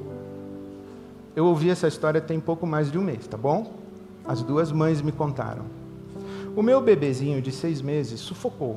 Eu 1.35 1.47
ouvi 1.47 1.71
essa 1.71 1.89
história 1.89 2.21
tem 2.21 2.41
pouco 2.41 2.67
mais 2.67 2.91
de 2.91 2.99
um 2.99 3.03
mês, 3.03 3.27
tá 3.27 3.37
bom? 3.37 3.79
As 4.25 4.43
duas 4.43 4.73
mães 4.73 5.01
me 5.01 5.13
contaram. 5.13 5.80
O 6.57 6.63
meu 6.63 6.81
bebezinho 6.81 7.41
de 7.41 7.53
seis 7.53 7.81
meses 7.81 8.21
sufocou. 8.21 8.77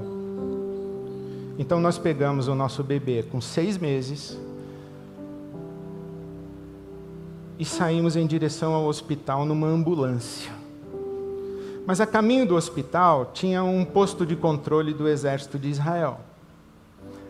Então 1.57 1.79
nós 1.79 1.97
pegamos 1.97 2.47
o 2.47 2.55
nosso 2.55 2.83
bebê 2.83 3.23
com 3.23 3.39
seis 3.41 3.77
meses 3.77 4.39
e 7.57 7.65
saímos 7.65 8.15
em 8.15 8.25
direção 8.25 8.73
ao 8.73 8.85
hospital 8.85 9.45
numa 9.45 9.67
ambulância. 9.67 10.51
Mas 11.85 11.99
a 11.99 12.05
caminho 12.05 12.47
do 12.47 12.55
hospital 12.55 13.31
tinha 13.33 13.63
um 13.63 13.83
posto 13.83 14.25
de 14.25 14.35
controle 14.35 14.93
do 14.93 15.07
exército 15.07 15.59
de 15.59 15.69
Israel. 15.69 16.19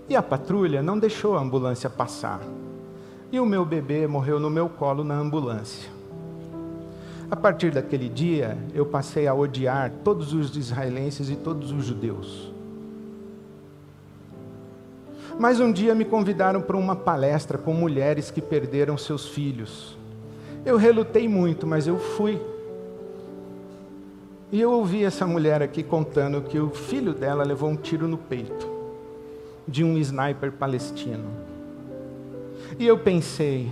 E 0.07 0.15
a 0.15 0.21
patrulha 0.21 0.83
não 0.83 0.99
deixou 0.99 1.37
a 1.37 1.41
ambulância 1.41 1.89
passar. 1.89 2.39
E 3.31 3.39
o 3.39 3.45
meu 3.45 3.65
bebê 3.65 4.05
morreu 4.05 4.39
no 4.39 4.49
meu 4.49 4.69
colo 4.69 5.03
na 5.03 5.15
ambulância. 5.15 5.92
A 7.33 7.35
partir 7.35 7.71
daquele 7.71 8.09
dia, 8.09 8.55
eu 8.75 8.85
passei 8.85 9.25
a 9.25 9.33
odiar 9.33 9.91
todos 10.03 10.33
os 10.33 10.55
israelenses 10.55 11.31
e 11.31 11.35
todos 11.35 11.71
os 11.71 11.83
judeus. 11.83 12.53
Mas 15.39 15.59
um 15.59 15.71
dia 15.71 15.95
me 15.95 16.05
convidaram 16.05 16.61
para 16.61 16.77
uma 16.77 16.95
palestra 16.95 17.57
com 17.57 17.73
mulheres 17.73 18.29
que 18.29 18.39
perderam 18.39 18.99
seus 18.99 19.29
filhos. 19.29 19.97
Eu 20.63 20.77
relutei 20.77 21.27
muito, 21.27 21.65
mas 21.65 21.87
eu 21.87 21.97
fui. 21.97 22.39
E 24.51 24.61
eu 24.61 24.71
ouvi 24.71 25.03
essa 25.03 25.25
mulher 25.25 25.63
aqui 25.63 25.81
contando 25.81 26.39
que 26.43 26.59
o 26.59 26.69
filho 26.69 27.15
dela 27.15 27.43
levou 27.43 27.67
um 27.67 27.75
tiro 27.75 28.07
no 28.07 28.19
peito 28.19 28.69
de 29.67 29.83
um 29.83 29.97
sniper 29.97 30.51
palestino. 30.51 31.31
E 32.77 32.85
eu 32.85 32.99
pensei, 32.99 33.71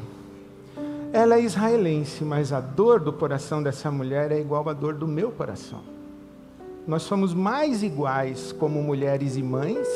ela 1.13 1.35
é 1.35 1.41
israelense, 1.41 2.23
mas 2.23 2.53
a 2.53 2.61
dor 2.61 3.01
do 3.01 3.11
coração 3.11 3.61
dessa 3.61 3.91
mulher 3.91 4.31
é 4.31 4.39
igual 4.39 4.67
à 4.69 4.73
dor 4.73 4.93
do 4.93 5.07
meu 5.07 5.29
coração. 5.31 5.81
Nós 6.87 7.03
somos 7.03 7.33
mais 7.33 7.83
iguais 7.83 8.53
como 8.53 8.81
mulheres 8.81 9.35
e 9.35 9.43
mães 9.43 9.87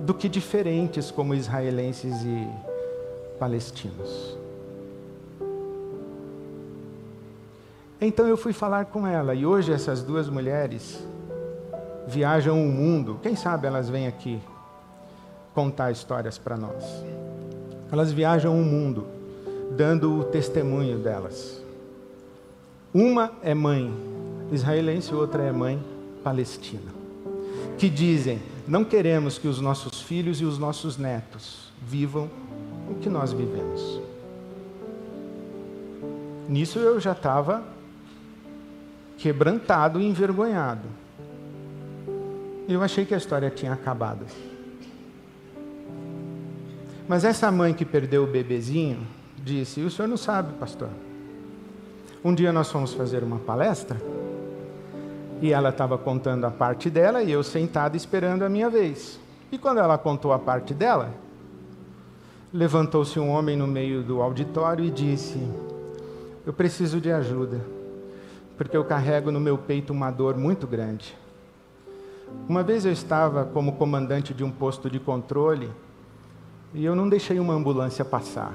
do 0.00 0.12
que 0.12 0.28
diferentes 0.28 1.10
como 1.10 1.34
israelenses 1.34 2.22
e 2.22 2.48
palestinos. 3.38 4.36
Então 7.98 8.26
eu 8.26 8.36
fui 8.36 8.52
falar 8.52 8.86
com 8.86 9.06
ela 9.06 9.34
e 9.34 9.44
hoje 9.44 9.72
essas 9.72 10.02
duas 10.02 10.28
mulheres 10.28 11.02
viajam 12.06 12.62
o 12.62 12.70
mundo. 12.70 13.18
Quem 13.22 13.34
sabe 13.34 13.66
elas 13.66 13.88
vêm 13.88 14.06
aqui 14.06 14.40
contar 15.54 15.90
histórias 15.90 16.38
para 16.38 16.56
nós. 16.56 16.84
Elas 17.90 18.12
viajam 18.12 18.54
o 18.54 18.64
mundo 18.64 19.19
dando 19.70 20.18
o 20.18 20.24
testemunho 20.24 20.98
delas. 20.98 21.62
Uma 22.92 23.32
é 23.42 23.54
mãe 23.54 23.92
israelense, 24.50 25.14
outra 25.14 25.44
é 25.44 25.52
mãe 25.52 25.82
palestina. 26.24 26.92
Que 27.78 27.88
dizem: 27.88 28.40
não 28.66 28.84
queremos 28.84 29.38
que 29.38 29.48
os 29.48 29.60
nossos 29.60 30.00
filhos 30.00 30.40
e 30.40 30.44
os 30.44 30.58
nossos 30.58 30.96
netos 30.96 31.70
vivam 31.80 32.28
o 32.90 32.94
que 32.96 33.08
nós 33.08 33.32
vivemos. 33.32 34.00
Nisso 36.48 36.80
eu 36.80 36.98
já 36.98 37.12
estava 37.12 37.62
quebrantado 39.16 40.00
e 40.00 40.06
envergonhado. 40.06 40.88
Eu 42.68 42.82
achei 42.82 43.04
que 43.04 43.14
a 43.14 43.18
história 43.18 43.50
tinha 43.50 43.72
acabado. 43.72 44.26
Mas 47.06 47.24
essa 47.24 47.50
mãe 47.50 47.74
que 47.74 47.84
perdeu 47.84 48.24
o 48.24 48.26
bebezinho 48.26 49.06
disse: 49.44 49.80
O 49.82 49.90
senhor 49.90 50.08
não 50.08 50.16
sabe, 50.16 50.52
pastor. 50.54 50.88
Um 52.24 52.34
dia 52.34 52.52
nós 52.52 52.70
fomos 52.70 52.92
fazer 52.92 53.22
uma 53.22 53.38
palestra 53.38 53.96
e 55.40 55.52
ela 55.52 55.70
estava 55.70 55.96
contando 55.96 56.44
a 56.44 56.50
parte 56.50 56.90
dela 56.90 57.22
e 57.22 57.32
eu 57.32 57.42
sentado 57.42 57.96
esperando 57.96 58.42
a 58.42 58.48
minha 58.48 58.68
vez. 58.68 59.18
E 59.50 59.56
quando 59.56 59.78
ela 59.78 59.96
contou 59.96 60.32
a 60.32 60.38
parte 60.38 60.74
dela, 60.74 61.14
levantou-se 62.52 63.18
um 63.18 63.30
homem 63.30 63.56
no 63.56 63.66
meio 63.66 64.02
do 64.02 64.20
auditório 64.20 64.84
e 64.84 64.90
disse: 64.90 65.40
Eu 66.44 66.52
preciso 66.52 67.00
de 67.00 67.10
ajuda, 67.10 67.60
porque 68.56 68.76
eu 68.76 68.84
carrego 68.84 69.30
no 69.30 69.40
meu 69.40 69.56
peito 69.56 69.92
uma 69.92 70.10
dor 70.10 70.36
muito 70.36 70.66
grande. 70.66 71.16
Uma 72.48 72.62
vez 72.62 72.84
eu 72.84 72.92
estava 72.92 73.44
como 73.44 73.72
comandante 73.72 74.32
de 74.32 74.44
um 74.44 74.50
posto 74.50 74.88
de 74.88 75.00
controle 75.00 75.70
e 76.72 76.84
eu 76.84 76.94
não 76.94 77.08
deixei 77.08 77.40
uma 77.40 77.54
ambulância 77.54 78.04
passar. 78.04 78.54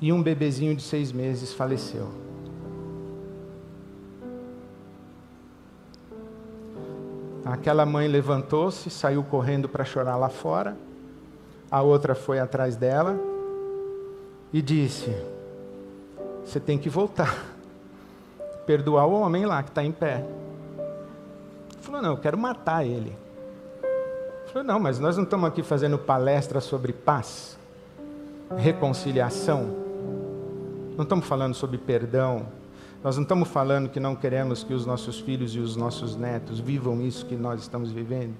E 0.00 0.12
um 0.12 0.22
bebezinho 0.22 0.74
de 0.74 0.82
seis 0.82 1.10
meses 1.10 1.52
faleceu. 1.52 2.08
Aquela 7.44 7.86
mãe 7.86 8.06
levantou-se, 8.06 8.90
saiu 8.90 9.24
correndo 9.24 9.68
para 9.68 9.84
chorar 9.84 10.16
lá 10.16 10.28
fora. 10.28 10.76
A 11.70 11.82
outra 11.82 12.14
foi 12.14 12.38
atrás 12.38 12.76
dela 12.76 13.18
e 14.52 14.60
disse: 14.60 15.10
Você 16.44 16.60
tem 16.60 16.78
que 16.78 16.88
voltar, 16.88 17.46
perdoar 18.66 19.06
o 19.06 19.12
homem 19.12 19.46
lá 19.46 19.62
que 19.62 19.70
está 19.70 19.82
em 19.82 19.92
pé. 19.92 20.24
Falou: 21.80 22.02
Não, 22.02 22.10
eu 22.10 22.18
quero 22.18 22.36
matar 22.36 22.86
ele. 22.86 23.16
Falou, 24.48 24.64
não, 24.64 24.80
mas 24.80 24.98
nós 24.98 25.16
não 25.16 25.24
estamos 25.24 25.46
aqui 25.46 25.62
fazendo 25.62 25.98
palestra 25.98 26.60
sobre 26.60 26.92
paz, 26.92 27.58
reconciliação. 28.56 29.87
Não 30.98 31.04
estamos 31.04 31.26
falando 31.26 31.54
sobre 31.54 31.78
perdão. 31.78 32.48
Nós 33.04 33.14
não 33.14 33.22
estamos 33.22 33.48
falando 33.48 33.88
que 33.88 34.00
não 34.00 34.16
queremos 34.16 34.64
que 34.64 34.74
os 34.74 34.84
nossos 34.84 35.20
filhos 35.20 35.54
e 35.54 35.60
os 35.60 35.76
nossos 35.76 36.16
netos 36.16 36.58
vivam 36.58 37.00
isso 37.00 37.24
que 37.24 37.36
nós 37.36 37.60
estamos 37.60 37.92
vivendo. 37.92 38.34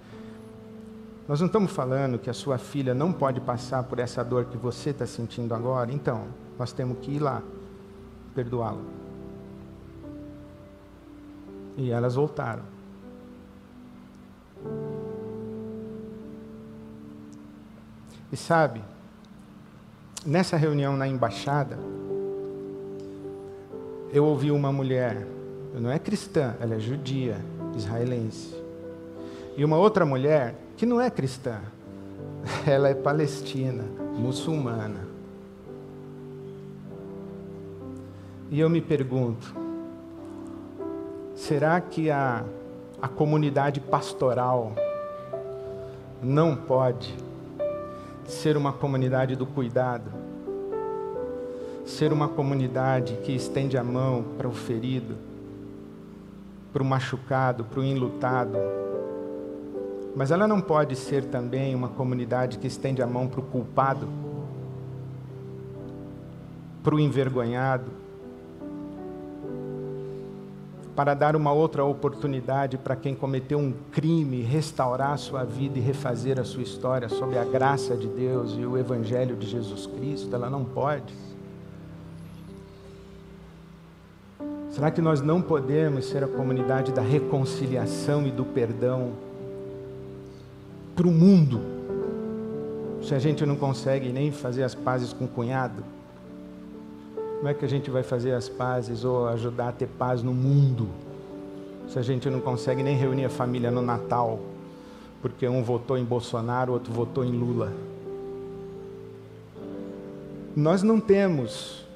Nós 1.28 1.38
não 1.38 1.46
estamos 1.46 1.70
falando 1.70 2.18
que 2.18 2.28
a 2.28 2.34
sua 2.34 2.58
filha 2.58 2.92
não 2.92 3.12
pode 3.12 3.40
passar 3.40 3.84
por 3.84 4.00
essa 4.00 4.24
dor 4.24 4.46
que 4.46 4.56
você 4.56 4.90
está 4.90 5.06
sentindo 5.06 5.54
agora. 5.54 5.92
Então, 5.92 6.26
nós 6.58 6.72
temos 6.72 6.98
que 6.98 7.12
ir 7.12 7.20
lá, 7.20 7.44
perdoá-la. 8.34 8.82
E 11.76 11.92
elas 11.92 12.16
voltaram. 12.16 12.64
E 18.32 18.36
sabe, 18.36 18.82
nessa 20.26 20.56
reunião 20.56 20.96
na 20.96 21.06
embaixada, 21.06 21.78
eu 24.12 24.24
ouvi 24.24 24.50
uma 24.50 24.72
mulher, 24.72 25.26
não 25.74 25.90
é 25.90 25.98
cristã, 25.98 26.54
ela 26.60 26.74
é 26.74 26.78
judia, 26.78 27.36
israelense. 27.76 28.54
E 29.56 29.64
uma 29.64 29.76
outra 29.76 30.06
mulher, 30.06 30.54
que 30.76 30.86
não 30.86 31.00
é 31.00 31.10
cristã, 31.10 31.60
ela 32.66 32.88
é 32.88 32.94
palestina, 32.94 33.84
muçulmana. 34.16 35.06
E 38.50 38.58
eu 38.58 38.70
me 38.70 38.80
pergunto, 38.80 39.54
será 41.34 41.78
que 41.80 42.10
a, 42.10 42.44
a 43.00 43.08
comunidade 43.08 43.78
pastoral 43.78 44.72
não 46.22 46.56
pode 46.56 47.14
ser 48.24 48.56
uma 48.56 48.72
comunidade 48.72 49.36
do 49.36 49.46
cuidado, 49.46 50.10
ser 51.88 52.12
uma 52.12 52.28
comunidade 52.28 53.14
que 53.24 53.32
estende 53.32 53.78
a 53.78 53.82
mão 53.82 54.22
para 54.36 54.46
o 54.46 54.52
ferido, 54.52 55.16
para 56.72 56.82
o 56.82 56.86
machucado, 56.86 57.64
para 57.64 57.80
o 57.80 57.84
enlutado. 57.84 58.58
Mas 60.14 60.30
ela 60.30 60.46
não 60.46 60.60
pode 60.60 60.94
ser 60.94 61.24
também 61.24 61.74
uma 61.74 61.88
comunidade 61.88 62.58
que 62.58 62.66
estende 62.66 63.02
a 63.02 63.06
mão 63.06 63.26
para 63.26 63.40
o 63.40 63.42
culpado, 63.42 64.06
para 66.84 66.94
o 66.94 67.00
envergonhado, 67.00 67.90
para 70.94 71.14
dar 71.14 71.34
uma 71.36 71.52
outra 71.52 71.84
oportunidade 71.84 72.76
para 72.76 72.96
quem 72.96 73.14
cometeu 73.14 73.58
um 73.58 73.72
crime, 73.92 74.42
restaurar 74.42 75.12
a 75.12 75.16
sua 75.16 75.44
vida 75.44 75.78
e 75.78 75.80
refazer 75.82 76.38
a 76.38 76.44
sua 76.44 76.62
história 76.62 77.08
sob 77.08 77.38
a 77.38 77.44
graça 77.44 77.96
de 77.96 78.08
Deus 78.08 78.56
e 78.58 78.66
o 78.66 78.76
Evangelho 78.76 79.36
de 79.36 79.46
Jesus 79.46 79.86
Cristo. 79.86 80.34
Ela 80.34 80.50
não 80.50 80.64
pode. 80.64 81.14
Será 84.78 84.92
que 84.92 85.00
nós 85.00 85.20
não 85.20 85.42
podemos 85.42 86.04
ser 86.04 86.22
a 86.22 86.28
comunidade 86.28 86.92
da 86.92 87.02
reconciliação 87.02 88.24
e 88.24 88.30
do 88.30 88.44
perdão 88.44 89.10
para 90.94 91.08
o 91.08 91.10
mundo? 91.10 91.60
Se 93.02 93.12
a 93.12 93.18
gente 93.18 93.44
não 93.44 93.56
consegue 93.56 94.12
nem 94.12 94.30
fazer 94.30 94.62
as 94.62 94.76
pazes 94.76 95.12
com 95.12 95.24
o 95.24 95.28
cunhado, 95.28 95.82
como 97.38 97.48
é 97.48 97.54
que 97.54 97.64
a 97.64 97.68
gente 97.68 97.90
vai 97.90 98.04
fazer 98.04 98.34
as 98.34 98.48
pazes 98.48 99.04
ou 99.04 99.26
ajudar 99.26 99.70
a 99.70 99.72
ter 99.72 99.88
paz 99.88 100.22
no 100.22 100.32
mundo? 100.32 100.88
Se 101.88 101.98
a 101.98 102.02
gente 102.02 102.30
não 102.30 102.38
consegue 102.38 102.80
nem 102.80 102.96
reunir 102.96 103.24
a 103.24 103.30
família 103.30 103.72
no 103.72 103.82
Natal, 103.82 104.38
porque 105.20 105.48
um 105.48 105.60
votou 105.60 105.98
em 105.98 106.04
Bolsonaro, 106.04 106.72
outro 106.72 106.92
votou 106.92 107.24
em 107.24 107.32
Lula. 107.32 107.72
Nós 110.54 110.84
não 110.84 111.00
temos 111.00 111.87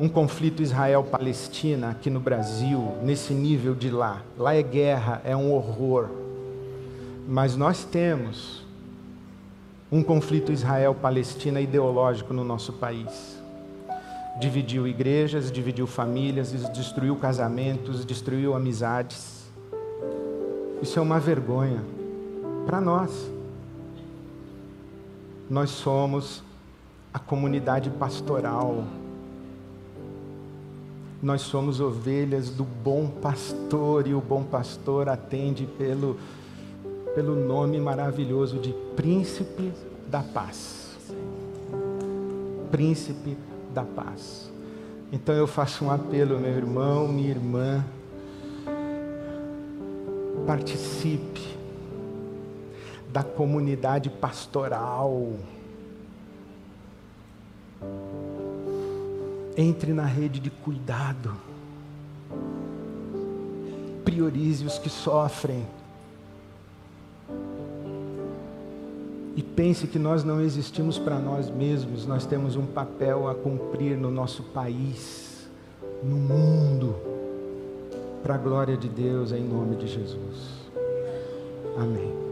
um 0.00 0.08
conflito 0.08 0.62
Israel-Palestina 0.62 1.90
aqui 1.90 2.10
no 2.10 2.18
Brasil, 2.18 2.96
nesse 3.02 3.32
nível 3.32 3.74
de 3.74 3.90
lá. 3.90 4.22
Lá 4.36 4.54
é 4.54 4.62
guerra, 4.62 5.20
é 5.24 5.36
um 5.36 5.52
horror. 5.52 6.08
Mas 7.28 7.54
nós 7.54 7.84
temos 7.84 8.64
um 9.92 10.02
conflito 10.02 10.50
Israel-Palestina 10.50 11.60
ideológico 11.60 12.32
no 12.32 12.42
nosso 12.42 12.72
país 12.72 13.38
dividiu 14.40 14.88
igrejas, 14.88 15.52
dividiu 15.52 15.86
famílias, 15.86 16.50
destruiu 16.72 17.14
casamentos, 17.16 18.06
destruiu 18.06 18.54
amizades. 18.54 19.50
Isso 20.80 20.98
é 20.98 21.02
uma 21.02 21.20
vergonha 21.20 21.82
para 22.64 22.80
nós. 22.80 23.30
Nós 25.48 25.68
somos 25.70 26.42
a 27.12 27.18
comunidade 27.18 27.90
pastoral. 27.90 28.84
Nós 31.22 31.42
somos 31.42 31.80
ovelhas 31.80 32.48
do 32.48 32.64
bom 32.64 33.06
pastor 33.06 34.06
e 34.06 34.14
o 34.14 34.20
bom 34.20 34.42
pastor 34.42 35.08
atende 35.08 35.66
pelo, 35.66 36.16
pelo 37.14 37.34
nome 37.34 37.78
maravilhoso 37.78 38.58
de 38.58 38.72
Príncipe 38.96 39.72
da 40.08 40.22
Paz. 40.22 40.96
Príncipe 42.70 43.36
da 43.74 43.82
paz. 43.82 44.50
Então 45.12 45.34
eu 45.34 45.46
faço 45.46 45.84
um 45.84 45.90
apelo, 45.90 46.38
meu 46.38 46.52
irmão, 46.52 47.08
minha 47.08 47.30
irmã, 47.30 47.84
participe 50.46 51.56
da 53.12 53.22
comunidade 53.22 54.08
pastoral. 54.08 55.32
Entre 59.56 59.92
na 59.92 60.04
rede 60.04 60.40
de 60.40 60.50
cuidado. 60.50 61.50
priorize 64.20 64.64
os 64.64 64.78
que 64.78 64.90
sofrem. 64.90 65.66
E 69.36 69.42
pense 69.42 69.86
que 69.86 69.98
nós 69.98 70.24
não 70.24 70.40
existimos 70.40 70.98
para 70.98 71.18
nós 71.18 71.48
mesmos, 71.48 72.04
nós 72.04 72.26
temos 72.26 72.56
um 72.56 72.66
papel 72.66 73.28
a 73.28 73.34
cumprir 73.34 73.96
no 73.96 74.10
nosso 74.10 74.42
país, 74.42 75.48
no 76.02 76.16
mundo, 76.16 76.96
para 78.22 78.34
a 78.34 78.38
glória 78.38 78.76
de 78.76 78.88
Deus, 78.88 79.32
em 79.32 79.42
nome 79.42 79.76
de 79.76 79.86
Jesus. 79.86 80.68
Amém. 81.78 82.29